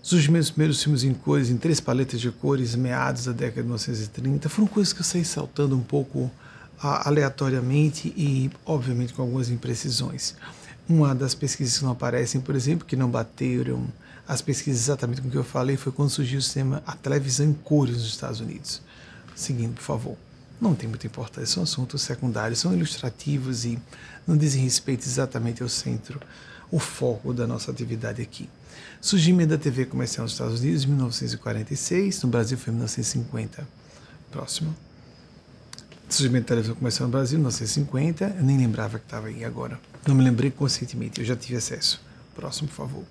Surgimento 0.02 0.42
dos 0.42 0.50
primeiros 0.50 0.82
filmes 0.82 1.02
em 1.02 1.14
cores, 1.14 1.48
em 1.48 1.56
três 1.56 1.80
paletas 1.80 2.20
de 2.20 2.30
cores, 2.30 2.74
meados 2.74 3.24
da 3.24 3.32
década 3.32 3.62
de 3.62 3.68
1930. 3.68 4.50
Foram 4.50 4.68
coisas 4.68 4.92
que 4.92 5.00
eu 5.00 5.04
saí 5.04 5.24
saltando 5.24 5.74
um 5.74 5.80
pouco 5.80 6.30
aleatoriamente 6.78 8.08
e, 8.14 8.50
obviamente, 8.66 9.14
com 9.14 9.22
algumas 9.22 9.48
imprecisões. 9.48 10.34
Uma 10.86 11.14
das 11.14 11.34
pesquisas 11.34 11.78
que 11.78 11.84
não 11.84 11.92
aparecem, 11.92 12.38
por 12.38 12.54
exemplo, 12.54 12.86
que 12.86 12.96
não 12.96 13.08
bateram 13.10 13.86
as 14.28 14.42
pesquisas 14.42 14.82
exatamente 14.82 15.22
com 15.22 15.28
o 15.28 15.30
que 15.30 15.38
eu 15.38 15.44
falei 15.44 15.78
foi 15.78 15.90
quando 15.90 16.10
surgiu 16.10 16.38
o 16.38 16.42
sistema 16.42 16.82
a 16.86 16.94
televisão 16.94 17.46
em 17.46 17.54
cores 17.54 17.96
nos 17.96 18.08
Estados 18.08 18.40
Unidos. 18.40 18.82
Seguindo, 19.34 19.72
por 19.72 19.82
favor. 19.84 20.31
Não 20.62 20.76
tem 20.76 20.88
muita 20.88 21.08
importância, 21.08 21.54
são 21.54 21.64
assuntos 21.64 22.02
secundários, 22.02 22.60
são 22.60 22.72
ilustrativos 22.72 23.64
e 23.64 23.76
não 24.24 24.36
dizem 24.36 24.62
respeito 24.62 25.04
exatamente 25.04 25.60
ao 25.60 25.68
centro, 25.68 26.20
o 26.70 26.78
foco 26.78 27.34
da 27.34 27.48
nossa 27.48 27.72
atividade 27.72 28.22
aqui. 28.22 28.48
Surgimento 29.00 29.50
da 29.50 29.58
TV 29.58 29.86
comercial 29.86 30.22
nos 30.22 30.34
Estados 30.34 30.60
Unidos 30.60 30.84
em 30.84 30.86
1946, 30.86 32.22
no 32.22 32.28
Brasil 32.28 32.56
foi 32.56 32.70
em 32.70 32.76
1950. 32.76 33.66
Próximo. 34.30 34.72
Surgimento 36.08 36.44
da 36.44 36.48
televisão 36.50 36.76
comercial 36.76 37.08
no 37.08 37.12
Brasil 37.12 37.38
em 37.38 37.40
1950, 37.40 38.36
eu 38.38 38.44
nem 38.44 38.56
lembrava 38.56 39.00
que 39.00 39.04
estava 39.04 39.26
aí 39.26 39.44
agora. 39.44 39.80
Não 40.06 40.14
me 40.14 40.22
lembrei 40.22 40.52
conscientemente, 40.52 41.20
eu 41.20 41.26
já 41.26 41.34
tive 41.34 41.56
acesso. 41.56 42.00
Próximo, 42.36 42.68
por 42.68 42.74
favor. 42.74 43.04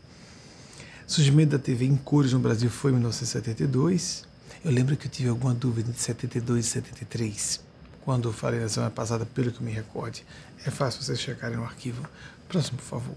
Surgimento 1.06 1.52
da 1.52 1.60
TV 1.60 1.84
em 1.84 1.98
cores 1.98 2.32
no 2.32 2.40
Brasil 2.40 2.70
foi 2.70 2.92
em 2.92 2.94
1972. 2.94 4.31
Eu 4.64 4.72
lembro 4.72 4.96
que 4.96 5.08
eu 5.08 5.12
tive 5.12 5.28
alguma 5.28 5.56
dúvida 5.56 5.92
de 5.92 6.00
72 6.00 6.68
e 6.68 6.70
73, 6.70 7.62
quando 8.02 8.30
eu 8.30 8.34
falei 8.34 8.60
na 8.60 8.70
semana 8.70 8.92
passada, 8.92 9.26
pelo 9.26 9.52
que 9.52 9.64
me 9.64 9.72
recorde. 9.72 10.24
É 10.64 10.70
fácil 10.70 11.02
vocês 11.02 11.20
checarem 11.20 11.58
no 11.58 11.64
arquivo. 11.64 12.08
Próximo, 12.48 12.78
por 12.78 12.84
favor. 12.84 13.16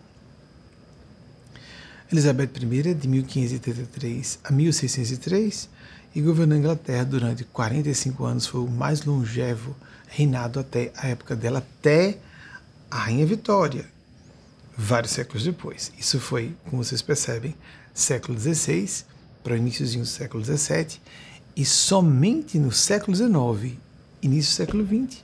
Elizabeth 2.10 2.50
I, 2.62 2.94
de 2.94 3.08
1583 3.08 4.38
a 4.42 4.50
1603, 4.50 5.68
e 6.14 6.22
governou 6.22 6.56
a 6.56 6.58
Inglaterra 6.58 7.04
durante 7.04 7.44
45 7.44 8.24
anos, 8.24 8.46
foi 8.46 8.62
o 8.62 8.70
mais 8.70 9.04
longevo 9.04 9.76
reinado 10.08 10.58
até 10.58 10.92
a 10.96 11.08
época 11.08 11.36
dela, 11.36 11.58
até 11.58 12.16
a 12.90 12.96
Rainha 12.96 13.26
Vitória, 13.26 13.84
vários 14.74 15.12
séculos 15.12 15.44
depois. 15.44 15.92
Isso 15.98 16.18
foi, 16.18 16.56
como 16.64 16.82
vocês 16.82 17.02
percebem, 17.02 17.54
século 17.92 18.38
XVI 18.38 19.04
para 19.42 19.52
o 19.52 19.56
iníciozinho 19.58 20.04
do 20.04 20.08
século 20.08 20.42
XVII 20.42 21.00
e 21.56 21.64
somente 21.64 22.58
no 22.58 22.72
século 22.72 23.16
XIX, 23.16 23.78
início 24.22 24.52
do 24.52 24.56
século 24.56 24.84
XX, 24.84 25.22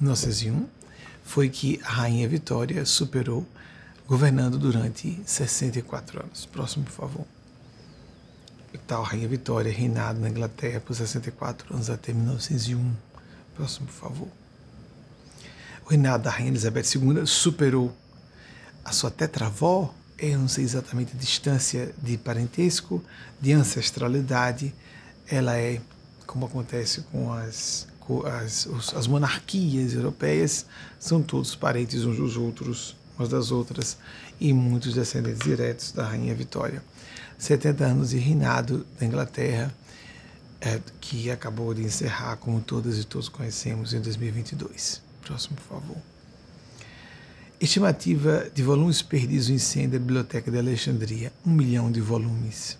1901, 0.00 0.66
foi 1.24 1.48
que 1.48 1.80
a 1.84 1.88
Rainha 1.88 2.28
Vitória 2.28 2.84
superou, 2.84 3.46
governando 4.06 4.58
durante 4.58 5.20
64 5.24 6.22
anos. 6.22 6.44
Próximo, 6.46 6.84
por 6.84 6.92
favor. 6.92 7.26
Tal 8.86 9.02
Rainha 9.02 9.28
Vitória 9.28 9.72
reinado 9.72 10.18
na 10.18 10.28
Inglaterra 10.28 10.80
por 10.80 10.94
64 10.94 11.74
anos 11.74 11.88
até 11.88 12.12
1901. 12.12 12.92
Próximo, 13.54 13.86
por 13.86 13.94
favor. 13.94 14.28
O 15.86 15.90
reinado 15.90 16.24
da 16.24 16.30
Rainha 16.30 16.50
Elizabeth 16.50 16.84
II 16.94 17.26
superou 17.26 17.94
a 18.84 18.92
sua 18.92 19.10
tetravó, 19.10 19.94
eu 20.18 20.38
não 20.38 20.48
sei 20.48 20.64
exatamente 20.64 21.12
a 21.14 21.18
distância 21.18 21.94
de 22.02 22.16
parentesco, 22.16 23.02
de 23.40 23.52
ancestralidade, 23.52 24.74
ela 25.28 25.56
é, 25.56 25.80
como 26.26 26.46
acontece 26.46 27.02
com 27.12 27.32
as, 27.32 27.86
com 28.00 28.26
as, 28.26 28.68
as 28.94 29.06
monarquias 29.06 29.94
europeias, 29.94 30.66
são 30.98 31.22
todos 31.22 31.54
parentes 31.54 32.04
uns 32.04 32.16
dos 32.16 32.36
outros, 32.36 32.96
umas 33.16 33.28
das 33.28 33.50
outras, 33.50 33.96
e 34.40 34.52
muitos 34.52 34.94
descendentes 34.94 35.42
diretos 35.42 35.92
da 35.92 36.06
Rainha 36.06 36.34
Vitória. 36.34 36.82
70 37.38 37.84
anos 37.84 38.10
de 38.10 38.18
reinado 38.18 38.86
da 38.98 39.06
Inglaterra, 39.06 39.74
é, 40.60 40.80
que 41.00 41.30
acabou 41.30 41.74
de 41.74 41.82
encerrar, 41.82 42.36
como 42.36 42.60
todas 42.60 42.98
e 42.98 43.04
todos 43.04 43.28
conhecemos, 43.28 43.92
em 43.92 44.00
2022. 44.00 45.02
Próximo, 45.22 45.56
por 45.56 45.80
favor. 45.80 45.96
Estimativa 47.60 48.50
de 48.52 48.62
volumes 48.62 49.02
perdidos 49.02 49.48
em 49.48 49.54
incêndio 49.54 49.92
da 49.92 49.98
Biblioteca 49.98 50.50
de 50.50 50.58
Alexandria, 50.58 51.32
um 51.44 51.50
milhão 51.50 51.90
de 51.90 52.00
volumes. 52.00 52.78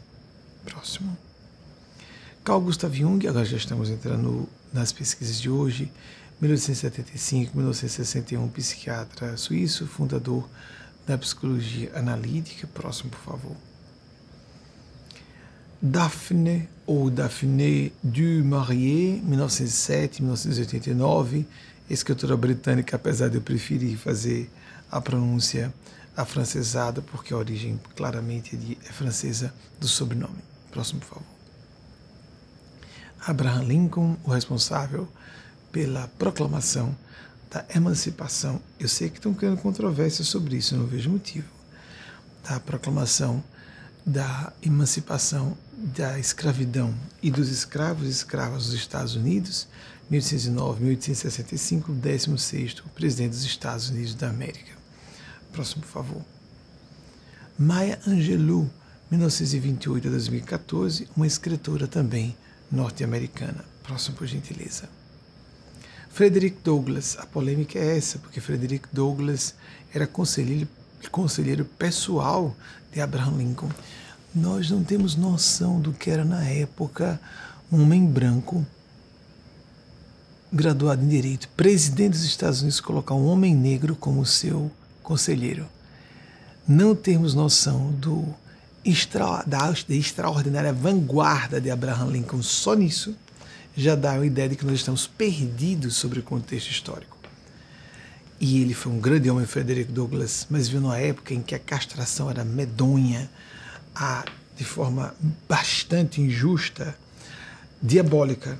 Próximo. 0.64 1.16
Carl 2.44 2.60
Gustav 2.60 2.92
Jung, 2.92 3.24
agora 3.28 3.44
já 3.44 3.56
estamos 3.56 3.88
entrando 3.88 4.48
nas 4.72 4.92
pesquisas 4.92 5.40
de 5.40 5.48
hoje, 5.48 5.92
1875-1961, 6.42 8.50
psiquiatra 8.50 9.36
suíço, 9.36 9.86
fundador 9.86 10.48
da 11.06 11.16
psicologia 11.16 11.92
analítica. 11.94 12.66
Próximo, 12.66 13.10
por 13.10 13.20
favor. 13.20 13.56
Daphne 15.80 16.68
ou 16.84 17.08
Daphne 17.10 17.92
du 18.02 18.44
Maurier, 18.44 19.22
1907-1989, 19.22 21.46
escritora 21.88 22.36
britânica, 22.36 22.96
apesar 22.96 23.28
de 23.28 23.36
eu 23.36 23.40
preferir 23.40 23.96
fazer 23.96 24.50
a 24.90 25.00
pronúncia 25.00 25.72
afrancesada, 26.16 27.00
porque 27.02 27.32
a 27.32 27.36
origem 27.36 27.80
claramente 27.94 28.76
é 28.84 28.92
francesa 28.92 29.54
do 29.78 29.86
sobrenome. 29.86 30.42
Próximo, 30.72 30.98
por 30.98 31.08
favor. 31.08 31.31
Abraham 33.26 33.64
Lincoln, 33.64 34.16
o 34.24 34.30
responsável 34.30 35.08
pela 35.70 36.08
proclamação 36.18 36.96
da 37.50 37.64
emancipação. 37.74 38.60
Eu 38.78 38.88
sei 38.88 39.08
que 39.08 39.18
estão 39.18 39.34
criando 39.34 39.60
controvérsia 39.60 40.24
sobre 40.24 40.56
isso, 40.56 40.76
não 40.76 40.86
vejo 40.86 41.10
motivo. 41.10 41.48
Da 42.42 42.58
proclamação 42.58 43.42
da 44.04 44.52
emancipação 44.62 45.56
da 45.72 46.18
escravidão 46.18 46.94
e 47.22 47.30
dos 47.30 47.48
escravos 47.48 48.06
e 48.06 48.10
escravas 48.10 48.66
dos 48.66 48.74
Estados 48.74 49.14
Unidos, 49.14 49.68
1809, 50.10 50.84
1865, 50.84 51.92
16 51.92 52.80
presidente 52.94 53.30
dos 53.30 53.44
Estados 53.44 53.90
Unidos 53.90 54.14
da 54.14 54.28
América. 54.28 54.72
Próximo, 55.52 55.82
por 55.82 55.88
favor. 55.88 56.22
Maya 57.58 58.00
Angelou, 58.06 58.68
1928 59.10 60.08
a 60.08 60.10
2014, 60.10 61.08
uma 61.16 61.26
escritora 61.26 61.86
também 61.86 62.36
norte-americana. 62.72 63.64
Próximo, 63.82 64.16
por 64.16 64.26
gentileza. 64.26 64.88
Frederick 66.10 66.58
Douglass, 66.62 67.16
a 67.18 67.26
polêmica 67.26 67.78
é 67.78 67.96
essa, 67.96 68.18
porque 68.18 68.40
Frederick 68.40 68.86
Douglass 68.92 69.54
era 69.94 70.06
conselheiro, 70.06 70.68
conselheiro 71.10 71.64
pessoal 71.64 72.54
de 72.92 73.00
Abraham 73.00 73.38
Lincoln. 73.38 73.70
Nós 74.34 74.70
não 74.70 74.82
temos 74.82 75.16
noção 75.16 75.80
do 75.80 75.92
que 75.92 76.10
era 76.10 76.24
na 76.24 76.44
época 76.44 77.20
um 77.70 77.82
homem 77.82 78.04
branco, 78.06 78.64
graduado 80.52 81.02
em 81.02 81.08
Direito, 81.08 81.48
presidente 81.56 82.12
dos 82.12 82.24
Estados 82.24 82.60
Unidos, 82.60 82.80
colocar 82.80 83.14
um 83.14 83.26
homem 83.26 83.54
negro 83.54 83.96
como 83.96 84.24
seu 84.26 84.70
conselheiro. 85.02 85.66
Não 86.68 86.94
temos 86.94 87.34
noção 87.34 87.90
do 87.92 88.34
extra, 88.84 89.44
da 89.46 89.72
extraordinária 89.88 90.72
vanguarda 90.72 91.60
de 91.60 91.70
Abraham 91.70 92.10
Lincoln 92.10 92.42
só 92.42 92.74
nisso 92.74 93.16
já 93.76 93.94
dá 93.94 94.12
uma 94.14 94.26
ideia 94.26 94.48
de 94.48 94.56
que 94.56 94.66
nós 94.66 94.76
estamos 94.76 95.06
perdidos 95.06 95.96
sobre 95.96 96.18
o 96.18 96.22
contexto 96.22 96.70
histórico. 96.70 97.16
E 98.38 98.60
ele 98.60 98.74
foi 98.74 98.92
um 98.92 98.98
grande 98.98 99.30
homem, 99.30 99.46
Frederick 99.46 99.90
Douglass, 99.90 100.46
mas 100.50 100.68
viu 100.68 100.80
numa 100.80 100.98
época 100.98 101.32
em 101.32 101.40
que 101.40 101.54
a 101.54 101.58
castração 101.58 102.28
era 102.28 102.44
medonha, 102.44 103.30
a, 103.94 104.24
de 104.56 104.64
forma 104.64 105.14
bastante 105.48 106.20
injusta, 106.20 106.94
diabólica, 107.80 108.58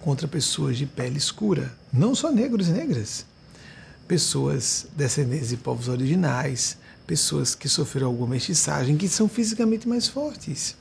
contra 0.00 0.26
pessoas 0.26 0.78
de 0.78 0.86
pele 0.86 1.18
escura, 1.18 1.72
não 1.92 2.14
só 2.14 2.32
negros 2.32 2.68
e 2.68 2.72
negras, 2.72 3.26
pessoas 4.08 4.86
descendentes 4.96 5.50
de 5.50 5.56
povos 5.58 5.88
originais, 5.88 6.78
pessoas 7.10 7.56
que 7.56 7.68
sofreram 7.68 8.06
alguma 8.06 8.34
mestiçagem, 8.34 8.96
que 8.96 9.08
são 9.08 9.28
fisicamente 9.28 9.88
mais 9.88 10.06
fortes, 10.06 10.76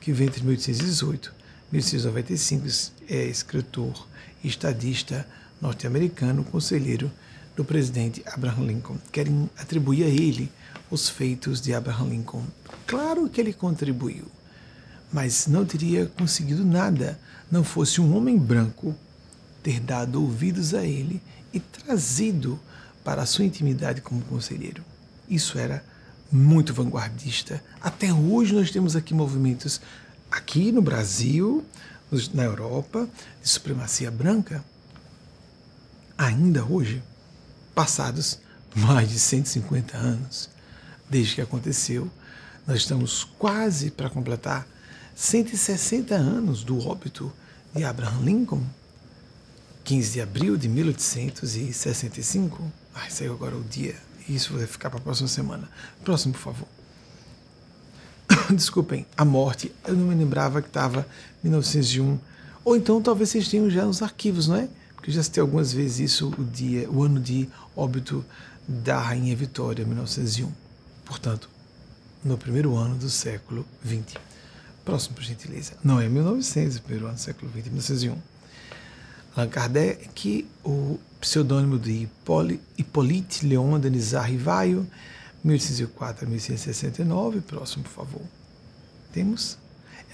que 0.00 0.12
vem 0.12 0.28
entre 0.28 0.42
1818 0.42 1.30
1695, 1.70 2.92
é 3.06 3.26
escritor 3.26 4.08
e 4.42 4.48
estadista 4.48 5.28
norte-americano, 5.60 6.42
conselheiro 6.42 7.12
do 7.54 7.66
presidente 7.66 8.22
Abraham 8.24 8.64
Lincoln. 8.64 8.96
Querem 9.12 9.50
atribuir 9.58 10.04
a 10.04 10.08
ele 10.08 10.50
os 10.90 11.10
feitos 11.10 11.60
de 11.60 11.74
Abraham 11.74 12.08
Lincoln. 12.08 12.46
Claro 12.86 13.28
que 13.28 13.38
ele 13.38 13.52
contribuiu, 13.52 14.24
mas 15.12 15.46
não 15.46 15.66
teria 15.66 16.06
conseguido 16.06 16.64
nada 16.64 17.20
não 17.50 17.62
fosse 17.62 18.00
um 18.00 18.16
homem 18.16 18.38
branco 18.38 18.96
ter 19.62 19.80
dado 19.80 20.22
ouvidos 20.22 20.72
a 20.72 20.82
ele 20.82 21.20
e 21.52 21.60
trazido 21.60 22.58
para 23.04 23.20
a 23.20 23.26
sua 23.26 23.44
intimidade 23.44 24.00
como 24.00 24.22
conselheiro. 24.22 24.82
Isso 25.34 25.58
era 25.58 25.84
muito 26.30 26.72
vanguardista. 26.72 27.62
Até 27.80 28.12
hoje 28.12 28.54
nós 28.54 28.70
temos 28.70 28.94
aqui 28.94 29.12
movimentos 29.12 29.80
aqui 30.30 30.70
no 30.70 30.80
Brasil, 30.80 31.64
na 32.32 32.44
Europa, 32.44 33.08
de 33.42 33.48
supremacia 33.48 34.10
branca, 34.10 34.64
ainda 36.16 36.64
hoje, 36.64 37.02
passados 37.74 38.38
mais 38.74 39.08
de 39.08 39.18
150 39.18 39.96
anos 39.96 40.48
desde 41.10 41.34
que 41.34 41.40
aconteceu, 41.40 42.08
nós 42.66 42.78
estamos 42.78 43.24
quase 43.38 43.90
para 43.90 44.08
completar 44.08 44.66
160 45.14 46.14
anos 46.14 46.64
do 46.64 46.78
óbito 46.86 47.32
de 47.74 47.84
Abraham 47.84 48.22
Lincoln, 48.22 48.62
15 49.84 50.12
de 50.12 50.20
abril 50.20 50.56
de 50.56 50.68
1865. 50.68 52.72
Ai, 52.94 53.10
saiu 53.10 53.34
agora 53.34 53.56
o 53.56 53.62
dia. 53.62 53.96
Isso 54.28 54.54
vai 54.54 54.66
ficar 54.66 54.90
para 54.90 54.98
a 54.98 55.02
próxima 55.02 55.28
semana. 55.28 55.68
Próximo, 56.02 56.32
por 56.32 56.40
favor. 56.40 56.68
desculpem, 58.54 59.06
a 59.16 59.24
morte, 59.24 59.72
eu 59.86 59.94
não 59.94 60.06
me 60.06 60.14
lembrava 60.14 60.60
que 60.62 60.68
estava 60.68 61.06
1901. 61.42 62.18
Ou 62.64 62.76
então 62.76 63.00
talvez 63.02 63.30
vocês 63.30 63.48
tenham 63.48 63.68
já 63.68 63.84
nos 63.84 64.02
arquivos, 64.02 64.48
não 64.48 64.56
é? 64.56 64.68
Porque 64.94 65.10
eu 65.10 65.14
já 65.14 65.22
citei 65.22 65.40
algumas 65.40 65.72
vezes 65.72 66.12
isso, 66.12 66.32
o 66.38 66.44
dia, 66.44 66.90
o 66.90 67.02
ano 67.02 67.20
de 67.20 67.48
óbito 67.76 68.24
da 68.66 68.98
Rainha 68.98 69.36
Vitória, 69.36 69.84
1901. 69.84 70.50
Portanto, 71.04 71.48
no 72.24 72.38
primeiro 72.38 72.74
ano 72.76 72.96
do 72.96 73.10
século 73.10 73.66
XX. 73.84 74.18
Próximo, 74.84 75.14
por 75.14 75.24
gentileza. 75.24 75.74
Não 75.82 76.00
é 76.00 76.08
1900, 76.08 76.76
o 76.78 76.82
primeiro 76.82 77.06
ano 77.06 77.14
do 77.16 77.20
século 77.20 77.50
XX, 77.50 77.66
1901. 77.66 78.33
Allan 79.36 79.48
Kardec, 79.48 80.46
o 80.64 80.98
pseudônimo 81.20 81.78
de 81.78 82.08
Hippolyte 82.78 83.46
Leon 83.46 83.80
Denisard 83.80 84.30
Rivaio, 84.30 84.86
1804 85.42 86.24
a 86.24 86.28
1869, 86.28 87.40
próximo, 87.40 87.82
por 87.84 87.90
favor. 87.90 88.22
Temos 89.12 89.58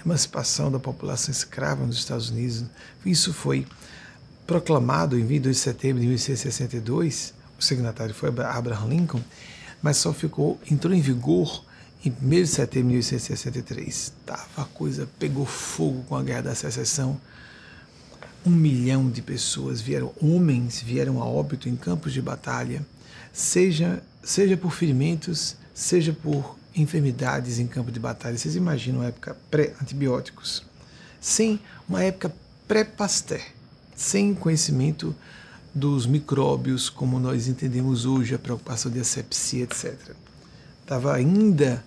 emancipação 0.03 0.71
da 0.71 0.79
população 0.79 1.31
escrava 1.31 1.85
nos 1.85 1.97
Estados 1.97 2.29
Unidos. 2.29 2.65
Isso 3.05 3.33
foi 3.33 3.67
proclamado 4.47 5.17
em 5.17 5.25
22 5.25 5.55
de 5.55 5.61
setembro 5.61 6.01
de 6.01 6.07
1862. 6.07 7.33
O 7.59 7.63
signatário 7.63 8.13
foi 8.13 8.29
Abraham 8.29 8.87
Lincoln, 8.87 9.21
mas 9.81 9.97
só 9.97 10.11
ficou 10.11 10.59
entrou 10.69 10.93
em 10.93 11.01
vigor 11.01 11.63
em 12.03 12.09
1 12.09 12.29
de 12.29 12.47
setembro 12.47 12.89
de 12.89 12.95
1863. 12.95 14.13
Tava 14.25 14.63
a 14.63 14.65
coisa 14.65 15.07
pegou 15.19 15.45
fogo 15.45 16.03
com 16.09 16.15
a 16.15 16.23
Guerra 16.23 16.41
da 16.41 16.55
Secessão. 16.55 17.19
Um 18.45 18.51
milhão 18.51 19.09
de 19.09 19.21
pessoas 19.21 19.81
vieram, 19.81 20.13
homens 20.21 20.81
vieram 20.81 21.21
a 21.21 21.25
óbito 21.25 21.69
em 21.69 21.75
campos 21.75 22.11
de 22.11 22.21
batalha, 22.21 22.85
seja 23.31 24.01
seja 24.23 24.55
por 24.55 24.71
ferimentos, 24.71 25.55
seja 25.73 26.13
por 26.13 26.57
enfermidades 26.75 27.59
em 27.59 27.67
campo 27.67 27.91
de 27.91 27.99
batalha. 27.99 28.37
Vocês 28.37 28.55
imaginam 28.55 28.99
uma 28.99 29.07
época 29.07 29.35
pré-antibióticos? 29.49 30.63
Sem 31.19 31.59
uma 31.87 32.03
época 32.03 32.33
pré-Pasteur, 32.67 33.41
sem 33.95 34.33
conhecimento 34.33 35.15
dos 35.73 36.05
micróbios 36.05 36.89
como 36.89 37.19
nós 37.19 37.47
entendemos 37.47 38.05
hoje, 38.05 38.35
a 38.35 38.39
preocupação 38.39 38.91
de 38.91 38.99
asepsia, 38.99 39.63
etc. 39.63 40.15
Estava 40.81 41.13
ainda 41.13 41.83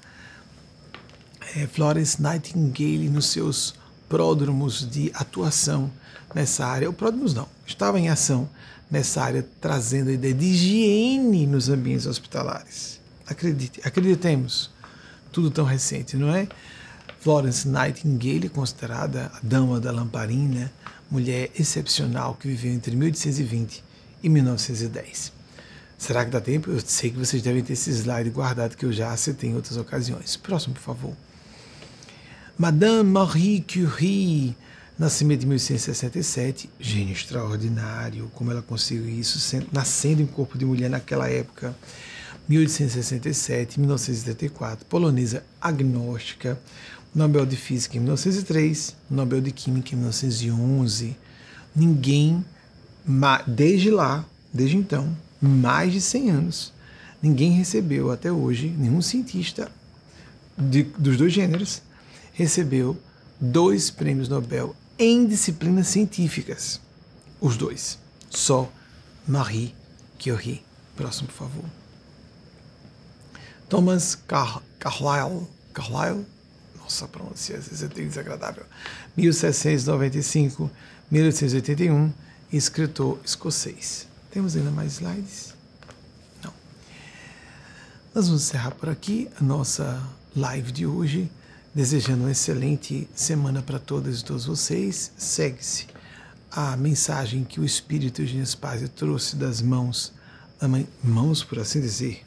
é, 1.57 1.67
Florence 1.67 2.21
Nightingale 2.21 3.09
nos 3.09 3.27
seus 3.27 3.75
pródromos 4.09 4.89
de 4.89 5.11
atuação 5.15 5.91
nessa 6.35 6.67
área. 6.67 6.91
O 6.91 6.93
pródromos 6.93 7.35
não, 7.35 7.49
estava 7.67 7.99
em 7.99 8.09
ação 8.09 8.49
nessa 8.91 9.23
área, 9.23 9.47
trazendo 9.61 10.11
a 10.11 10.13
ideia 10.13 10.35
de 10.35 10.45
higiene 10.45 11.47
nos 11.47 11.69
ambientes 11.69 12.07
hospitalares. 12.07 13.01
Acredite, 13.27 13.81
acreditemos, 13.85 14.71
tudo 15.33 15.51
tão 15.51 15.65
recente, 15.65 16.17
não 16.17 16.35
é? 16.35 16.47
Florence 17.21 17.67
Nightingale, 17.67 18.49
considerada 18.49 19.33
a 19.35 19.41
dama 19.43 19.81
da 19.81 19.91
lamparina, 19.91 20.71
mulher 21.11 21.51
excepcional 21.59 22.35
que 22.35 22.49
viveu 22.49 22.73
entre 22.73 22.95
1820 22.95 23.83
e 24.23 24.29
1910. 24.29 25.33
Será 25.97 26.25
que 26.25 26.31
dá 26.31 26.41
tempo? 26.41 26.71
Eu 26.71 26.81
sei 26.85 27.11
que 27.11 27.19
vocês 27.19 27.41
devem 27.43 27.63
ter 27.63 27.73
esse 27.73 27.91
slide 27.91 28.29
guardado 28.29 28.77
que 28.77 28.85
eu 28.85 28.93
já 28.93 29.17
citei 29.17 29.51
em 29.51 29.55
outras 29.55 29.77
ocasiões. 29.77 30.37
Próximo, 30.37 30.75
por 30.75 30.83
favor. 30.83 31.13
Madame 32.59 33.11
Marie 33.11 33.63
Curie, 33.63 34.55
Nascimento 34.97 35.41
de 35.41 35.47
1867, 35.47 36.71
gênio 36.79 37.13
extraordinário, 37.13 38.31
como 38.33 38.53
ela 38.53 38.63
conseguiu 38.63 39.09
isso, 39.09 39.61
nascendo 39.73 40.23
em 40.23 40.27
corpo 40.27 40.57
de 40.57 40.65
mulher 40.65 40.89
naquela 40.89 41.29
época. 41.29 41.75
1867, 42.49 43.81
1934, 43.81 44.87
polonesa 44.87 45.43
agnóstica, 45.61 46.61
Nobel 47.13 47.45
de 47.45 47.57
Física 47.57 47.97
em 47.97 48.01
1903, 48.01 48.95
Nobel 49.11 49.41
de 49.41 49.51
Química 49.51 49.95
em 49.95 49.99
1911. 49.99 51.17
Ninguém, 51.75 52.45
desde 53.49 53.91
lá, 53.91 54.25
desde 54.53 54.77
então, 54.77 55.17
mais 55.41 55.93
de 55.93 56.01
100 56.01 56.31
anos, 56.31 56.73
ninguém 57.21 57.51
recebeu 57.51 58.13
até 58.13 58.31
hoje, 58.31 58.69
nenhum 58.69 59.03
cientista 59.03 59.69
de, 60.57 60.85
dos 60.85 61.17
dois 61.17 61.33
gêneros 61.33 61.83
recebeu 62.33 62.97
dois 63.41 63.91
prêmios 63.91 64.29
Nobel 64.29 64.75
em 64.99 65.27
disciplinas 65.27 65.89
científicas. 65.89 66.81
Os 67.41 67.57
dois. 67.57 67.99
Só 68.31 68.71
Marie 69.27 69.75
Curie. 70.23 70.63
Próximo, 70.97 71.29
por 71.29 71.35
favor. 71.35 71.65
Thomas 73.69 74.15
Car 74.15 74.63
Carlyle. 74.79 75.47
Carlyle? 75.73 76.27
Nossa, 76.79 77.09
pronúncia 77.09 77.57
às 77.57 77.69
vezes 77.69 77.83
é 77.83 77.89
desagradável. 77.89 78.65
1795, 79.17 80.71
1881, 81.11 82.13
escritor 82.53 83.19
escocês. 83.25 84.07
Temos 84.31 84.55
ainda 84.55 84.71
mais 84.71 84.95
slides? 84.95 85.55
Não. 86.43 86.53
Nós 88.15 88.27
vamos 88.27 88.43
encerrar 88.43 88.73
por 88.73 88.89
aqui 88.89 89.31
a 89.41 89.43
nossa 89.43 90.03
live 90.37 90.71
de 90.71 90.87
hoje, 90.87 91.31
desejando 91.75 92.23
uma 92.23 92.31
excelente 92.31 93.09
semana 93.15 93.61
para 93.61 93.79
todas 93.79 94.21
e 94.21 94.25
todos 94.25 94.47
vocês. 94.47 95.11
Segue-se 95.17 95.87
a 96.51 96.77
mensagem 96.77 97.43
que 97.43 97.59
o 97.59 97.65
Espírito 97.65 98.23
Eugênio 98.23 98.47
Spazio 98.47 98.89
trouxe 98.89 99.35
das 99.35 99.61
mãos, 99.61 100.13
da 100.61 100.69
mãe, 100.69 100.87
mãos 101.03 101.43
por 101.43 101.59
assim 101.59 101.81
dizer, 101.81 102.25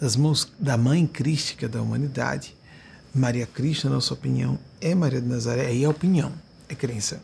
das 0.00 0.16
mãos 0.16 0.50
da 0.58 0.78
Mãe 0.78 1.06
Crística 1.06 1.68
da 1.68 1.82
humanidade, 1.82 2.56
Maria 3.14 3.46
Cristo, 3.46 3.88
na 3.88 3.96
nossa 3.96 4.14
opinião, 4.14 4.58
é 4.80 4.94
Maria 4.94 5.20
de 5.20 5.28
Nazaré, 5.28 5.74
e 5.74 5.84
é 5.84 5.88
opinião, 5.88 6.32
é 6.68 6.74
crença. 6.74 7.20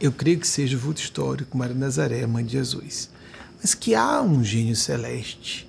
Eu 0.00 0.12
creio 0.12 0.38
que 0.38 0.46
seja 0.46 0.76
o 0.76 0.80
vulto 0.80 1.00
histórico 1.00 1.56
Maria 1.56 1.74
de 1.74 1.80
Nazaré, 1.80 2.26
mãe 2.26 2.44
de 2.44 2.52
Jesus. 2.52 3.08
Mas 3.60 3.74
que 3.74 3.94
há 3.94 4.20
um 4.20 4.44
gênio 4.44 4.76
celeste, 4.76 5.68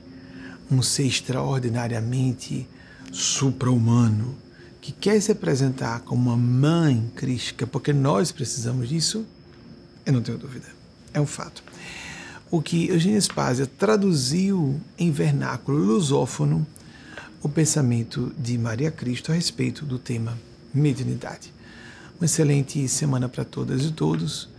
um 0.69 0.81
ser 0.81 1.05
extraordinariamente 1.05 2.67
supra-humano, 3.11 4.37
que 4.89 4.91
quer 4.93 5.21
se 5.21 5.31
apresentar 5.31 5.99
como 6.01 6.29
uma 6.29 6.37
mãe 6.37 7.11
crística, 7.15 7.67
porque 7.67 7.93
nós 7.93 8.31
precisamos 8.31 8.89
disso, 8.89 9.23
eu 10.03 10.13
não 10.13 10.21
tenho 10.21 10.37
dúvida. 10.37 10.65
É 11.13 11.21
um 11.21 11.27
fato. 11.27 11.63
O 12.49 12.59
que 12.59 12.89
Eugênio 12.89 13.21
Spazia 13.21 13.67
traduziu 13.67 14.81
em 14.97 15.11
vernáculo 15.11 15.77
lusófono 15.77 16.65
o 17.43 17.47
pensamento 17.47 18.33
de 18.35 18.57
Maria 18.57 18.89
Cristo 18.89 19.31
a 19.31 19.35
respeito 19.35 19.85
do 19.85 19.99
tema 19.99 20.35
mediunidade. 20.73 21.53
Uma 22.19 22.25
excelente 22.25 22.87
semana 22.87 23.29
para 23.29 23.45
todas 23.45 23.85
e 23.85 23.91
todos, 23.91 24.49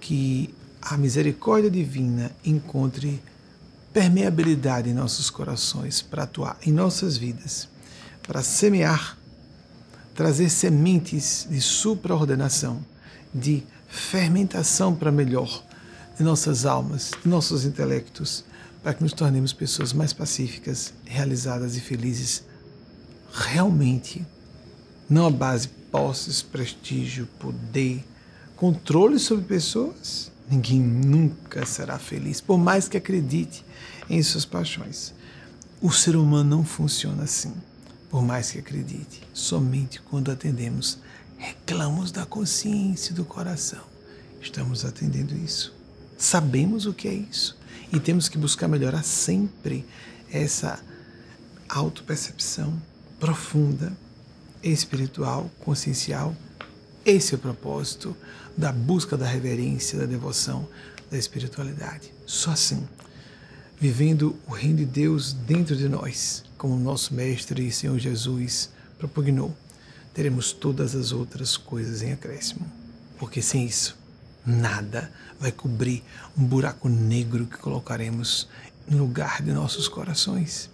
que 0.00 0.54
a 0.80 0.96
misericórdia 0.96 1.70
divina 1.70 2.30
encontre 2.44 3.20
permeabilidade 3.92 4.88
em 4.88 4.94
nossos 4.94 5.30
corações 5.30 6.00
para 6.00 6.22
atuar 6.22 6.56
em 6.64 6.70
nossas 6.70 7.16
vidas, 7.16 7.68
para 8.22 8.40
semear, 8.42 9.18
trazer 10.14 10.48
sementes 10.48 11.46
de 11.50 11.60
supraordenação, 11.60 12.84
de 13.34 13.64
fermentação 13.88 14.94
para 14.94 15.10
melhor 15.10 15.62
de 16.16 16.22
nossas 16.22 16.64
almas, 16.64 17.10
de 17.22 17.28
nossos 17.28 17.64
intelectos, 17.64 18.44
para 18.82 18.94
que 18.94 19.02
nos 19.02 19.12
tornemos 19.12 19.52
pessoas 19.52 19.92
mais 19.92 20.12
pacíficas, 20.12 20.92
realizadas 21.04 21.76
e 21.76 21.80
felizes 21.80 22.44
realmente, 23.32 24.24
não 25.08 25.26
a 25.26 25.30
base 25.30 25.68
posses, 25.90 26.42
prestígio, 26.42 27.28
poder, 27.38 28.04
controle 28.56 29.18
sobre 29.18 29.44
pessoas. 29.44 30.30
Ninguém 30.48 30.80
nunca 30.80 31.64
será 31.64 31.98
feliz, 31.98 32.40
por 32.40 32.58
mais 32.58 32.86
que 32.88 32.96
acredite 32.96 33.64
em 34.08 34.22
suas 34.22 34.44
paixões. 34.44 35.14
O 35.80 35.90
ser 35.90 36.16
humano 36.16 36.58
não 36.58 36.64
funciona 36.64 37.24
assim, 37.24 37.52
por 38.14 38.22
mais 38.22 38.52
que 38.52 38.60
acredite. 38.60 39.22
Somente 39.32 40.00
quando 40.00 40.30
atendemos 40.30 41.00
reclamos 41.36 42.12
da 42.12 42.24
consciência 42.24 43.10
e 43.10 43.14
do 43.16 43.24
coração. 43.24 43.82
Estamos 44.40 44.84
atendendo 44.84 45.34
isso. 45.34 45.74
Sabemos 46.16 46.86
o 46.86 46.94
que 46.94 47.08
é 47.08 47.12
isso 47.12 47.58
e 47.92 47.98
temos 47.98 48.28
que 48.28 48.38
buscar 48.38 48.68
melhorar 48.68 49.02
sempre 49.02 49.84
essa 50.30 50.78
autopercepção 51.68 52.80
profunda, 53.18 53.92
espiritual, 54.62 55.50
consciencial. 55.58 56.36
Esse 57.04 57.34
é 57.34 57.36
o 57.36 57.40
propósito 57.40 58.16
da 58.56 58.70
busca 58.70 59.16
da 59.16 59.26
reverência, 59.26 59.98
da 59.98 60.06
devoção, 60.06 60.68
da 61.10 61.18
espiritualidade. 61.18 62.12
Só 62.24 62.52
assim, 62.52 62.88
vivendo 63.76 64.36
o 64.46 64.52
reino 64.52 64.76
de 64.76 64.86
Deus 64.86 65.32
dentro 65.32 65.74
de 65.74 65.88
nós, 65.88 66.44
como 66.64 66.78
nosso 66.78 67.12
Mestre 67.12 67.68
e 67.68 67.70
Senhor 67.70 67.98
Jesus 67.98 68.70
propugnou, 68.96 69.54
teremos 70.14 70.50
todas 70.50 70.94
as 70.94 71.12
outras 71.12 71.58
coisas 71.58 72.00
em 72.00 72.10
acréscimo. 72.10 72.66
Porque 73.18 73.42
sem 73.42 73.66
isso, 73.66 73.94
nada 74.46 75.12
vai 75.38 75.52
cobrir 75.52 76.02
um 76.34 76.42
buraco 76.42 76.88
negro 76.88 77.44
que 77.44 77.58
colocaremos 77.58 78.48
no 78.88 78.96
lugar 78.96 79.42
de 79.42 79.52
nossos 79.52 79.88
corações. 79.88 80.70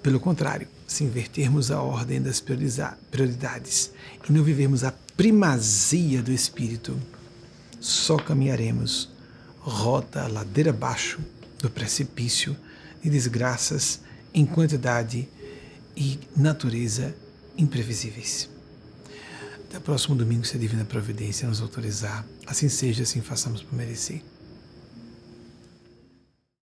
Pelo 0.00 0.20
contrário, 0.20 0.68
se 0.86 1.02
invertermos 1.02 1.72
a 1.72 1.82
ordem 1.82 2.22
das 2.22 2.40
prioridades 2.40 3.90
e 4.28 4.32
não 4.32 4.44
vivermos 4.44 4.84
a 4.84 4.94
primazia 5.16 6.22
do 6.22 6.30
Espírito, 6.30 6.96
só 7.80 8.16
caminharemos 8.16 9.10
rota 9.58 10.28
ladeira 10.28 10.70
abaixo 10.70 11.18
do 11.60 11.68
precipício 11.68 12.56
de 13.02 13.10
desgraças 13.10 14.06
em 14.32 14.44
quantidade 14.46 15.28
e 15.96 16.18
natureza 16.36 17.14
imprevisíveis. 17.56 18.48
Até 19.68 19.78
o 19.78 19.80
próximo 19.80 20.14
domingo, 20.16 20.46
se 20.46 20.56
a 20.56 20.60
Divina 20.60 20.84
Providência 20.84 21.46
nos 21.46 21.60
autorizar. 21.60 22.24
Assim 22.46 22.68
seja, 22.68 23.02
assim 23.02 23.20
façamos 23.20 23.62
por 23.62 23.74
merecer. 23.74 24.22